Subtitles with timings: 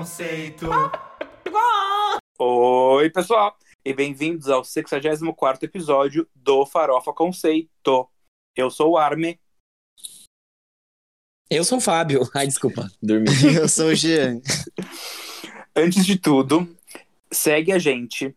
[0.00, 0.66] Conceito.
[2.40, 3.54] Oi, pessoal,
[3.84, 8.08] e bem-vindos ao 64 episódio do Farofa Conceito.
[8.56, 9.38] Eu sou o Arme.
[11.50, 12.22] Eu sou o Fábio.
[12.34, 13.28] Ai, desculpa, dormi.
[13.54, 14.40] Eu sou o Jean.
[15.76, 16.74] Antes de tudo,
[17.30, 18.34] segue a gente.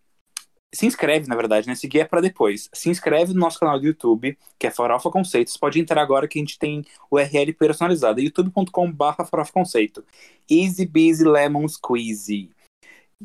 [0.73, 1.75] Se inscreve, na verdade, né?
[1.75, 2.69] Seguir é pra depois.
[2.73, 5.51] Se inscreve no nosso canal do YouTube, que é Farofa Conceito.
[5.51, 8.19] Você pode entrar agora que a gente tem URL personalizada.
[8.19, 10.03] youtube.com.br Farofa Conceito.
[10.49, 12.49] Easy Busy Lemon Squeezy.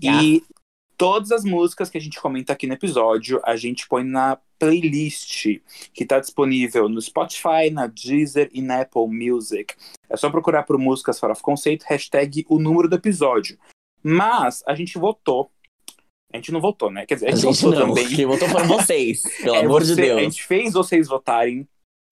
[0.00, 0.42] E
[0.98, 5.60] todas as músicas que a gente comenta aqui no episódio, a gente põe na playlist
[5.94, 9.74] que está disponível no Spotify, na Deezer e na Apple Music.
[10.10, 13.56] É só procurar por músicas Farofa Conceito, hashtag o número do episódio.
[14.02, 15.50] Mas a gente votou.
[16.32, 17.06] A gente não votou, né?
[17.06, 18.08] Quer dizer, a A gente, gente votou não, também.
[18.14, 20.20] quem votou foram vocês, pelo É, amor você- de A Deus.
[20.20, 21.66] gente fez vocês votarem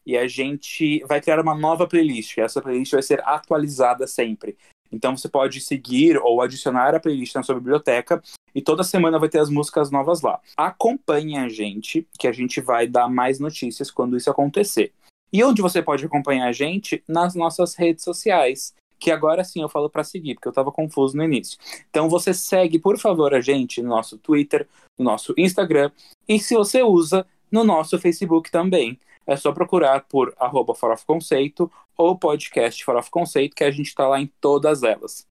[0.07, 2.39] e a gente vai criar uma nova playlist.
[2.39, 4.57] Essa playlist vai ser atualizada sempre.
[4.91, 8.23] Então você pode seguir ou adicionar a playlist na sua biblioteca
[8.55, 10.41] e toda semana vai ter as músicas novas lá.
[10.57, 14.93] Acompanhe a gente, que a gente vai dar mais notícias quando isso acontecer.
[15.33, 17.03] E onde você pode acompanhar a gente?
[17.09, 18.73] Nas nossas redes sociais.
[18.99, 21.59] Que agora sim eu falo para seguir, porque eu tava confuso no início.
[21.91, 25.91] Então você segue, por favor, a gente no nosso Twitter, no nosso Instagram
[26.29, 28.99] e se você usa, no nosso Facebook também.
[29.27, 30.73] É só procurar por arroba
[31.05, 35.27] Conceito ou podcast Farofa Conceito, que a gente está lá em todas elas.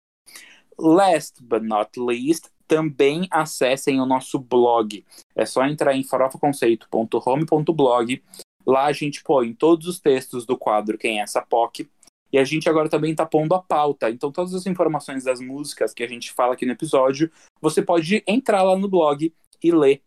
[0.78, 5.06] Last but not least, também acessem o nosso blog.
[5.34, 8.22] É só entrar em farofaconceito.home.blog.
[8.66, 11.90] Lá a gente põe todos os textos do quadro Quem é essa POC.
[12.36, 14.10] E a gente agora também está pondo a pauta.
[14.10, 18.22] Então, todas as informações das músicas que a gente fala aqui no episódio, você pode
[18.28, 19.34] entrar lá no blog
[19.64, 20.02] e ler.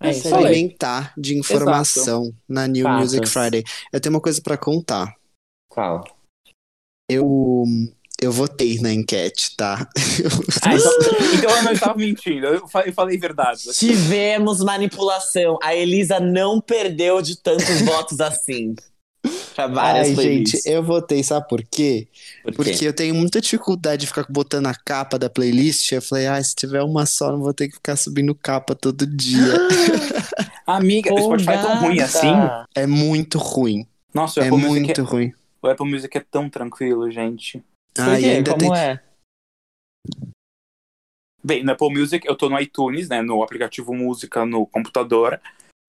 [0.00, 3.00] É Se alimentar de informação na New Fatos.
[3.00, 3.62] Music Friday.
[3.92, 5.14] Eu tenho uma coisa pra contar.
[5.70, 6.04] Qual?
[7.08, 7.64] Eu
[8.20, 9.88] eu votei na enquete, tá?
[10.66, 10.92] Ah, então-
[11.38, 13.72] Então eu não estava mentindo, eu fa- eu falei verdade.
[13.74, 15.56] Tivemos manipulação.
[15.62, 18.74] A Elisa não perdeu de tantos votos assim.
[19.54, 20.62] Pra várias Ai, playlists.
[20.62, 22.08] gente, eu votei, sabe por quê?
[22.42, 22.56] Por quê?
[22.56, 25.90] Porque eu tenho muita dificuldade de ficar botando a capa da playlist.
[25.92, 29.06] Eu falei, ah, se tiver uma só, não vou ter que ficar subindo capa todo
[29.06, 29.54] dia.
[30.66, 32.32] Amiga, o Spotify é tão ruim assim?
[32.74, 33.86] é muito ruim.
[34.14, 35.26] Nossa, o É Apple, Music muito ruim.
[35.62, 37.62] é, o Apple Music é tão tranquilo, gente.
[37.98, 38.74] Ah, e ainda Como tem.
[38.76, 39.00] é?
[41.42, 45.40] Bem, no Apple Music eu tô no iTunes, né, no aplicativo música no computador.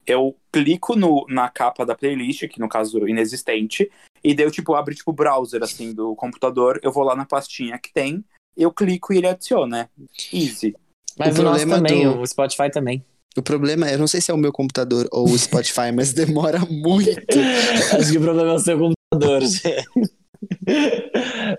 [0.06, 3.90] Eu clico no, na capa da playlist, que no caso inexistente,
[4.24, 7.26] e daí eu tipo abro tipo o browser assim do computador, eu vou lá na
[7.26, 8.24] pastinha que tem,
[8.58, 9.90] eu clico e ele adiciona, né?
[10.34, 10.76] Easy.
[11.18, 13.06] Mas O o, nosso problema também, do- o Spotify também.
[13.38, 16.12] O problema é, eu não sei se é o meu computador ou o Spotify, mas
[16.14, 17.10] demora muito.
[17.98, 19.86] Acho que o problema é o seu computador, gente.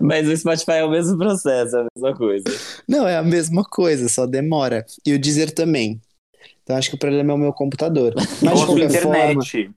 [0.01, 2.45] Mas o Spotify é o mesmo processo, é a mesma coisa.
[2.87, 4.85] Não, é a mesma coisa, só demora.
[5.05, 6.01] E o Deezer também.
[6.63, 8.13] Então acho que o problema é o meu computador.
[8.41, 9.71] Mas Ou de a sua qualquer forma, internet.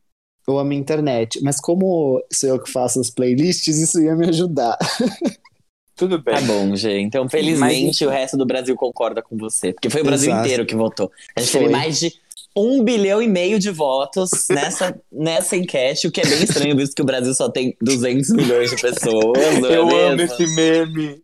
[0.46, 1.40] ou a minha internet.
[1.42, 4.76] Mas como sou eu que faço as playlists, isso ia me ajudar.
[5.96, 6.34] Tudo bem.
[6.34, 7.04] Tá bom, gente.
[7.06, 9.72] Então, felizmente, o resto do Brasil concorda com você.
[9.72, 10.44] Porque foi o Brasil Exato.
[10.46, 11.08] inteiro que votou.
[11.36, 11.60] A gente Foi.
[11.60, 12.12] teve mais de
[12.56, 16.94] um bilhão e meio de votos nessa, nessa enquete, o que é bem estranho, visto
[16.96, 19.60] que o Brasil só tem 200 milhões de pessoas.
[19.60, 20.34] não é Eu amo mesmo?
[20.34, 21.22] esse meme.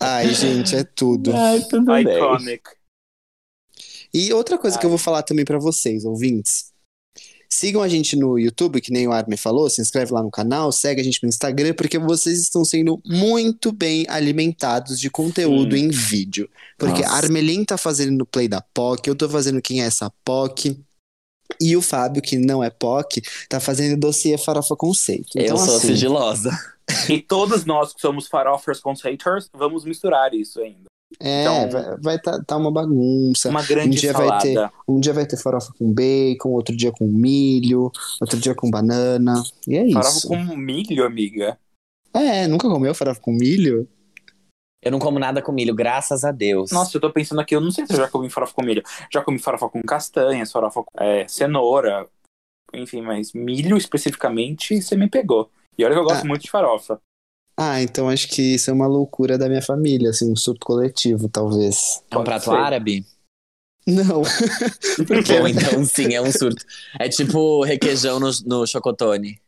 [0.00, 1.34] Ai, gente, é tudo.
[1.34, 2.04] Ai, tudo bem.
[4.12, 6.72] E outra coisa que eu vou falar também pra vocês, ouvintes.
[7.50, 10.70] Sigam a gente no YouTube, que nem o Armin falou, se inscreve lá no canal,
[10.70, 15.84] segue a gente no Instagram, porque vocês estão sendo muito bem alimentados de conteúdo Sim.
[15.84, 16.48] em vídeo.
[16.76, 17.14] Porque Nossa.
[17.14, 20.78] a Armelin tá fazendo no Play da POC, eu tô fazendo quem é essa POC.
[21.58, 25.38] E o Fábio, que não é POC, tá fazendo dossiê Farofa Conceito.
[25.38, 26.50] Eu Então, sou assim, sigilosa.
[27.08, 30.84] E todos nós que somos farofers conceiters, vamos misturar isso ainda.
[31.20, 33.48] É, Então- vai, vai tá, tá uma bagunça.
[33.48, 34.42] Uma grande Um dia vai salada.
[34.44, 37.90] ter- Um dia vai ter farofa com bacon, outro dia com milho,
[38.20, 39.42] outro dia com banana.
[39.66, 40.28] E é Farofa isso.
[40.28, 41.58] com milho, amiga.
[42.12, 43.88] É, nunca comeu farofa com milho?
[44.82, 46.70] Eu não como nada com milho, graças a Deus.
[46.70, 48.82] Nossa, eu tô pensando aqui, eu não sei se eu já comi farofa com milho.
[49.12, 52.06] Já comi farofa com castanhas, farofa com é, cenoura,
[52.72, 55.50] enfim, mas milho especificamente, você me pegou.
[55.76, 56.28] E olha que eu gosto Ah.
[56.28, 57.00] muito de farofa.
[57.60, 61.28] Ah, então acho que isso é uma loucura da minha família, assim, um surto coletivo,
[61.28, 62.00] talvez.
[62.08, 62.50] é um pode prato ser.
[62.56, 63.04] árabe?
[63.84, 64.22] Não.
[65.40, 66.64] Ou então sim, é um surto.
[67.00, 69.40] É tipo requeijão no, no chocotone.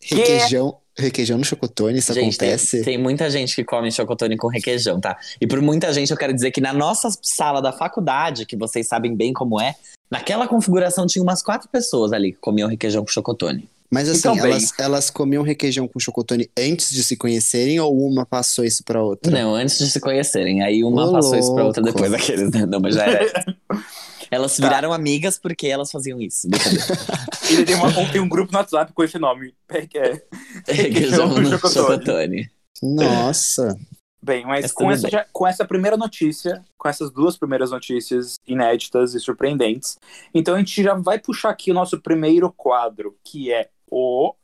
[0.00, 2.82] Requeijão, requeijão no chocotone, isso gente, tem, acontece?
[2.82, 5.18] tem muita gente que come chocotone com requeijão, tá?
[5.38, 8.88] E por muita gente eu quero dizer que na nossa sala da faculdade, que vocês
[8.88, 9.74] sabem bem como é,
[10.10, 13.68] naquela configuração tinha umas quatro pessoas ali que comiam requeijão com chocotone.
[13.90, 18.26] Mas assim, Então, elas, elas comiam requeijão com chocotone antes de se conhecerem ou uma
[18.26, 19.32] passou isso pra outra?
[19.32, 20.62] Não, antes de se conhecerem.
[20.62, 21.94] Aí uma Ô, passou isso pra outra louco.
[22.02, 22.50] depois daqueles?
[22.68, 23.56] Não, mas já era.
[24.30, 26.46] Elas se viraram amigas porque elas faziam isso.
[27.50, 29.54] Ele tem, uma- tem um grupo no WhatsApp com esse nome.
[29.70, 30.22] É, que é-
[30.66, 31.86] Requeijão com no chocotone.
[31.86, 32.50] chocotone.
[32.82, 33.74] Nossa.
[34.22, 35.10] Bem, mas com tudo essa, bem.
[35.12, 39.96] já- com essa primeira notícia, com essas duas primeiras notícias inéditas e surpreendentes,
[40.34, 44.34] então a gente já vai puxar aqui o nosso primeiro quadro, que é o.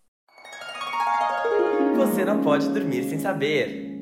[1.96, 3.93] Você não pode dormir sem saber.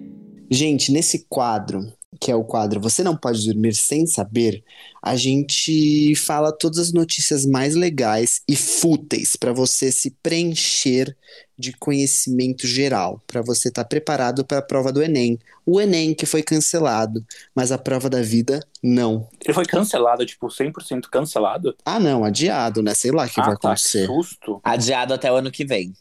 [0.51, 4.63] Gente, nesse quadro, que é o quadro Você Não Pode Dormir Sem Saber,
[5.03, 11.17] a gente fala todas as notícias mais legais e fúteis para você se preencher
[11.59, 15.39] de conhecimento geral, para você estar preparado para a prova do Enem.
[15.65, 17.25] O Enem que foi cancelado,
[17.55, 19.29] mas a prova da vida não.
[19.45, 21.75] Ele foi cancelado, tipo, 100% cancelado.
[21.85, 22.95] Ah, não, adiado, né?
[22.95, 24.07] Sei lá o que ah, vai tá, que acontecer.
[24.07, 24.61] susto.
[24.63, 25.93] Adiado até o ano que vem.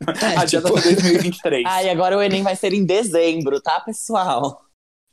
[0.00, 1.64] É, Adiado tipo, até 2023.
[1.66, 4.64] Ai, agora o Enem vai ser em dezembro, tá, pessoal?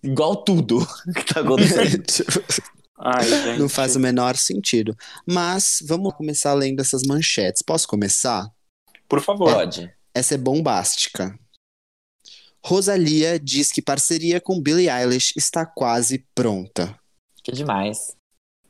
[0.02, 2.04] Igual tudo que tá acontecendo.
[3.00, 3.60] Ai, gente.
[3.60, 4.96] não faz o menor sentido.
[5.26, 7.62] Mas vamos começar lendo essas manchetes.
[7.62, 8.50] Posso começar?
[9.08, 9.54] Por favor.
[9.54, 9.94] Pode.
[10.14, 11.38] Essa é bombástica.
[12.66, 16.98] Rosalia diz que parceria com Billie Eilish está quase pronta.
[17.44, 18.16] Que demais.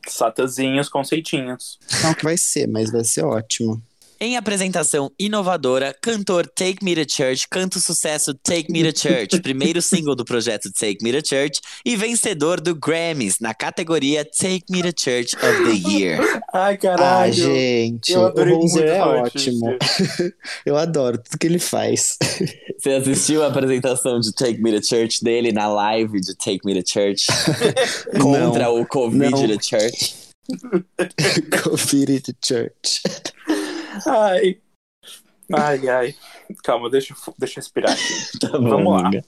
[0.07, 1.79] Satazinhos, conceitinhos.
[2.03, 3.81] Não que vai ser, mas vai ser ótimo.
[4.19, 9.39] Em apresentação inovadora, cantor Take Me to Church canta o sucesso Take Me to Church,
[9.43, 14.63] primeiro single do projeto Take Me to Church e vencedor do Grammys na categoria Take
[14.71, 16.19] Me to Church of the Year.
[16.51, 17.31] Ai, Ah, caralho.
[17.33, 19.77] gente, eu o adorei Hoser é ótimo.
[20.65, 22.17] Eu adoro tudo que ele faz.
[22.79, 26.73] Você assistiu a apresentação de Take Me to Church dele na live de Take Me
[26.81, 27.27] to Church
[28.19, 29.47] contra o Covid Não.
[29.47, 30.15] to Church?
[31.61, 33.01] Covid to Church.
[34.05, 34.61] Ai.
[35.53, 36.15] Ai, ai.
[36.63, 38.03] Calma, deixa, eu- deixa eu respirar aqui.
[38.39, 39.07] Tá bom, Vamos lá.
[39.07, 39.25] amiga.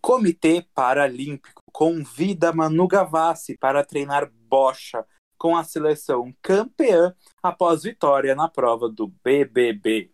[0.00, 5.04] Comitê Paralímpico convida Manu Gavassi para treinar bocha
[5.36, 10.10] com a seleção campeã após vitória na prova do BBB.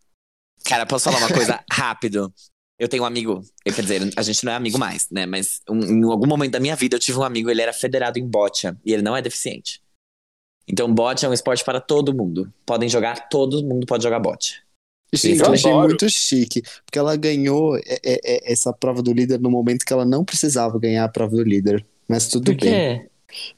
[0.65, 2.32] Cara, posso falar uma coisa rápido?
[2.79, 5.27] Eu tenho um amigo, eu, quer dizer, a gente não é amigo mais, né?
[5.27, 8.19] Mas um- em algum momento da minha vida eu tive um amigo, ele era federado
[8.19, 9.81] em bocha e ele não é deficiente.
[10.69, 12.52] Então, bote é um esporte para todo mundo.
[12.64, 14.62] Podem jogar, todo mundo pode jogar bote.
[15.12, 15.88] Gente, Eu eu achei adoro.
[15.88, 19.93] muito chique, porque ela ganhou é, é, é, essa prova do líder no momento que
[19.93, 21.84] ela não precisava ganhar a prova do líder.
[22.08, 23.00] Mas tudo Por bem.
[23.00, 23.08] quê?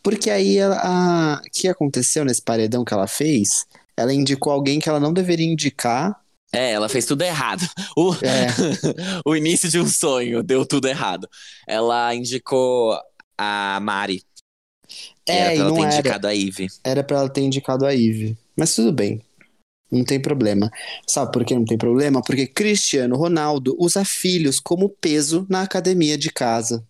[0.03, 3.67] Porque aí ela- a- o que aconteceu nesse paredão que ela fez?
[3.97, 6.21] Ela indicou alguém que ela não deveria indicar.
[6.53, 7.67] É, ela fez tudo errado.
[7.97, 8.47] O, É,
[9.25, 11.29] o início de um sonho deu tudo errado.
[11.67, 12.99] Ela indicou
[13.39, 14.23] a Mari.
[15.27, 15.95] Que era é e pra ela ter era.
[15.95, 16.67] indicado a Ivy.
[16.85, 18.39] Era pra ela ter indicado a Ive.
[18.57, 19.21] Mas tudo bem.
[19.91, 20.71] Não tem problema.
[21.07, 22.23] Sabe por que não tem problema?
[22.23, 26.87] Porque Cristiano Ronaldo usa filhos como peso na academia de casa.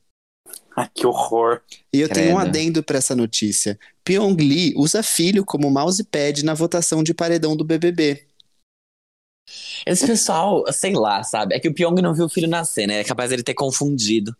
[0.76, 1.62] Ai, que horror.
[1.92, 3.78] E eu tenho um adendo pra essa notícia.
[4.04, 8.26] Pyong Lee usa filho como mousepad na votação de paredão do BBB.
[9.86, 11.54] Esse pessoal, sei lá, sabe?
[11.54, 13.00] É que o Pyong não viu o filho nascer, né?
[13.00, 14.36] É capaz ele ter confundido.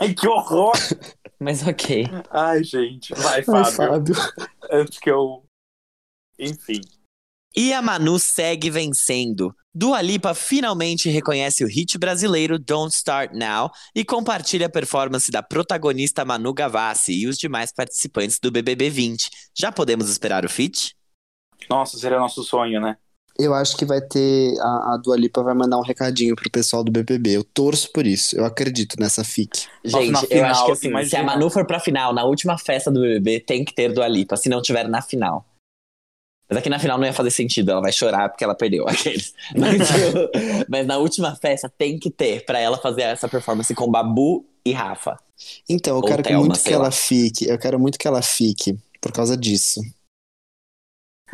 [0.00, 0.72] Ai, que horror.
[1.42, 2.04] Mas ok.
[2.30, 3.12] Ai, gente.
[3.14, 3.72] Vai, Ai, Fábio.
[3.72, 4.14] Fábio.
[4.70, 5.44] Antes que eu.
[6.38, 6.80] Enfim.
[7.54, 9.54] E a Manu segue vencendo.
[9.74, 15.42] Dua Lipa finalmente reconhece o hit brasileiro Don't Start Now e compartilha a performance da
[15.42, 19.30] protagonista Manu Gavassi e os demais participantes do BBB 20.
[19.54, 20.94] Já podemos esperar o feat?
[21.68, 22.96] Nossa, seria nosso sonho, né?
[23.38, 24.54] Eu acho que vai ter.
[24.60, 27.30] A, a Dua Lipa vai mandar um recadinho pro pessoal do BBB.
[27.36, 28.36] Eu torço por isso.
[28.36, 29.66] Eu acredito nessa fic.
[29.84, 31.22] Gente, eu final, acho que assim, se imagina.
[31.22, 34.36] a Manu for pra final, na última festa do BBB, tem que ter Dua Lipa,
[34.36, 35.44] se não tiver na final.
[36.48, 39.32] Mas aqui na final não ia fazer sentido, ela vai chorar porque ela perdeu aqueles.
[39.56, 40.30] Mas, eu-
[40.68, 44.72] mas na última festa tem que ter pra ela fazer essa performance com Babu e
[44.72, 45.16] Rafa.
[45.68, 46.90] Então, eu Ou quero Thelma, muito que ela lá.
[46.90, 47.48] fique.
[47.48, 49.80] Eu quero muito que ela fique por causa disso.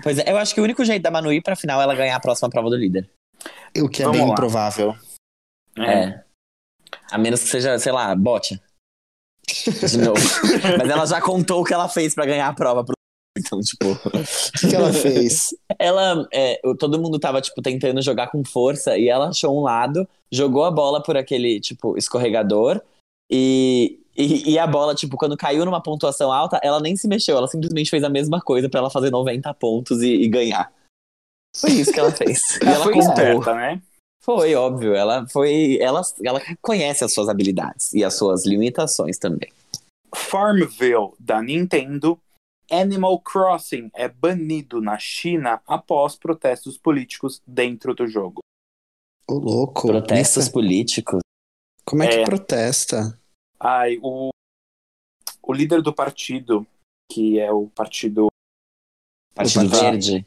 [0.03, 1.95] Pois é, eu acho que o único jeito da Manu ir pra final é ela
[1.95, 3.09] ganhar a próxima prova do líder.
[3.77, 4.33] O que é Vamos bem lá.
[4.33, 4.97] improvável.
[5.79, 6.23] É.
[7.11, 8.61] A menos que seja, sei lá, bote.
[9.47, 10.21] De novo.
[10.79, 12.95] Mas ela já contou o que ela fez pra ganhar a prova pro.
[13.37, 13.93] Então, tipo.
[13.93, 15.55] O que, que ela fez?
[15.79, 16.27] Ela.
[16.33, 20.65] é, todo mundo tava, tipo, tentando jogar com força e ela achou um lado, jogou
[20.65, 22.81] a bola por aquele, tipo, escorregador
[23.31, 24.01] e.
[24.19, 27.47] E, e a bola, tipo, quando caiu numa pontuação alta, ela nem se mexeu, ela
[27.47, 30.73] simplesmente fez a mesma coisa pra ela fazer 90 pontos e, e ganhar.
[31.57, 32.41] Foi isso que ela fez.
[32.61, 33.09] E Ela ela foi contou.
[33.13, 33.83] esperta, né?
[34.21, 34.95] Foi, óbvio.
[34.95, 35.79] Ela foi.
[35.81, 39.51] Ela, ela conhece as suas habilidades e as suas limitações também.
[40.15, 42.19] Farmville da Nintendo
[42.71, 48.41] Animal Crossing é banido na China após protestos políticos dentro do jogo.
[49.27, 49.87] Ô, louco.
[49.87, 51.21] Protestos Isso- políticos.
[51.87, 52.25] Como é que É.
[52.25, 53.18] protesta?
[53.61, 54.31] Ai, o,
[55.43, 56.67] o líder do partido,
[57.11, 58.29] que é o partido.
[59.35, 60.27] Partido Verde.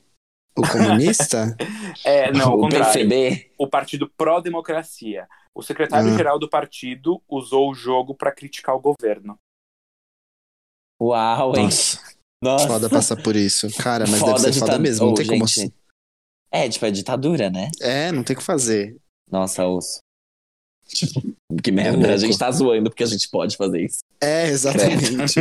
[0.57, 1.55] O comunista?
[2.05, 2.69] É, não, o.
[2.69, 3.51] PCB.
[3.57, 5.27] O Partido Pró-Democracia.
[5.53, 9.38] O secretário-geral do partido usou o jogo para criticar o governo.
[11.01, 11.65] Uau, hein?
[11.65, 12.00] Nossa,
[12.41, 12.67] Nossa.
[12.67, 13.67] foda passar por isso.
[13.77, 15.07] Cara, mas Foda deve ser foda mesmo.
[15.07, 15.47] Não Ô, tem como.
[15.47, 15.73] gente.
[16.50, 17.69] É, tipo, é ditadura, né?
[17.81, 18.95] É, não tem o que fazer.
[19.29, 20.00] Nossa, osso.
[20.93, 21.21] Tipo,
[21.63, 24.00] que merda, a gente tá zoando porque a gente pode fazer isso.
[24.21, 25.39] É, exatamente.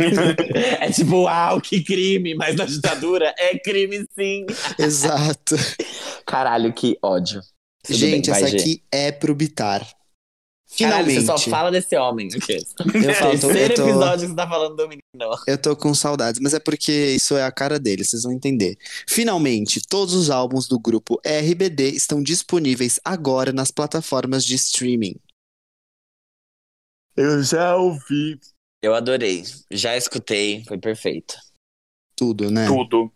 [0.79, 4.45] É tipo, uau, que crime, mas na ditadura é crime sim.
[4.79, 5.55] Exato.
[6.25, 7.41] Caralho, que ódio.
[7.83, 9.87] Tudo Gente, bem, essa aqui é pro Bitar.
[10.77, 11.19] Caralho, Finalmente.
[11.19, 12.29] você só fala desse homem.
[12.33, 12.61] Okay.
[12.93, 15.01] Eu, falo, tô, Terceiro eu, tô, episódio que você tá falando do menino.
[15.45, 18.77] eu tô com saudades, mas é porque isso é a cara dele, vocês vão entender.
[19.05, 25.15] Finalmente, todos os álbuns do grupo RBD estão disponíveis agora nas plataformas de streaming.
[27.15, 28.39] Eu já ouvi.
[28.81, 29.43] Eu adorei.
[29.69, 31.35] Já escutei, foi perfeito.
[32.15, 32.67] Tudo, né?
[32.67, 33.11] Tudo.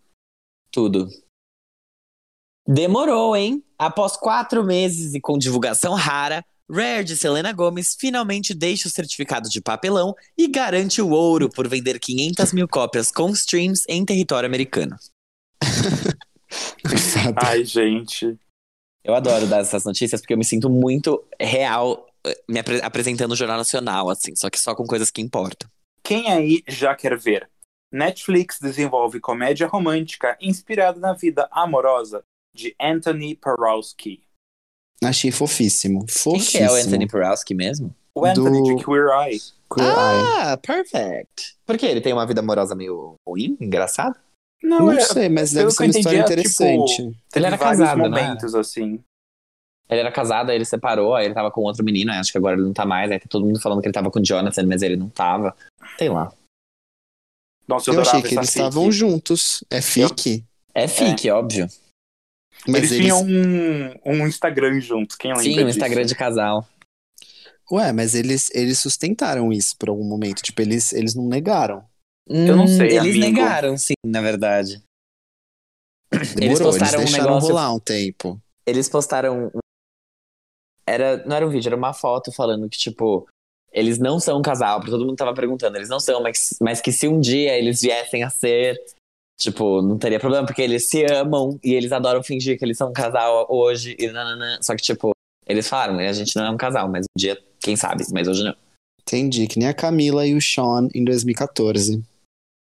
[0.72, 1.08] Tudo.
[2.68, 3.64] Demorou, hein?
[3.78, 9.48] Após quatro meses e com divulgação rara, Rare de Selena Gomez finalmente deixa o certificado
[9.48, 14.48] de papelão e garante o ouro por vender 500 mil cópias com streams em território
[14.48, 14.96] americano.
[17.36, 18.38] Ai, gente.
[19.04, 22.08] Eu adoro dar essas notícias porque eu me sinto muito real
[22.50, 25.70] me apre- apresentando o Jornal Nacional, assim, só que só com coisas que importam.
[26.04, 27.50] Quem aí já quer ver?
[27.92, 34.24] Netflix desenvolve comédia romântica inspirada na vida amorosa de Anthony Porowski.
[35.04, 36.06] Achei fofíssimo.
[36.06, 36.52] Quem Fofíssimo.
[36.52, 37.96] que é o Anthony Porowski mesmo?
[38.16, 39.40] O Anthony Do- de Queer Eye.
[39.74, 39.96] Queer Eye.
[39.98, 41.56] Ah, perfect.
[41.66, 41.88] Por quê?
[41.88, 44.18] Ele tem uma vida amorosa meio ruim, engraçado?
[44.64, 46.98] Não, Não é, sei, mas deve que ser uma entendi, história é, tipo, interessante.
[46.98, 48.08] teve Ele era casado, né?
[48.10, 49.04] momentos assim.
[49.90, 52.38] Ele era casado, aí ele separou, aí ele tava com outro menino, aí acho que
[52.38, 54.24] agora ele não tá mais, aí tá todo mundo falando que ele tava com o
[54.24, 55.56] Jonathan, mas ele não tava.
[55.98, 56.34] Sei lá.
[57.68, 59.64] Nossa, eu, Eu achei que eles estavam juntos.
[59.70, 60.44] É fique.
[60.74, 61.68] É fique, óbvio.
[62.68, 65.70] Mas eles, eles, tinham um, um Instagram juntos, quem lembra Sim, disso?
[65.70, 66.68] Instagram de casal.
[67.72, 70.42] Ué, mas eles, eles sustentaram isso por algum momento.
[70.42, 71.84] Tipo, eles, eles não negaram.
[72.28, 73.20] Eu não sei, Hum, Eles amigo.
[73.20, 74.82] negaram, sim, na verdade.
[76.12, 78.42] Demorou, eles, postaram um deixaram negócio- rolar um tempo.
[78.66, 79.52] Eles postaram.
[80.88, 83.28] Era, não era um vídeo, era uma foto falando que, tipo,
[83.72, 86.80] eles não são um casal, porque todo mundo tava perguntando, eles não são, mas, mas
[86.80, 88.80] que se um dia eles viessem a ser,
[89.38, 92.90] tipo, não teria problema, porque eles se amam e eles adoram fingir que eles são
[92.90, 94.60] um casal hoje e nananã.
[94.62, 95.12] Só que, tipo,
[95.46, 98.44] eles falaram, a gente não é um casal, mas um dia, quem sabe, mas hoje
[98.44, 98.56] não.
[99.02, 102.04] Entendi, que nem a Camila e o Sean em 2014.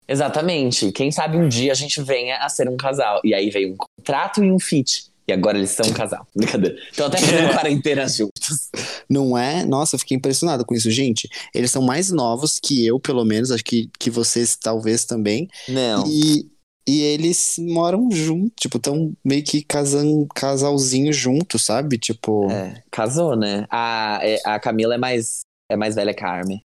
[0.08, 0.92] Exatamente.
[0.92, 3.20] Quem sabe um dia a gente venha a ser um casal.
[3.24, 5.12] E aí veio um contrato e um fit.
[5.30, 6.26] E agora eles são um casal.
[6.36, 6.78] Brincadeira.
[6.94, 8.70] Então até fazendo quarentena juntos.
[9.10, 9.66] Não é?
[9.66, 10.90] Nossa, eu fiquei impressionado com isso.
[10.90, 13.52] Gente, eles são mais novos que eu, pelo menos.
[13.52, 15.50] Acho que, que vocês talvez também.
[15.68, 16.06] Não.
[16.08, 16.50] E,
[16.88, 18.54] e eles moram juntos.
[18.58, 21.98] Tipo, tão meio que casan, casalzinho junto, sabe?
[21.98, 23.68] Tipo, É, casou, né?
[23.70, 26.62] A, é- a Camila é mais, é mais velha que a Armin.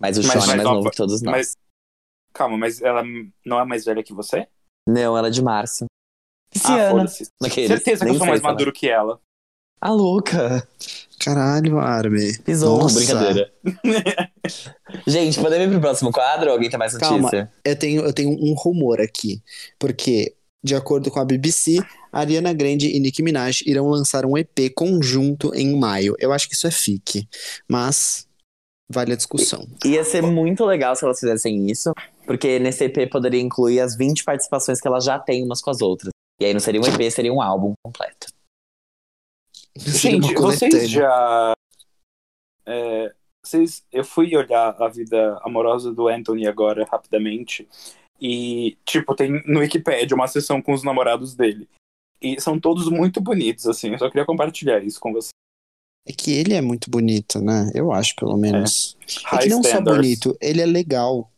[0.00, 1.32] Mas o Sean é mais mais nova- novo que todos nós.
[1.36, 1.56] Mas,
[2.34, 3.02] calma, mas ela
[3.44, 4.46] não é mais velha que você?
[4.88, 5.86] Não, ela é de março.
[6.66, 6.90] Ah, Pisciana.
[6.90, 7.30] foda-se.
[7.40, 8.52] Naqueles, Certeza que eu sou mais falar.
[8.52, 9.18] maduro que ela.
[9.80, 10.66] A louca.
[11.20, 12.32] caralho, Armin.
[12.44, 12.96] Pisou, Nossa.
[12.98, 13.52] brincadeira.
[15.06, 16.50] Gente, podemos ir pro próximo quadro?
[16.50, 17.08] Alguém tem mais notícia?
[17.20, 17.52] Calma.
[17.64, 19.42] Eu tenho, eu tenho um rumor aqui.
[19.78, 21.78] Porque, de acordo com a BBC,
[22.12, 26.14] Ariana Grande e Nicki Minaj irão lançar um EP conjunto em maio.
[26.18, 27.28] Eu acho que isso é fique.
[27.68, 28.26] Mas
[28.90, 29.66] vale a discussão.
[29.84, 31.92] Ia ser muito legal se elas fizessem isso,
[32.24, 35.80] porque nesse EP poderia incluir as 20 participações que elas já têm umas com as
[35.82, 36.10] outras.
[36.40, 38.26] E aí não seria um EP, seria um álbum completo.
[39.76, 41.52] Gente, vocês já.
[42.64, 43.14] é,
[43.44, 47.68] vocês, eu fui olhar a vida amorosa do Anthony agora, rapidamente.
[48.20, 51.68] E, tipo, tem no Wikipedia uma seção com os namorados dele.
[52.20, 53.90] E são todos muito bonitos, assim.
[53.92, 55.30] Eu só queria compartilhar isso com vocês.
[56.08, 57.70] É que ele é muito bonito, né?
[57.74, 58.96] Eu acho, pelo menos.
[59.00, 60.00] É, High que não só standards.
[60.02, 61.30] bonito, ele é legal.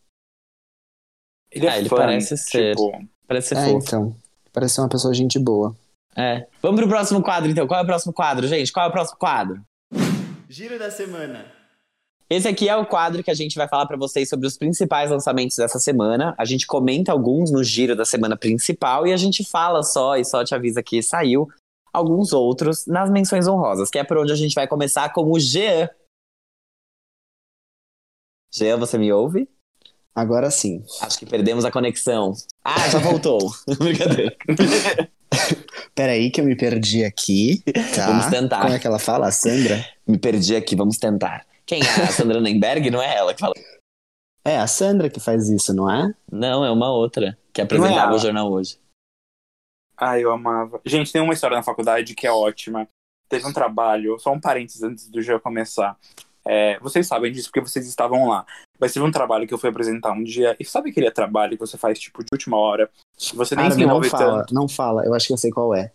[1.51, 2.77] Ele é Ah, ele fun, parece ser.
[2.77, 2.93] Tipo,
[3.27, 3.87] Parece ser É, fofo.
[3.87, 4.17] então.
[4.59, 5.73] Parece ser uma pessoa gente boa.
[6.17, 6.45] É.
[6.61, 7.65] Vamos pro próximo quadro, então.
[7.65, 8.73] Qual é o próximo quadro, gente?
[8.73, 9.63] Qual é o próximo quadro?
[10.49, 11.47] Giro da semana.
[12.29, 15.13] Esse aqui é o quadro que a gente vai falar pra vocês sobre os principais
[15.13, 16.35] lançamentos dessa semana.
[16.37, 20.25] A gente comenta alguns no giro da semana principal e a gente fala só e
[20.25, 21.47] só te avisa que saiu
[21.93, 25.39] alguns outros nas menções honrosas, que é por onde a gente vai começar com o
[25.39, 25.89] Jean.
[28.53, 29.49] Jean, você me ouve?
[30.19, 30.83] Agora sim.
[31.01, 32.35] Acho que perdemos a conexão.
[32.65, 33.39] Ah, já voltou.
[33.79, 34.37] Brincadeira.
[35.95, 37.63] Peraí que eu me perdi aqui.
[37.95, 38.07] Tá.
[38.07, 38.63] Vamos tentar.
[38.63, 39.87] Como é que ela fala, a Sandra?
[40.05, 41.47] Me perdi aqui, vamos tentar.
[41.65, 42.03] Quem é?
[42.03, 42.91] A Sandra Nemberg?
[42.91, 43.55] Não é ela que fala.
[44.45, 46.13] É a Sandra que faz isso, não é?
[46.33, 48.17] Não, é uma outra que apresentava ela.
[48.17, 48.77] o jornal hoje.
[49.97, 50.81] Ai, eu amava.
[50.85, 52.89] Gente, tem uma história na faculdade que é ótima.
[53.29, 55.97] Teve um trabalho, só um parênteses antes do dia começar.
[56.49, 58.47] É, vocês sabem disso porque vocês estavam lá.
[58.81, 60.57] Mas teve um trabalho que eu fui apresentar um dia.
[60.59, 62.89] E sabe aquele trabalho que você faz, tipo, de última hora?
[63.35, 64.55] Você nem se Armin, não envolve fala, tanto.
[64.55, 65.05] não fala.
[65.05, 65.93] Eu acho que eu sei qual é.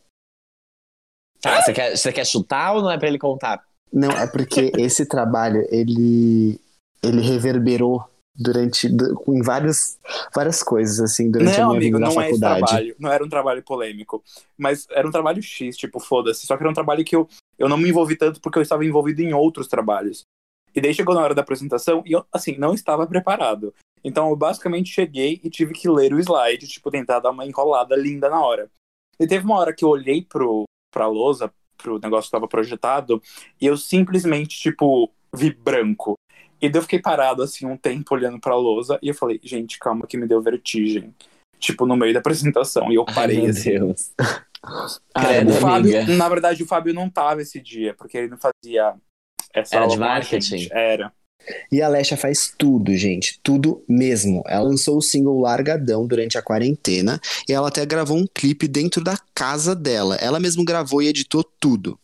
[1.41, 3.63] Tá, você quer, você quer chutar ou não é pra ele contar?
[3.91, 6.59] Não, é porque esse trabalho, ele,
[7.01, 9.99] ele reverberou durante, du- em várias,
[10.33, 12.59] várias coisas, assim, durante a Não, minha amigo, vida na não é esse faculdade.
[12.65, 12.95] trabalho.
[12.99, 14.23] Não era um trabalho polêmico.
[14.57, 16.45] Mas era um trabalho X, tipo, foda-se.
[16.45, 18.85] Só que era um trabalho que eu, eu não me envolvi tanto porque eu estava
[18.85, 20.23] envolvido em outros trabalhos.
[20.75, 23.73] E daí chegou na hora da apresentação e eu, assim, não estava preparado.
[24.03, 27.95] Então eu basicamente cheguei e tive que ler o slide, tipo, tentar dar uma enrolada
[27.95, 28.69] linda na hora.
[29.19, 33.21] E teve uma hora que eu olhei pro, pra lousa, pro negócio que estava projetado,
[33.61, 36.15] e eu simplesmente, tipo, vi branco.
[36.61, 39.77] E daí eu fiquei parado, assim, um tempo olhando pra lousa, e eu falei, gente,
[39.79, 41.13] calma que me deu vertigem.
[41.59, 43.69] Tipo, no meio da apresentação, e eu parei, Ai, meu assim.
[43.71, 44.11] Deus.
[45.13, 46.15] Ah, Credo, o Fábio, amiga.
[46.15, 48.95] na verdade, o Fábio não tava esse dia, porque ele não fazia
[49.53, 50.57] essa Era aula de marketing?
[50.57, 50.73] gente.
[50.73, 51.11] Era.
[51.71, 53.39] E a Alessia faz tudo, gente.
[53.43, 54.41] Tudo mesmo.
[54.47, 57.19] Ela lançou o single Largadão durante a quarentena
[57.49, 60.15] e ela até gravou um clipe dentro da casa dela.
[60.21, 61.99] Ela mesma gravou e editou tudo.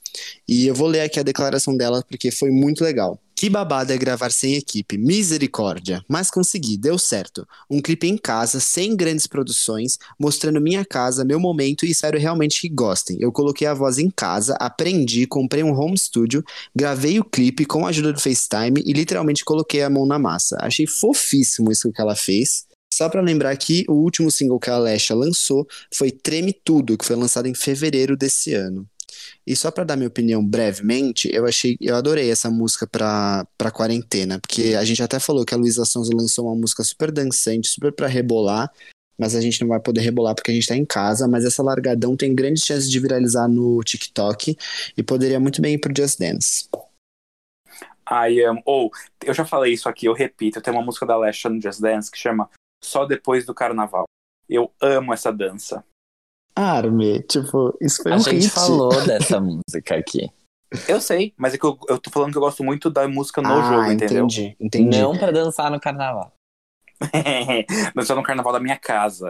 [0.48, 3.18] E eu vou ler aqui a declaração dela porque foi muito legal.
[3.40, 6.04] Que babada é gravar sem equipe, misericórdia.
[6.10, 7.48] Mas consegui, deu certo.
[7.70, 12.60] Um clipe em casa, sem grandes produções, mostrando minha casa, meu momento e espero realmente
[12.60, 13.16] que gostem.
[13.18, 16.44] Eu coloquei a voz em casa, aprendi, comprei um home studio,
[16.76, 20.58] gravei o clipe com a ajuda do FaceTime e literalmente coloquei a mão na massa.
[20.60, 22.66] Achei fofíssimo isso que ela fez.
[22.94, 27.06] Só pra lembrar que o último single que a Alessia lançou foi Treme Tudo, que
[27.06, 28.86] foi lançado em fevereiro desse ano.
[29.46, 33.72] E só pra dar minha opinião brevemente, eu achei, eu adorei essa música pra, pra
[33.72, 37.68] quarentena, porque a gente até falou que a Luísa Sonza lançou uma música super dançante,
[37.68, 38.72] super pra rebolar,
[39.18, 41.62] mas a gente não vai poder rebolar porque a gente tá em casa, mas essa
[41.62, 44.56] largadão tem grandes chances de viralizar no TikTok
[44.96, 46.70] e poderia muito bem ir pro Just Dance.
[48.06, 48.62] Ai, amo.
[48.66, 48.90] Ou,
[49.24, 52.10] eu já falei isso aqui, eu repito, tem uma música da Alessia no Just Dance
[52.10, 52.50] que chama
[52.84, 54.06] Só Depois do Carnaval.
[54.48, 55.84] Eu amo essa dança.
[56.60, 58.50] Arme, tipo, isso foi A um gente hit.
[58.50, 60.30] falou dessa música aqui.
[60.88, 63.42] Eu sei, mas é que eu, eu tô falando que eu gosto muito da música
[63.42, 64.26] no ah, jogo, entendeu?
[64.26, 65.00] entendi, entendi.
[65.00, 66.32] Não pra dançar no carnaval.
[67.96, 69.30] Dançar no carnaval da minha casa.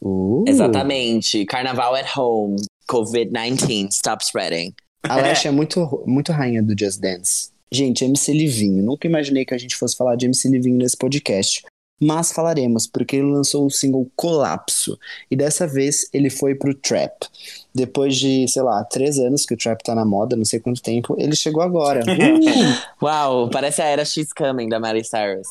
[0.00, 0.44] Uh.
[0.46, 1.44] Exatamente.
[1.46, 2.56] Carnaval at home.
[2.88, 3.88] COVID-19.
[3.90, 4.74] Stop spreading.
[5.02, 7.50] A Alessia é muito, muito rainha do Just Dance.
[7.72, 8.82] Gente, MC Livinho.
[8.82, 11.62] Nunca imaginei que a gente fosse falar de MC Livinho nesse podcast.
[12.00, 14.98] Mas falaremos, porque ele lançou o single Colapso.
[15.30, 17.26] E dessa vez ele foi pro Trap.
[17.74, 20.82] Depois de, sei lá, três anos que o Trap tá na moda, não sei quanto
[20.82, 22.02] tempo, ele chegou agora.
[22.38, 23.04] Uh!
[23.04, 25.48] Uau, parece a era X Coming da Miley Cyrus.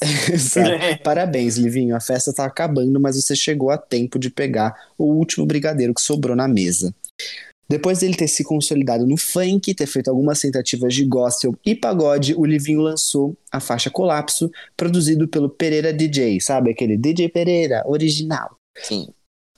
[1.03, 1.95] Parabéns, Livinho.
[1.95, 6.01] A festa tá acabando, mas você chegou a tempo de pegar o último brigadeiro que
[6.01, 6.93] sobrou na mesa.
[7.69, 12.33] Depois dele ter se consolidado no funk, ter feito algumas tentativas de gospel e pagode,
[12.35, 16.71] o Livinho lançou a faixa Colapso, produzido pelo Pereira DJ, sabe?
[16.71, 18.57] Aquele DJ Pereira, original.
[18.77, 19.09] Sim.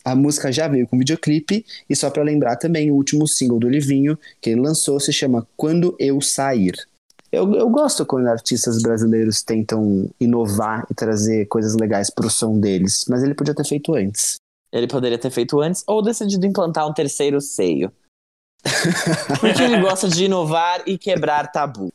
[0.03, 3.69] A música já veio com videoclipe, e só pra lembrar também, o último single do
[3.69, 6.73] Livinho que ele lançou se chama Quando Eu Sair.
[7.31, 13.05] Eu, eu gosto quando artistas brasileiros tentam inovar e trazer coisas legais pro som deles,
[13.07, 14.37] mas ele podia ter feito antes.
[14.71, 17.91] Ele poderia ter feito antes ou decidido implantar um terceiro seio.
[19.39, 21.91] Porque ele gosta de inovar e quebrar tabu.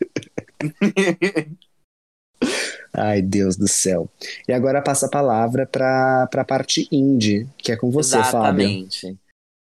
[2.92, 4.08] Ai, Deus do céu.
[4.48, 8.28] E agora passa a palavra pra, pra parte indie, que é com você, Fábio.
[8.28, 9.18] Exatamente.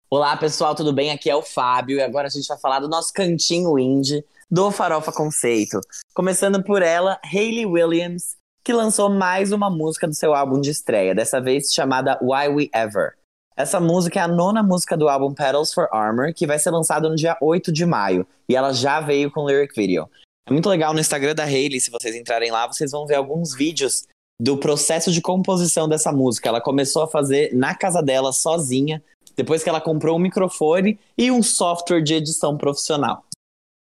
[0.09, 1.09] Olá, pessoal, tudo bem?
[1.09, 4.69] Aqui é o Fábio e agora a gente vai falar do nosso cantinho indie do
[4.69, 5.81] Farofa Conceito.
[6.13, 11.13] Começando por ela, Hayley Williams, que lançou mais uma música do seu álbum de estreia,
[11.13, 13.13] dessa vez chamada Why We Ever.
[13.57, 17.09] Essa música é a nona música do álbum Petals for Armor, que vai ser lançado
[17.09, 20.09] no dia 8 de maio, e ela já veio com lyric video.
[20.47, 23.53] É muito legal no Instagram da Hayley, se vocês entrarem lá, vocês vão ver alguns
[23.53, 24.07] vídeos
[24.41, 26.47] do processo de composição dessa música.
[26.47, 29.03] Ela começou a fazer na casa dela sozinha,
[29.35, 33.25] depois que ela comprou um microfone e um software de edição profissional.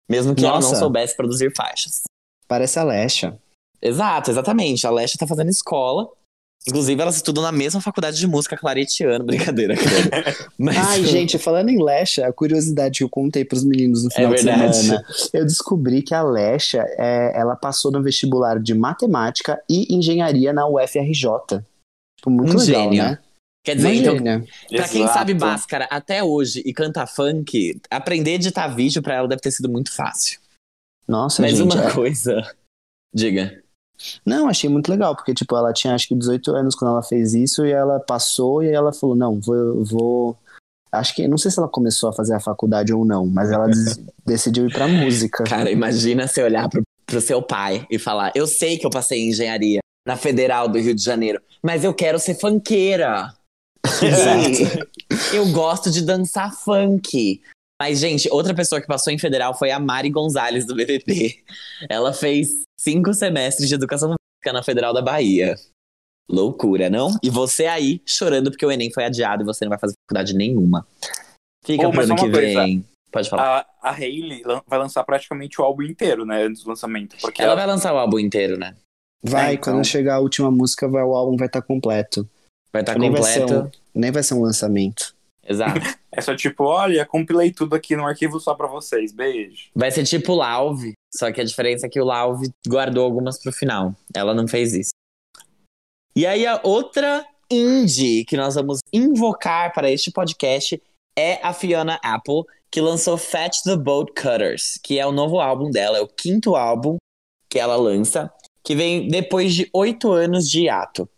[0.09, 0.77] Mesmo que ela não Nossa.
[0.77, 2.03] soubesse produzir faixas.
[2.49, 3.39] Parece a Lesha.
[3.83, 4.87] Exato, exatamente.
[4.87, 6.09] A Lesha tá fazendo escola.
[6.69, 9.25] Inclusive, elas estudam na mesma faculdade de música claretiano.
[9.25, 10.37] Brincadeira, cara.
[10.59, 14.35] Mas, Ai, gente, falando em Lesha, a curiosidade que eu contei pros meninos no final
[14.35, 14.77] de verdade.
[14.77, 20.53] semana, eu descobri que a Lesha, é, ela passou no vestibular de matemática e engenharia
[20.53, 21.63] na UFRJ.
[22.19, 23.05] Tipo, muito Um legal, gênio.
[23.05, 23.19] né?
[23.65, 24.17] Quer dizer, então,
[24.71, 25.19] pra quem Exato.
[25.19, 29.51] sabe Bhaskara até hoje e canta funk, aprender a editar vídeo pra ela deve ter
[29.51, 30.39] sido muito fácil.
[31.09, 31.73] Nossa, Mas gente.
[31.75, 32.41] uma é- coisa.
[33.15, 33.63] Diga.
[34.25, 37.35] Não, achei muito legal, porque, tipo, ela tinha acho que 18 anos quando ela fez
[37.35, 39.85] isso e ela passou e ela falou, não, vou...
[39.85, 40.37] vou...
[40.93, 43.69] Acho que, não sei se ela começou a fazer a faculdade ou não, mas ela
[44.27, 45.45] decidiu ir pra música.
[45.45, 49.21] Cara, imagina você olhar pro, pro seu pai e falar: Eu sei que eu passei
[49.21, 53.33] em engenharia na Federal do Rio de Janeiro, mas eu quero ser funkeira.
[55.33, 57.41] E eu gosto de dançar funk.
[57.81, 61.43] Mas, gente, outra pessoa que passou em federal foi a Mari Gonzalez do BBB.
[61.89, 65.57] Ela fez cinco semestres de educação física na Federal da Bahia.
[66.29, 67.17] Loucura, não?
[67.23, 70.35] E você aí chorando porque o Enem foi adiado e você não vai fazer faculdade
[70.35, 70.87] nenhuma.
[71.65, 72.63] Fica Ô, pro ano que coisa.
[72.63, 72.85] vem.
[73.11, 73.67] Pode falar.
[73.83, 76.45] A, a Hailey vai lançar praticamente o álbum inteiro, né?
[76.45, 77.17] Antes do lançamento.
[77.19, 78.77] Porque Ela ela, vai lançar o álbum inteiro, né?
[79.23, 79.73] Vai, É, então.
[79.73, 82.29] quando chegar a última música, vai, o álbum vai estar completo.
[82.73, 83.79] Vai estar Nem vai ser completo.
[83.95, 85.15] Nem vai ser um lançamento.
[85.51, 85.81] Exato.
[86.13, 89.13] é só tipo, olha, compilei tudo aqui num arquivo só pra vocês.
[89.13, 89.71] Beijo.
[89.75, 93.53] Vai ser tipo Lauve, só que a diferença é que o Lauve guardou algumas pro
[93.53, 93.93] final.
[94.15, 94.93] Ela não fez isso.
[96.15, 100.81] E aí a outra indie que nós vamos invocar para este podcast
[101.19, 105.71] é a Fiona Apple, que lançou Fetch the Boat Cutters, que é o novo álbum
[105.71, 106.97] dela, é o quinto álbum
[107.49, 108.33] que ela lança,
[108.63, 111.09] que vem depois de oito anos de hiato.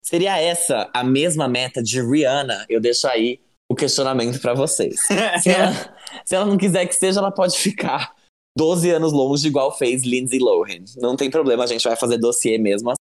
[0.00, 2.66] Seria essa a mesma meta de Rihanna?
[2.68, 5.00] Eu deixo aí o questionamento para vocês.
[5.42, 8.14] Se ela, se ela não quiser que seja, ela pode ficar
[8.56, 10.84] 12 anos longe, igual fez Lindsay Lohan.
[10.96, 12.98] Não tem problema, a gente vai fazer dossiê mesmo assim.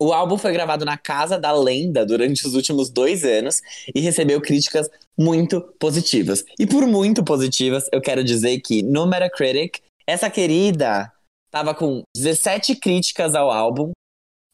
[0.00, 3.60] O álbum foi gravado na Casa da Lenda durante os últimos dois anos
[3.92, 6.44] e recebeu críticas muito positivas.
[6.56, 11.12] E por muito positivas, eu quero dizer que no Metacritic, essa querida
[11.50, 13.90] tava com 17 críticas ao álbum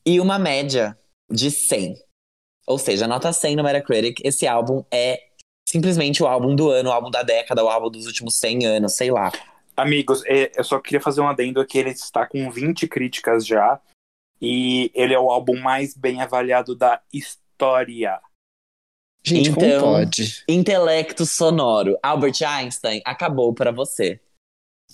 [0.07, 0.97] e uma média
[1.31, 2.04] de 100.
[2.67, 5.23] Ou seja, nota 100 no Metacritic, esse álbum é
[5.69, 8.95] simplesmente o álbum do ano, o álbum da década, o álbum dos últimos 100 anos,
[8.95, 9.31] sei lá.
[9.77, 13.81] Amigos, é, eu só queria fazer um adendo que ele está com 20 críticas já.
[14.41, 18.21] E ele é o álbum mais bem avaliado da história.
[19.25, 20.45] Gente, Então- como pode?
[20.49, 21.99] Intelecto sonoro.
[22.03, 24.21] Albert Einstein acabou pra você.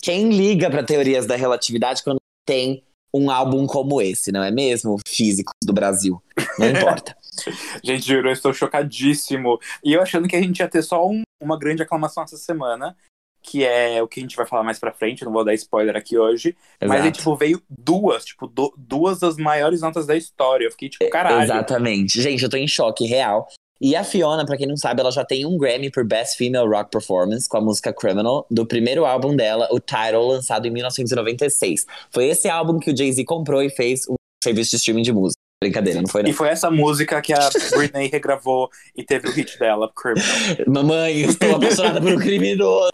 [0.01, 4.97] Quem liga pra teorias da relatividade quando tem um álbum como esse, não é mesmo?
[5.05, 6.21] Físicos do Brasil.
[6.57, 6.67] Não
[7.03, 7.15] importa.
[7.83, 9.59] Gente, juro, eu estou chocadíssimo.
[9.83, 12.95] E eu achando que a gente ia ter só um- uma grande aclamação essa semana,
[13.41, 15.95] que é o que a gente vai falar mais pra frente, não vou dar spoiler
[15.95, 16.55] aqui hoje.
[16.79, 17.17] Mas aí, Exato.
[17.17, 20.65] tipo, veio duas, tipo, du- duas das maiores notas da história.
[20.65, 21.41] Eu fiquei, tipo, caralho.
[21.43, 22.21] Exatamente.
[22.21, 23.47] Gente, eu tô em choque real.
[23.83, 26.67] E a Fiona, pra quem não sabe, ela já tem um Grammy por Best Female
[26.69, 31.87] Rock Performance com a música Criminal, do primeiro álbum dela, o Title, lançado em 1996.
[32.11, 35.40] Foi esse álbum que o Jay-Z comprou e fez um serviço de streaming de música.
[35.63, 36.29] Brincadeira, não foi não.
[36.29, 40.27] E foi essa música que a Britney regravou e teve o hit dela, Criminal.
[40.67, 42.91] Mamãe, estou apaixonada por um criminoso.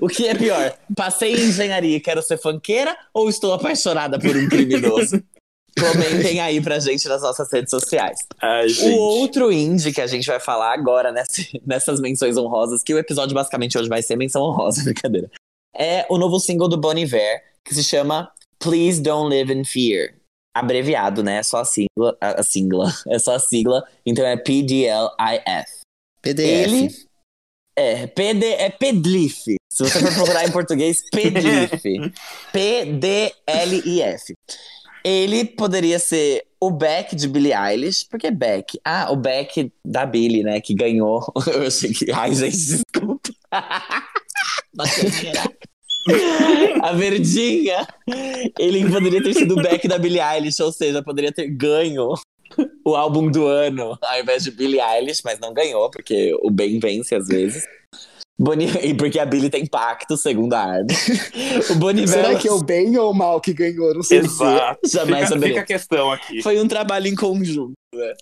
[0.00, 0.76] O que é pior?
[0.96, 5.22] Passei em engenharia e quero ser funkeira ou estou apaixonada por um criminoso?
[5.78, 8.18] Comentem aí pra gente nas nossas redes sociais.
[8.42, 8.66] Ai.
[8.82, 12.98] O outro indie que a gente vai falar agora nesse- nessas menções honrosas, que o
[12.98, 15.30] episódio basicamente hoje vai ser menção honrosa, brincadeira.
[15.74, 20.14] É o novo single do Bon Iver, que se chama Please Don't Live in Fear.
[20.58, 21.38] Abreviado, né?
[21.38, 22.16] É só a sigla.
[22.20, 22.92] A, a sigla.
[23.08, 23.84] É só a sigla.
[24.04, 25.66] Então é PDLIF.
[26.22, 26.38] PDF.
[26.38, 27.08] Ele
[27.78, 29.44] é, PD, é Pedlif.
[29.70, 31.80] Se você for procurar em português, Pedlif.
[32.52, 34.34] P-D-L-I-F.
[35.04, 38.04] Ele poderia ser o Beck de Billie Eilish.
[38.04, 38.80] Por que Beck?
[38.84, 40.60] Ah, o Beck da Billie, né?
[40.60, 41.24] Que ganhou.
[41.46, 42.10] Eu achei que.
[42.10, 43.30] Ai, gente, desculpa.
[46.82, 47.86] A verdinha.
[48.58, 52.14] Ele poderia ter sido o Beck da Billie Eilish, ou seja, poderia ter ganho
[52.84, 56.78] o álbum do ano ao invés de Billie Eilish, mas não ganhou, porque o bem
[56.78, 57.64] vence às vezes.
[58.40, 58.66] Boni...
[58.82, 60.94] E porque a Billie tem pacto, segundo a Armin.
[61.70, 63.92] O Bonivel Será que é o bem ou o mal que ganhou?
[63.92, 64.18] Não sei.
[64.18, 64.78] Exato.
[64.88, 66.40] jamais Fica, fica a questão aqui.
[66.40, 67.72] Foi um trabalho em conjunto.
[67.92, 68.14] né?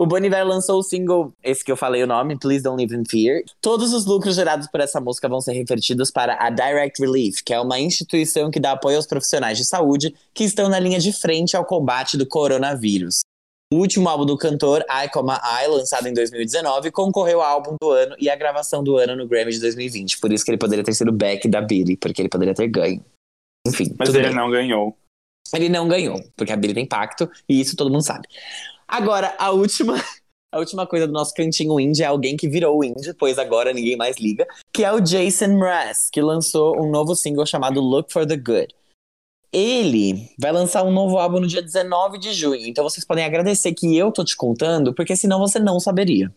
[0.00, 3.04] O Boniver lançou o single, esse que eu falei o nome, Please Don't Live in
[3.04, 3.42] Fear.
[3.60, 7.52] Todos os lucros gerados por essa música vão ser revertidos para a Direct Relief, que
[7.52, 11.12] é uma instituição que dá apoio aos profissionais de saúde que estão na linha de
[11.12, 13.20] frente ao combate do coronavírus.
[13.70, 18.16] O último álbum do cantor, I, I, lançado em 2019, concorreu ao álbum do ano
[18.18, 20.18] e à gravação do ano no Grammy de 2020.
[20.18, 23.04] Por isso que ele poderia ter sido back da Billie, porque ele poderia ter ganho.
[23.68, 24.34] Enfim, Mas ele bem.
[24.34, 24.96] não ganhou.
[25.54, 28.26] Ele não ganhou, porque a Billie tem pacto, e isso todo mundo sabe.
[28.90, 29.94] Agora, a última,
[30.52, 33.96] a última coisa do nosso cantinho indie é alguém que virou indie, pois agora ninguém
[33.96, 38.26] mais liga, que é o Jason Mraz, que lançou um novo single chamado Look for
[38.26, 38.74] the Good.
[39.52, 43.72] Ele vai lançar um novo álbum no dia 19 de junho, então vocês podem agradecer
[43.74, 46.32] que eu tô te contando, porque senão você não saberia.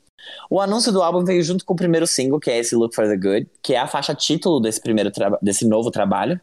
[0.49, 3.07] O anúncio do álbum veio junto com o primeiro single, que é esse Look for
[3.07, 5.11] the Good, que é a faixa título desse, primeiro
[5.41, 6.39] desse novo trabalho.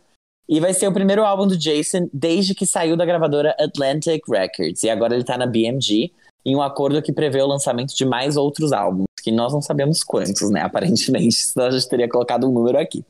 [0.51, 4.83] E vai ser o primeiro álbum do Jason desde que saiu da gravadora Atlantic Records.
[4.83, 6.13] E agora ele tá na BMG,
[6.45, 10.03] em um acordo que prevê o lançamento de mais outros álbuns, que nós não sabemos
[10.03, 10.63] quantos, né?
[10.63, 13.05] Aparentemente, senão a gente teria colocado um número aqui.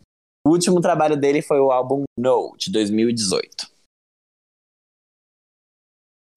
[0.46, 3.70] O último trabalho dele foi o álbum No, de 2018.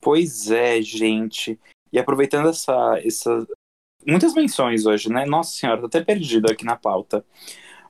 [0.01, 1.59] Pois é, gente.
[1.91, 3.45] E aproveitando essa, essa.
[4.07, 5.25] Muitas menções hoje, né?
[5.25, 7.25] Nossa senhora, tô até perdido aqui na pauta.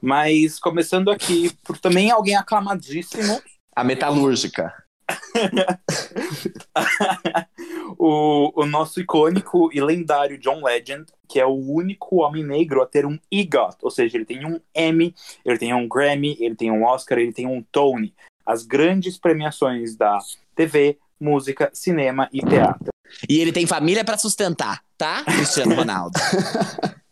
[0.04, 3.42] Mas começando aqui por também alguém aclamadíssimo.
[3.74, 4.74] A metalúrgica.
[7.98, 12.86] o, o nosso icônico e lendário John Legend, que é o único homem negro a
[12.86, 16.70] ter um EGOT, ou seja, ele tem um Emmy, ele tem um Grammy, ele tem
[16.70, 18.14] um Oscar, ele tem um Tony.
[18.46, 20.20] As grandes premiações da
[20.54, 22.90] TV, música, cinema e teatro.
[23.30, 26.20] E ele tem família para sustentar, tá, Cristiano Ronaldo?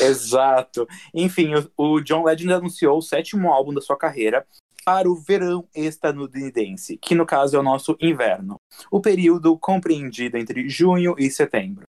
[0.00, 0.86] Exato.
[1.12, 4.46] Enfim, o, o John Legend anunciou o sétimo álbum da sua carreira,
[4.84, 8.56] para o verão estadunidense, que no caso é o nosso inverno,
[8.90, 11.84] o período compreendido entre junho e setembro.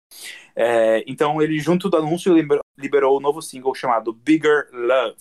[0.55, 2.35] É, então ele, junto do anúncio,
[2.77, 5.16] liberou o um novo single chamado Bigger Love.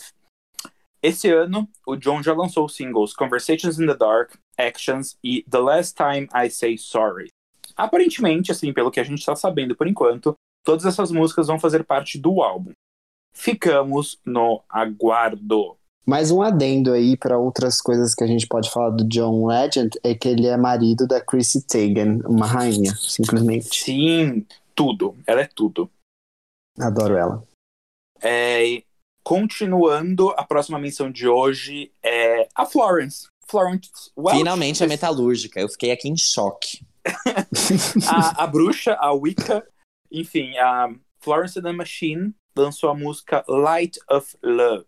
[1.01, 5.59] Esse ano, o John já lançou os singles Conversations in the Dark, Actions e The
[5.59, 7.29] Last Time I Say Sorry.
[7.75, 11.83] Aparentemente, assim, pelo que a gente está sabendo por enquanto, todas essas músicas vão fazer
[11.83, 12.71] parte do álbum.
[13.33, 15.77] Ficamos no aguardo.
[16.05, 19.99] Mais um adendo aí para outras coisas que a gente pode falar do John Legend
[20.03, 23.83] é que ele é marido da Chrissy Teigen, uma rainha, simplesmente.
[23.83, 24.45] Sim,
[24.75, 25.15] tudo.
[25.27, 25.89] Ela é tudo.
[26.79, 27.43] Adoro ela.
[28.21, 28.83] É,
[29.23, 33.27] continuando, a próxima menção de hoje é a Florence.
[33.47, 34.37] Florence Welch.
[34.37, 35.59] Finalmente a metalúrgica.
[35.59, 36.85] Eu fiquei aqui em choque.
[38.07, 39.67] a, a bruxa, a Wicca,
[40.11, 44.85] enfim, a Florence and the Machine lançou a música Light of Love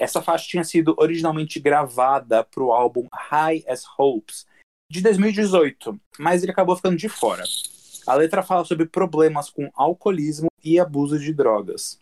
[0.00, 4.46] essa faixa tinha sido originalmente gravada para o álbum High as Hopes,
[4.90, 7.44] de 2018, mas ele acabou ficando de fora.
[8.06, 12.00] A letra fala sobre problemas com alcoolismo e abuso de drogas.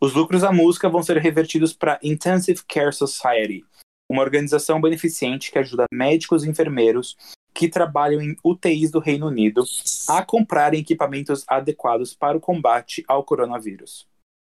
[0.00, 3.64] Os lucros da música vão ser revertidos para Intensive Care Society,
[4.10, 7.16] uma organização beneficente que ajuda médicos e enfermeiros
[7.60, 9.62] que trabalham em UTIs do Reino Unido
[10.08, 14.06] a comprarem equipamentos adequados para o combate ao coronavírus.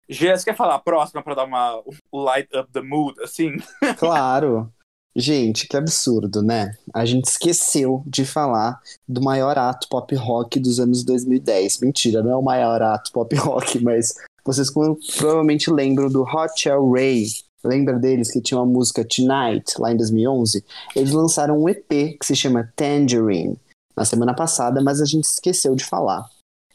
[0.09, 1.81] Gê, quer falar a próxima para dar uma
[2.12, 3.59] light up the mood, assim?
[3.97, 4.73] Claro.
[5.14, 6.77] Gente, que absurdo, né?
[6.92, 11.79] A gente esqueceu de falar do maior ato pop rock dos anos 2010.
[11.79, 14.14] Mentira, não é o maior ato pop rock, mas
[14.45, 14.69] vocês
[15.16, 17.27] provavelmente lembram do Hot Shell Ray.
[17.67, 20.65] Lembra deles que tinha uma música Tonight, lá em 2011?
[20.95, 23.59] Eles lançaram um EP que se chama Tangerine
[23.97, 26.25] na semana passada, mas a gente esqueceu de falar.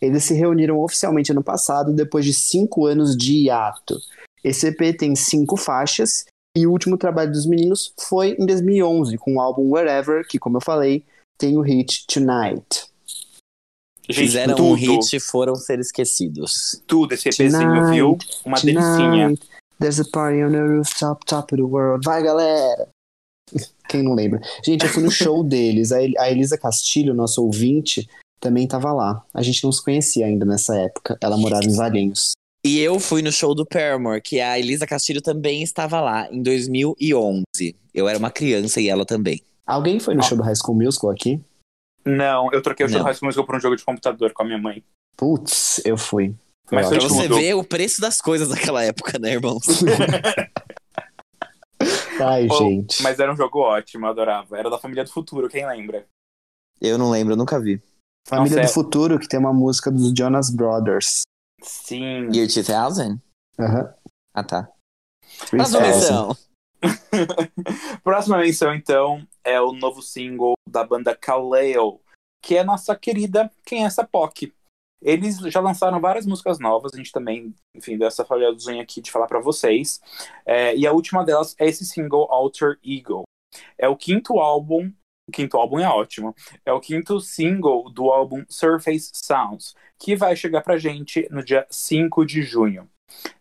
[0.02, 3.98] Eles se reuniram oficialmente ano passado, depois de cinco anos de hiato.
[4.44, 6.26] Esse EP tem cinco faixas,
[6.58, 10.58] e o último trabalho dos meninos foi em 2011, com o álbum Wherever, que, como
[10.58, 11.06] eu falei,
[11.38, 12.92] tem o hit Tonight.
[14.10, 14.70] Gente, Fizeram tudo.
[14.70, 16.82] um hit e foram ser esquecidos.
[16.86, 18.18] Tudo, esse EPzinho, viu?
[18.44, 19.34] Uma tonight, delicinha.
[19.82, 22.06] There's a party on the rooftop, top of the world.
[22.06, 22.88] Vai, galera!
[23.90, 24.40] Quem não lembra?
[24.64, 25.92] Gente, eu fui no show deles.
[25.92, 28.08] A Elisa Castilho, nosso ouvinte,
[28.40, 29.26] também estava lá.
[29.34, 31.18] A gente não se conhecia ainda nessa época.
[31.20, 32.34] Ela morava em Valinhos.
[32.64, 36.44] E eu fui no show do Paramore, que a Elisa Castilho também estava lá, em
[36.44, 37.76] 2011.
[37.92, 39.42] Eu era uma criança e ela também.
[39.66, 41.42] Alguém foi no show do High School Musical aqui?
[42.06, 44.44] Não, eu troquei o show do High School Musical por um jogo de computador com
[44.44, 44.84] a minha mãe.
[45.18, 46.36] Putz, eu fui.
[46.70, 49.64] Mas pra você ver o preço das coisas daquela época, né, irmãos?
[52.22, 53.02] Ai, oh, gente.
[53.02, 54.58] Mas era um jogo ótimo, eu adorava.
[54.58, 56.06] Era da Família do Futuro, quem lembra?
[56.80, 57.82] Eu não lembro, eu nunca vi.
[58.28, 58.74] Família Nossa, do é...
[58.74, 61.24] Futuro, que tem uma música dos Jonas Brothers.
[61.62, 62.30] Sim.
[62.32, 63.20] Year 2000?
[63.60, 63.82] Aham.
[63.82, 63.94] Uhum.
[64.34, 64.70] Ah, tá.
[65.50, 66.38] Próxima menção.
[68.04, 72.00] Próxima menção, então, é o novo single da banda Kaleo,
[72.42, 74.54] que é nossa querida Quem é essa POC.
[75.02, 79.12] Eles já lançaram várias músicas novas, a gente também, enfim, deu essa falhaduzinha aqui de
[79.12, 80.00] falar para vocês.
[80.46, 83.24] É, e a última delas é esse single Alter Ego.
[83.78, 84.92] É o quinto álbum
[85.28, 86.36] o quinto álbum é ótimo.
[86.66, 91.66] É o quinto single do álbum Surface Sounds, que vai chegar pra gente no dia
[91.70, 92.90] 5 de junho.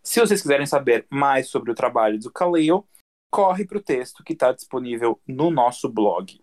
[0.01, 2.87] Se vocês quiserem saber mais sobre o trabalho do Khalil,
[3.29, 6.40] corre pro texto que está disponível no nosso blog.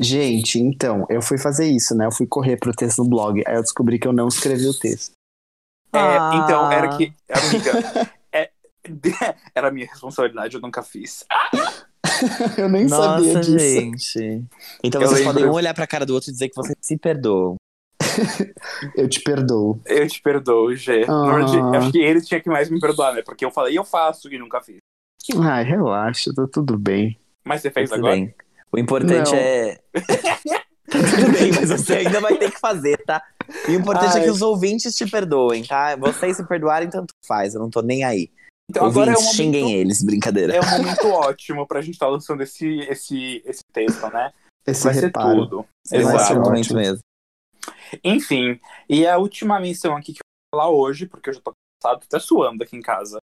[0.00, 2.06] Gente, então, eu fui fazer isso, né?
[2.06, 4.72] Eu fui correr pro texto no blog, aí eu descobri que eu não escrevi o
[4.72, 5.12] texto.
[5.92, 6.30] É, ah.
[6.42, 8.50] então, era que, amiga, é,
[9.54, 11.24] era minha responsabilidade, eu nunca fiz.
[12.56, 13.58] Eu nem sabia Nossa, disso.
[13.58, 14.44] gente.
[14.84, 15.34] Então Eu vocês lembro.
[15.34, 17.56] podem um olhar pra cara do outro e dizer que vocês se perdoam.
[18.94, 19.80] Eu te perdoo.
[19.86, 21.06] Eu te perdoo, G.
[21.08, 21.78] Ah.
[21.78, 23.22] Acho que ele tinha que mais me perdoar, né?
[23.22, 24.78] Porque eu falei, eu faço e nunca fiz.
[25.42, 27.18] Ai, relaxa, tá tudo bem.
[27.44, 28.16] Mas você fez Tudo agora?
[28.16, 28.34] bem.
[28.72, 29.38] O importante Não.
[29.38, 29.78] é.
[29.92, 33.22] Tá Tudo bem, mas você ainda vai ter que fazer, tá?
[33.68, 34.24] E o importante é Ai.
[34.24, 35.94] que os ouvintes te perdoem, tá?
[35.96, 37.54] Vocês se perdoarem, tanto faz.
[37.54, 38.30] Eu não tô nem aí.
[38.68, 40.54] Então agora é um ouvintes, xinguem momento, eles, brincadeira.
[40.54, 44.32] é um momento ótimo pra gente estar lançando esse, esse, esse texto, né?
[44.66, 45.44] Esse Vai ser reparo.
[45.46, 45.66] tudo.
[45.86, 46.34] Ser Exato.
[46.34, 46.78] muito ótimo.
[46.78, 46.98] mesmo.
[48.04, 51.52] Enfim, e a última menção aqui que eu vou falar hoje, porque eu já tô
[51.82, 53.18] cansado, tô até suando aqui em casa,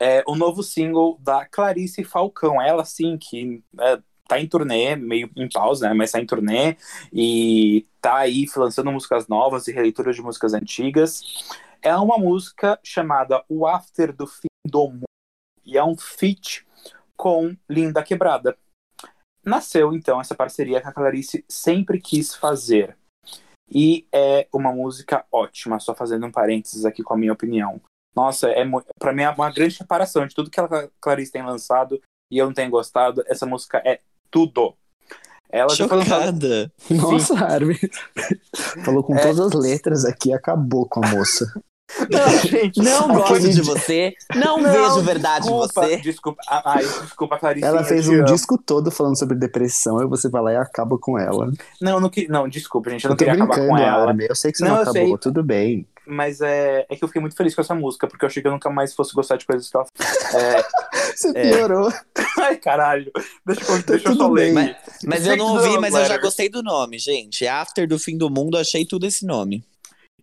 [0.00, 2.60] é o novo single da Clarice Falcão.
[2.60, 5.94] Ela, sim, que é, tá em turnê, meio em pausa, né?
[5.94, 6.76] Mas tá em turnê
[7.12, 11.22] e tá aí lançando músicas novas e releituras de músicas antigas.
[11.82, 15.04] É uma música chamada O After do Fim do Mundo
[15.64, 16.66] e é um feat
[17.16, 18.56] com Linda Quebrada.
[19.44, 22.96] Nasceu, então, essa parceria que a Clarice sempre quis fazer.
[23.68, 27.80] E é uma música ótima, só fazendo um parênteses aqui com a minha opinião.
[28.14, 28.64] Nossa, é
[28.98, 32.46] pra mim é uma grande reparação de tudo que a Clarice tem lançado e eu
[32.46, 33.22] não tenho gostado.
[33.26, 34.74] Essa música é tudo.
[35.50, 36.72] Ela já foi lançada.
[36.88, 37.02] Chocada.
[37.12, 37.78] Nossa, Armin.
[38.84, 39.20] Falou com É.
[39.22, 41.46] todas as letras aqui, acabou com a moça.
[42.10, 42.82] Não, gente.
[42.82, 44.12] Não gosto de você.
[44.34, 45.96] Não, Não, vejo verdade em desculpa, você.
[45.98, 47.64] Desculpa, ai, desculpa, Clarice.
[47.64, 48.24] Ela eu fez um amo.
[48.24, 51.48] disco todo falando sobre depressão e você vai lá e acaba com ela.
[51.80, 53.04] Não, não, que- não, desculpa, gente.
[53.04, 54.08] Eu Eu não tô queria acabar com ela.
[54.08, 54.26] Armin.
[54.28, 55.18] Eu sei que você Não, não, eu acabou, sei.
[55.18, 55.86] tudo bem.
[56.06, 58.46] Mas é, é que eu fiquei muito feliz com essa música, porque eu achei que
[58.48, 59.86] eu nunca mais fosse gostar de coisas que ela
[60.34, 60.62] é,
[61.14, 61.50] Você É.
[61.50, 61.90] piorou.
[62.38, 63.10] Ai, caralho.
[63.44, 64.54] Deixa eu, deixa eu só ler.
[64.54, 64.70] bem.
[64.70, 65.06] aqui.
[65.06, 66.22] Mas eu não ouvi, mas eu já Letters.
[66.22, 67.46] gostei do nome, gente.
[67.46, 69.64] After do fim do mundo, achei tudo esse nome.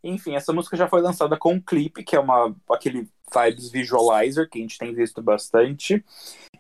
[0.04, 4.50] Enfim, essa música já foi lançada com um clipe, que é uma, aquele Vibes Visualizer,
[4.50, 6.04] que a gente tem visto bastante.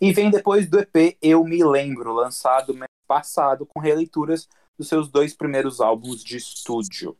[0.01, 5.09] E vem depois do EP Eu Me Lembro, lançado mês passado, com releituras dos seus
[5.09, 7.17] dois primeiros álbuns de estúdio.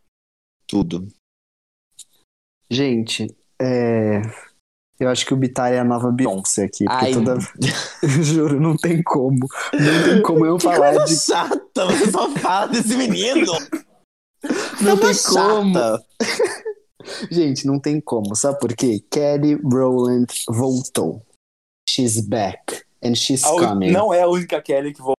[0.66, 1.08] Tudo.
[2.74, 3.28] Gente,
[3.62, 4.22] é...
[5.00, 6.86] eu acho que o Bitar é a nova Beyoncé aqui.
[6.86, 7.12] Porque Ai.
[7.14, 7.38] toda...
[8.24, 9.48] Juro, não tem como.
[9.74, 11.16] Não tem como eu falar de.
[11.16, 13.52] chata, você só fala desse menino.
[14.82, 15.74] Não tem Tá como.
[17.32, 18.36] Gente, não tem como.
[18.36, 19.02] Sabe por quê?
[19.10, 21.22] Kelly Rowland voltou.
[21.90, 22.84] She's back.
[23.02, 23.92] And she's A coming.
[23.92, 25.14] não é a única Kelly que vou.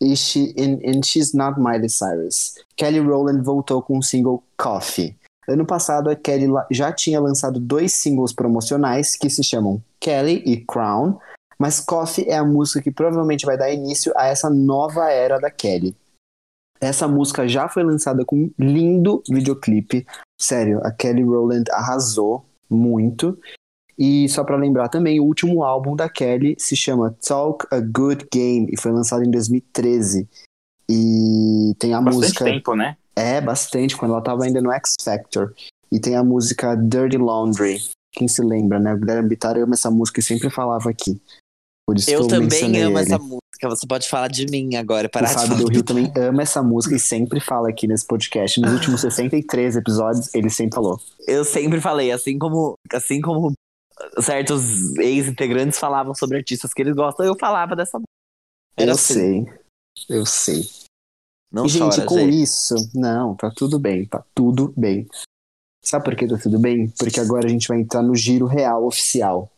[0.00, 2.54] E she, and, and she's not Miley Cyrus.
[2.76, 5.16] Kelly Rowland voltou com o single Coffee.
[5.48, 10.58] Ano passado, a Kelly já tinha lançado dois singles promocionais que se chamam Kelly e
[10.58, 11.18] Crown,
[11.58, 15.50] mas Coffee é a música que provavelmente vai dar início a essa nova era da
[15.50, 15.96] Kelly.
[16.78, 20.06] Essa música já foi lançada com um lindo videoclipe.
[20.38, 23.38] Sério, a Kelly Rowland arrasou muito.
[23.98, 28.28] E só pra lembrar também, o último álbum da Kelly se chama Talk a Good
[28.32, 30.28] Game e foi lançado em 2013.
[30.88, 32.44] E tem a Bastante música.
[32.44, 32.96] tempo, né?
[33.18, 35.54] É, bastante, quando ela tava ainda no X Factor.
[35.90, 37.82] E tem a música Dirty Laundry.
[38.12, 38.94] Quem se lembra, né?
[38.94, 41.20] O Guilherme Bittar ama essa música e sempre falava aqui.
[41.86, 43.06] Por isso que Eu eu também amo ele.
[43.06, 43.38] essa música.
[43.64, 45.08] Você pode falar de mim agora.
[45.08, 48.06] O Parar de Fábio do Rio também ama essa música e sempre fala aqui nesse
[48.06, 48.60] podcast.
[48.60, 51.00] Nos últimos 63 episódios, ele sempre falou.
[51.26, 53.52] Eu sempre falei, assim como, assim como
[54.20, 58.12] certos ex-integrantes falavam sobre artistas que eles gostam, eu falava dessa música.
[58.76, 59.14] Era eu assim.
[59.14, 59.46] sei.
[60.08, 60.87] Eu sei.
[61.50, 62.42] Não e, gente, com gente.
[62.42, 65.06] isso, não, tá tudo bem, tá tudo bem.
[65.84, 66.88] Sabe por que tá tudo bem?
[66.98, 69.50] Porque agora a gente vai entrar no giro real oficial.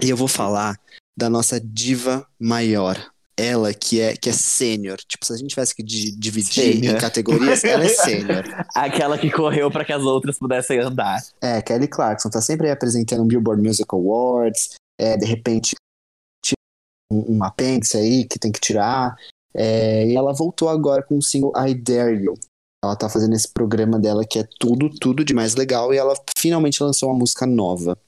[0.00, 0.78] E eu vou falar
[1.18, 2.96] da nossa diva maior.
[3.38, 4.96] Ela que é que é sênior.
[4.98, 6.96] Tipo, se a gente tivesse que di- dividir Sênior.
[6.96, 8.44] em categorias, ela é sênior.
[8.74, 11.20] Aquela que correu pra que as outras pudessem andar.
[11.40, 14.74] É, Kelly Clarkson tá sempre aí apresentando um Billboard Music Awards.
[14.98, 15.74] É, de repente,
[16.42, 16.56] tira
[17.12, 19.16] um, um apêndice aí que tem que tirar.
[19.56, 22.34] É, e ela voltou agora com o single I Dare You.
[22.84, 25.92] Ela tá fazendo esse programa dela que é tudo, tudo de mais legal.
[25.94, 27.98] E ela finalmente lançou uma música nova.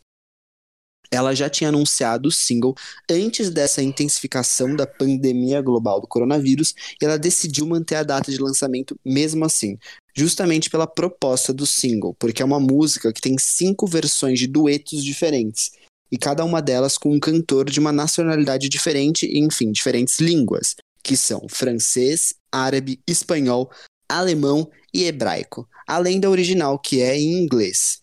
[1.11, 2.75] Ela já tinha anunciado o single
[3.11, 8.37] antes dessa intensificação da pandemia global do coronavírus e ela decidiu manter a data de
[8.37, 9.79] lançamento mesmo assim
[10.19, 15.05] justamente pela proposta do single, porque é uma música que tem cinco versões de duetos
[15.05, 15.71] diferentes,
[16.11, 20.75] e cada uma delas com um cantor de uma nacionalidade diferente e, enfim, diferentes línguas,
[21.03, 23.71] que são francês, árabe, espanhol,
[24.09, 28.03] alemão e hebraico, além da original, que é em inglês.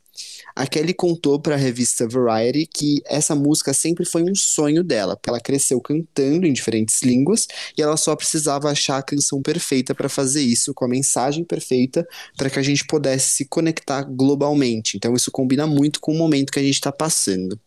[0.56, 5.18] A Kelly contou para a revista Variety que essa música sempre foi um sonho dela,
[5.18, 7.46] porque ela cresceu cantando em diferentes línguas
[7.78, 12.08] e ela só precisava achar a canção perfeita para fazer isso, com a mensagem perfeita,
[12.38, 14.96] para que a gente pudesse se conectar globalmente.
[14.96, 17.60] Então isso combina muito com o momento que a gente está passando.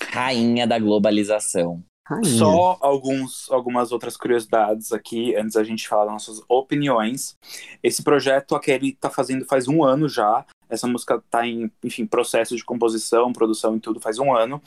[0.00, 1.82] Rainha da globalização.
[2.24, 7.36] Só alguns, algumas outras curiosidades aqui, antes da gente falar nossas opiniões.
[7.82, 10.46] Esse projeto, a Kelly tá fazendo faz um ano já.
[10.70, 14.62] Essa música tá em, enfim, processo de composição, produção e tudo faz um ano.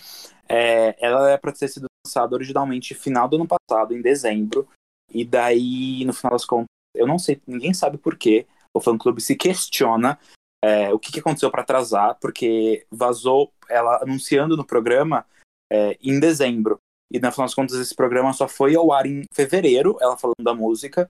[0.47, 4.67] É, ela é para ter sido lançada originalmente final do ano passado, em dezembro.
[5.11, 8.45] E daí, no final das contas, eu não sei, ninguém sabe por quê.
[8.73, 10.17] O fã-clube se questiona
[10.63, 15.25] é, o que, que aconteceu para atrasar, porque vazou ela anunciando no programa
[15.71, 16.77] é, em dezembro.
[17.11, 20.43] E no final das contas, esse programa só foi ao ar em fevereiro, ela falando
[20.43, 21.07] da música.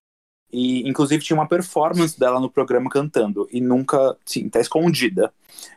[0.51, 3.47] E inclusive tinha uma performance dela no programa cantando.
[3.51, 5.31] E nunca, sim, tá escondida.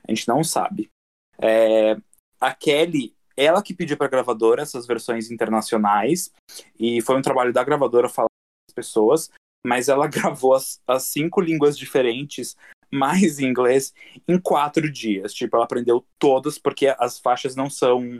[0.07, 0.91] A gente não sabe.
[1.39, 1.97] É,
[2.41, 6.33] a Kelly, ela que pediu pra gravadora essas versões internacionais.
[6.81, 9.31] E foi um trabalho da gravadora falar com as pessoas.
[9.65, 12.57] Mas ela gravou as, as cinco línguas diferentes,
[12.91, 13.93] mais inglês,
[14.27, 15.35] em quatro dias.
[15.35, 18.19] Tipo, ela aprendeu todas, porque as faixas não são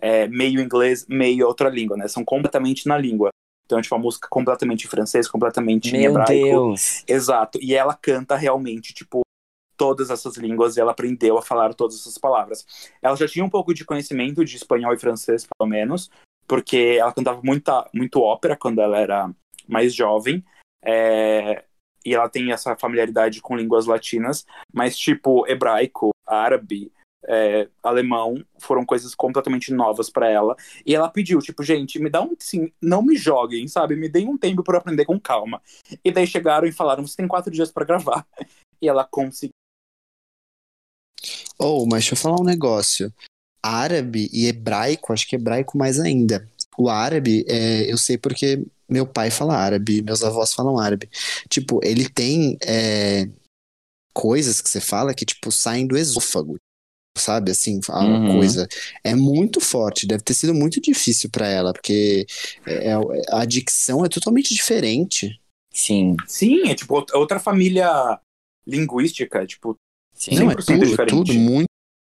[0.00, 2.08] é, meio inglês, meio outra língua, né?
[2.08, 3.30] São completamente na língua.
[3.66, 6.32] Então, tipo, a música completamente em francês, completamente em Meu hebraico.
[6.32, 7.04] Deus.
[7.06, 7.58] Exato.
[7.62, 9.20] E ela canta realmente, tipo,
[9.76, 12.66] todas essas línguas e ela aprendeu a falar todas essas palavras.
[13.00, 16.10] Ela já tinha um pouco de conhecimento de espanhol e francês, pelo menos,
[16.48, 19.30] porque ela cantava muita, muito ópera quando ela era
[19.68, 20.44] mais jovem.
[20.82, 21.64] É,
[22.04, 26.90] e ela tem essa familiaridade com línguas latinas, mas, tipo, hebraico, árabe,
[27.24, 30.56] é, alemão foram coisas completamente novas para ela.
[30.84, 33.96] E ela pediu, tipo, gente, me dá um sim, não me joguem, sabe?
[33.96, 35.62] Me deem um tempo para aprender com calma.
[36.04, 38.26] E daí chegaram e falaram: você tem quatro dias para gravar.
[38.82, 39.52] E ela conseguiu.
[41.58, 43.12] Oh, mas deixa eu falar um negócio.
[43.62, 46.48] Árabe e hebraico, acho que hebraico mais ainda.
[46.78, 51.10] O árabe, é, eu sei porque meu pai fala árabe, meus avós falam árabe.
[51.50, 53.28] Tipo, ele tem é,
[54.14, 56.58] coisas que você fala que, tipo, saem do esôfago.
[57.20, 58.36] Sabe, assim, a Uhum.
[58.36, 58.66] coisa
[59.04, 60.06] é muito forte.
[60.06, 62.26] Deve ter sido muito difícil pra ela, porque
[62.66, 62.96] é- é-
[63.30, 65.38] a dicção é totalmente diferente.
[65.72, 68.18] Sim, Sim, é tipo outra- outra família
[68.66, 69.76] linguística, tipo,
[70.14, 70.34] sim.
[70.34, 71.10] Não, é 100% tudo, diferente.
[71.10, 71.66] tudo muito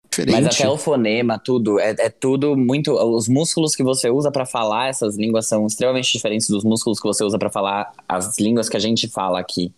[0.09, 0.33] diferente.
[0.43, 2.93] Mas até o fonema, tudo, é, é tudo muito.
[2.93, 7.07] Os músculos que você usa pra falar essas línguas são extremamente diferentes dos músculos que
[7.07, 9.71] você usa pra falar as línguas que a gente fala aqui.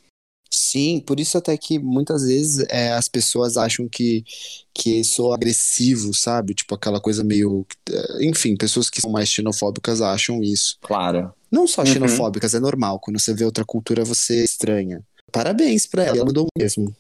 [0.56, 4.24] Sim, por isso até que muitas vezes é, as pessoas acham que,
[4.72, 6.54] que sou agressivo, sabe?
[6.54, 7.66] Tipo aquela coisa meio.
[7.90, 10.78] eh, Enfim, pessoas que são mais xenofóbicas acham isso.
[10.82, 11.34] Claro.
[11.52, 11.88] Não só Uhum.
[11.88, 13.00] xenofóbicas, é normal.
[13.00, 15.04] Quando você vê outra cultura, você estranha.
[15.32, 16.96] Parabéns pra ela, ela mandou mesmo.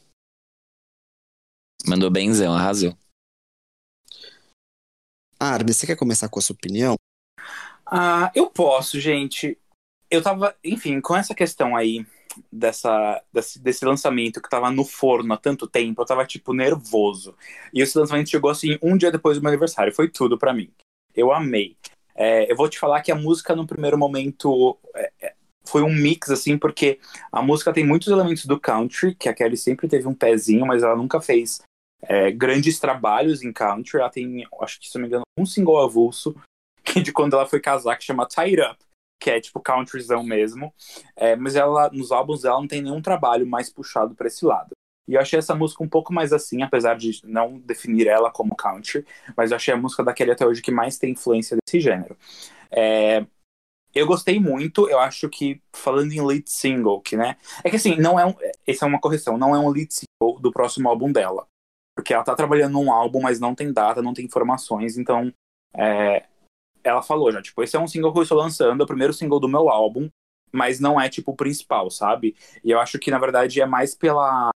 [1.85, 2.97] Mandou benzão, arrasou.
[5.39, 6.95] Armin, você quer começar com a sua opinião?
[7.85, 9.57] Ah, eu posso, gente.
[10.13, 12.05] Eu tava, enfim, com essa questão aí
[12.51, 17.35] dessa, desse, desse lançamento que tava no forno há tanto tempo, eu tava, tipo, nervoso.
[17.73, 19.91] E esse lançamento chegou, assim, um dia depois do meu aniversário.
[19.91, 20.69] Foi tudo pra mim.
[21.15, 21.75] Eu amei.
[22.13, 25.33] É, eu vou te falar que a música, no primeiro momento, é, é,
[25.65, 26.99] foi um mix, assim, porque
[27.31, 30.83] a música tem muitos elementos do country, que a Kelly sempre teve um pezinho, mas
[30.83, 31.63] ela nunca fez
[32.03, 33.99] é, grandes trabalhos em country.
[33.99, 36.35] Ela tem, acho que, se não me engano, um single avulso,
[36.85, 38.77] que de quando ela foi casar, que chama Tied Up,
[39.23, 40.73] que é tipo countryzão mesmo.
[41.15, 44.71] É, mas ela, nos álbuns dela, não tem nenhum trabalho mais puxado pra esse lado.
[45.07, 48.55] E eu achei essa música um pouco mais assim, apesar de não definir ela como
[48.55, 49.05] country,
[49.35, 52.17] mas eu achei a música da Kelly até hoje que mais tem influência desse gênero.
[52.69, 53.25] É,
[53.95, 57.37] eu gostei muito, eu acho que, falando em lead single, que né.
[57.63, 58.33] É que assim, não é um.
[58.67, 61.47] Essa é uma correção, não é um lead single do próximo álbum dela.
[61.95, 65.33] Porque ela tá trabalhando num álbum, mas não tem data, não tem informações, então.
[65.75, 66.25] é,
[66.83, 69.13] ela falou já, tipo, esse é um single que eu estou lançando, é o primeiro
[69.13, 70.09] single do meu álbum,
[70.53, 72.35] mas não é, tipo, o principal, sabe?
[72.63, 74.51] E eu acho que, na verdade, é mais pela.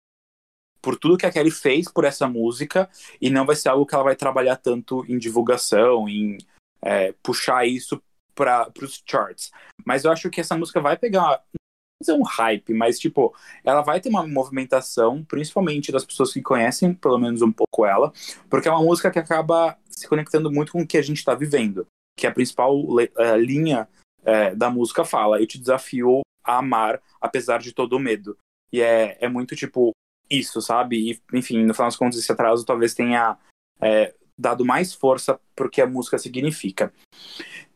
[0.82, 2.88] Por tudo que a Kelly fez por essa música,
[3.20, 6.38] e não vai ser algo que ela vai trabalhar tanto em divulgação, em
[6.82, 8.00] é, puxar isso
[8.34, 9.50] para os charts.
[9.84, 11.42] Mas eu acho que essa música vai pegar.
[11.52, 11.66] Não
[11.98, 16.92] dizer um hype, mas, tipo, ela vai ter uma movimentação, principalmente das pessoas que conhecem,
[16.92, 18.12] pelo menos um pouco ela,
[18.50, 21.34] porque é uma música que acaba se conectando muito com o que a gente está
[21.34, 21.86] vivendo
[22.16, 23.88] que a principal eh, linha
[24.24, 28.36] eh, da música fala: Eu te desafio a amar apesar de todo o medo.
[28.72, 29.92] E é, é muito tipo
[30.28, 31.10] isso, sabe?
[31.10, 33.38] E, enfim, no final das contas, esse atraso talvez tenha
[33.80, 36.92] eh, dado mais força pro que a música significa.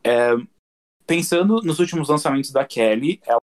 [0.05, 0.37] Eh,
[1.07, 3.41] pensando nos últimos lançamentos da Kelly, ela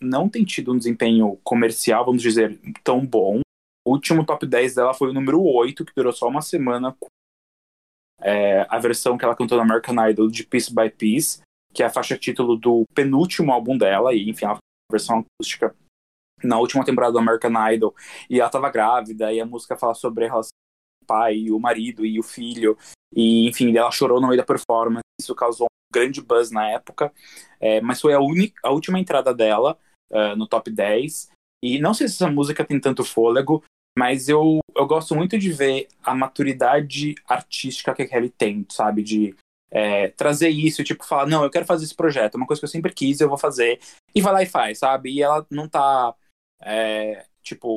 [0.00, 3.40] não tem tido um desempenho comercial, vamos dizer, tão bom.
[3.86, 6.96] O último top 10 dela foi o número 8, que durou só uma semana
[8.20, 11.40] é, a versão que ela cantou no American Idol de Piece by Piece,
[11.72, 14.58] que é a faixa título do penúltimo álbum dela, e enfim, a
[14.90, 15.74] versão acústica
[16.42, 17.94] na última temporada do American Idol,
[18.28, 20.50] e ela tava grávida, e a música fala sobre a relação
[21.00, 22.76] com o pai, e o marido e o filho,
[23.14, 27.12] e enfim, ela chorou no meio da performance, isso causou grande buzz na época,
[27.58, 29.76] é, mas foi a, única, a última entrada dela
[30.10, 31.28] uh, no top 10.
[31.62, 33.62] E não sei se essa música tem tanto fôlego,
[33.96, 39.02] mas eu, eu gosto muito de ver a maturidade artística que a Kelly tem, sabe?
[39.02, 39.36] De
[39.70, 42.64] é, trazer isso, tipo, falar, não, eu quero fazer esse projeto, é uma coisa que
[42.64, 43.80] eu sempre quis, eu vou fazer,
[44.14, 45.10] e vai lá e faz, sabe?
[45.10, 46.14] E ela não tá,
[46.60, 47.76] é, tipo,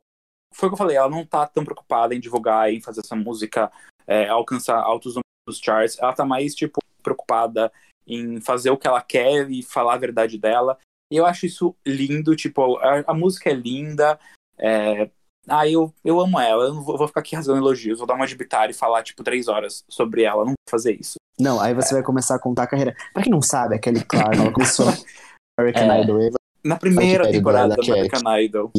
[0.54, 3.16] foi o que eu falei, ela não tá tão preocupada em divulgar, em fazer essa
[3.16, 3.72] música
[4.08, 5.16] é, alcançar altos
[5.48, 7.72] nos charts, ela tá mais, tipo, preocupada
[8.08, 10.78] em fazer o que ela quer e falar a verdade dela,
[11.12, 14.20] e eu acho isso lindo, tipo, a, a música é linda,
[14.58, 15.10] é,
[15.48, 18.14] ah, eu, eu amo ela, eu não vou, vou ficar aqui rasgando elogios, vou dar
[18.16, 21.16] uma de bitar e falar, tipo, três horas sobre ela, não vou fazer isso.
[21.40, 21.98] Não, aí você é.
[21.98, 22.96] vai começar a contar a carreira.
[23.14, 24.86] Pra quem não sabe, a Kelly Clark, ela começou
[25.60, 26.02] American É.
[26.02, 26.30] Idol.
[26.64, 27.92] Na primeira temporada da do.
[27.92, 28.72] American Idol.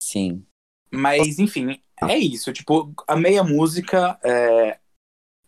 [0.00, 0.44] Sim.
[0.90, 2.52] Mas, enfim, é isso.
[2.52, 4.18] Tipo, amei a música.
[4.24, 4.78] é,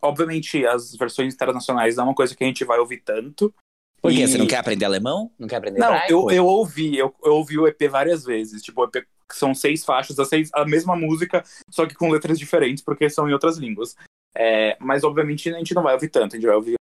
[0.02, 3.52] Obviamente, as versões internacionais não é uma coisa que a gente vai ouvir tanto.
[4.00, 4.22] Por quê?
[4.22, 5.32] E- Você não quer aprender alemão?
[5.38, 8.62] Não quer aprender Não, eu, eu ouvi, eu, eu ouvi o EP várias vezes.
[8.62, 12.10] Tipo, o EP que são seis faixas, as seis, a mesma música, só que com
[12.10, 13.96] letras diferentes, porque são em outras línguas.
[14.34, 16.74] É, mas, obviamente, a gente não vai ouvir tanto, a gente vai ouvir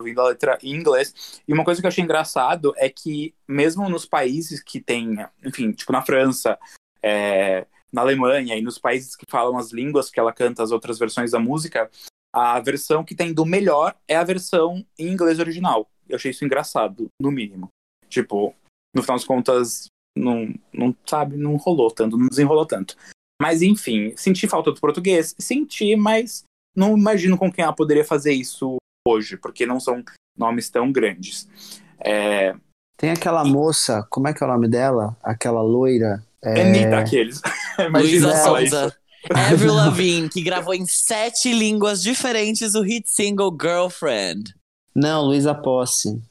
[0.00, 1.40] ouvindo a letra em inglês.
[1.46, 5.72] E uma coisa que eu achei engraçado é que, mesmo nos países que tem, enfim,
[5.72, 6.58] tipo na França,
[7.02, 10.98] é, na Alemanha e nos países que falam as línguas que ela canta as outras
[10.98, 11.90] versões da música,
[12.32, 15.90] a versão que tem do melhor é a versão em inglês original.
[16.08, 17.68] Eu achei isso engraçado, no mínimo.
[18.08, 18.54] Tipo,
[18.94, 19.86] no final das contas,
[20.16, 22.96] não, não sabe, não rolou tanto, não desenrolou tanto.
[23.40, 26.42] Mas enfim, senti falta do português, senti, mas
[26.74, 30.02] não imagino com quem ela poderia fazer isso hoje, porque não são
[30.36, 31.48] nomes tão grandes.
[31.98, 32.54] É,
[32.96, 35.16] Tem aquela moça, como é que é o nome dela?
[35.22, 36.24] Aquela loira.
[36.42, 36.62] É...
[36.62, 37.40] Anitta, aqueles.
[37.78, 38.44] Imagina Luísa isso.
[38.44, 38.96] Souza.
[39.30, 44.54] Avril Lavigne, que gravou em sete línguas diferentes o hit single Girlfriend.
[44.94, 46.22] Não, Luísa Posse.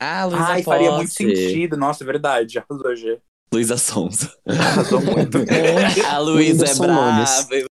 [0.00, 1.76] Ah, Luísa Ai, faria muito sentido.
[1.76, 2.58] Nossa, é verdade.
[2.58, 3.20] Arrasou, G.
[3.52, 4.32] Luísa Sonza.
[4.46, 5.38] Arrasou muito.
[6.08, 7.24] A Luísa é brava.
[7.52, 7.66] E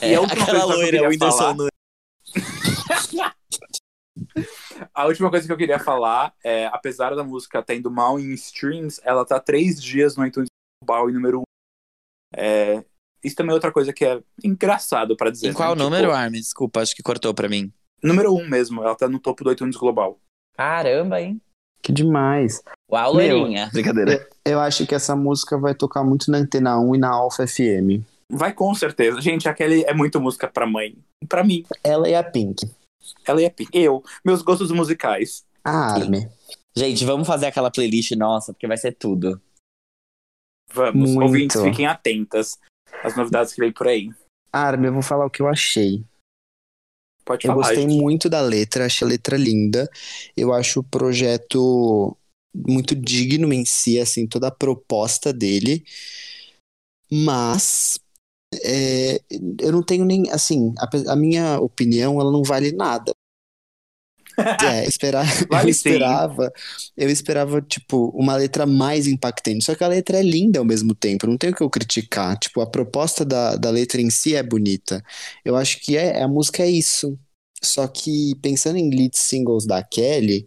[0.00, 1.70] É, aquela que loira, o Whindersson Nunes.
[4.94, 9.00] A última coisa que eu queria falar é, apesar da música tendo mal em streams,
[9.04, 10.48] ela tá três dias no iTunes
[10.82, 11.42] Global em número um.
[12.34, 12.84] É,
[13.22, 15.48] isso também é outra coisa que é engraçado pra dizer.
[15.48, 15.82] Em qual né?
[15.82, 16.38] número, Tipo, Armin?
[16.40, 17.72] Desculpa, acho que cortou pra mim.
[18.02, 20.20] número um mesmo, ela tá no topo do iTunes Global.
[20.56, 21.40] Caramba, hein?
[21.82, 22.62] Que demais.
[22.90, 23.70] Uau, Meu, loirinha.
[23.72, 24.28] Brincadeira.
[24.44, 28.04] Eu acho que essa música vai tocar muito na Antena 1 e na Alpha FM.
[28.30, 29.20] Vai com certeza.
[29.20, 30.96] Gente, aquele é muito música pra mãe.
[31.28, 32.70] Pra mim, Ela e a Pink.
[33.26, 33.76] ela é pica.
[33.76, 35.44] Eu, meus gostos musicais.
[35.64, 36.28] A Arme.
[36.76, 39.40] Gente, vamos fazer aquela playlist nossa, porque vai ser tudo.
[40.72, 41.22] Vamos, Muito.
[41.26, 42.56] ouvintes, fiquem atentas
[43.02, 44.10] às novidades que vem por aí.
[44.52, 46.04] Arme, eu vou falar o que eu achei.
[47.24, 47.62] Pode Eu falar.
[47.62, 48.00] gostei gente.
[48.00, 49.88] muito da letra, achei a letra linda.
[50.36, 52.16] Eu acho o projeto
[52.54, 55.84] muito digno em si, assim, toda a proposta dele.
[57.12, 57.98] Mas
[58.64, 59.20] é,
[59.60, 63.12] eu não tenho nem, assim, a, a minha opinião, ela não vale nada.
[64.62, 66.20] É, esperar, Vale eu sim.
[66.28, 66.52] esperava,
[66.96, 69.64] eu esperava, tipo, uma letra mais impactante.
[69.64, 72.38] Só que a letra é linda ao mesmo tempo, não tem o que eu criticar.
[72.38, 75.02] Tipo, a proposta da, da letra em si é bonita.
[75.44, 77.18] Eu acho que é, a música é isso.
[77.62, 80.46] Só que pensando em lead singles da Kelly,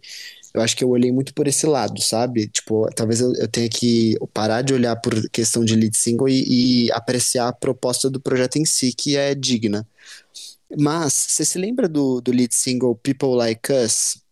[0.54, 2.48] eu acho que eu olhei muito por esse lado, sabe?
[2.48, 6.86] Tipo, talvez eu, eu tenha que parar de olhar por questão de lead single e,
[6.86, 9.86] e apreciar a proposta do projeto em si, que é digna.
[10.78, 14.22] Mas, você se lembra do, do lead single People Like Us?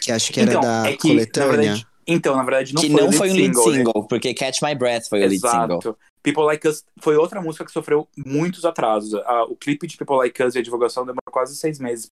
[0.00, 1.56] Que acho que era Então, da é que, na coletânea.
[1.56, 3.76] verdade, então, na verdade, não que foi não o lead foi um lead single, né?
[3.78, 5.78] single, porque Catch My Breath foi o lead single.
[5.78, 5.98] Exato.
[6.22, 9.14] People Like Us foi outra música que sofreu muitos atrasos.
[9.24, 12.08] Ah, o clipe de People Like Us e a divulgação demorou quase seis meses.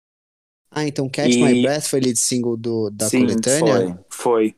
[0.71, 3.99] Ah, então Catch E- My Breath foi lead single do, da Sim, coletânea?
[4.09, 4.55] Foi.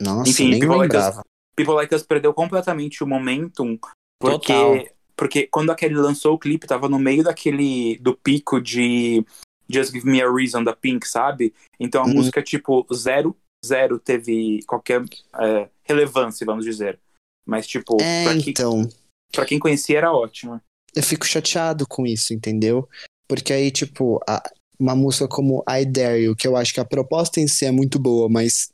[0.00, 1.24] Nossa, Enfim, nem People Like Us- lembrava.
[1.56, 3.78] People Like Us perdeu completamente o momentum,
[4.20, 4.86] porque, Total.
[5.20, 9.22] Porque quando a Kelly lançou o clipe, tava no meio daquele, do pico de
[9.68, 11.52] Just Give Me a Reason da Pink, sabe?
[11.78, 12.14] Então a Uhum.
[12.14, 15.04] música, tipo, zero, zero teve qualquer
[15.38, 16.98] é, relevância, vamos dizer.
[17.44, 18.88] Mas, tipo, É, pra, então.
[19.30, 20.62] pra quem conhecia era ótima.
[20.96, 22.88] eu fico chateado com isso, entendeu?
[23.28, 24.42] Porque aí, tipo, a-
[24.78, 27.70] uma música como I Dare You, que eu acho que a proposta em si é
[27.70, 28.70] muito boa, mas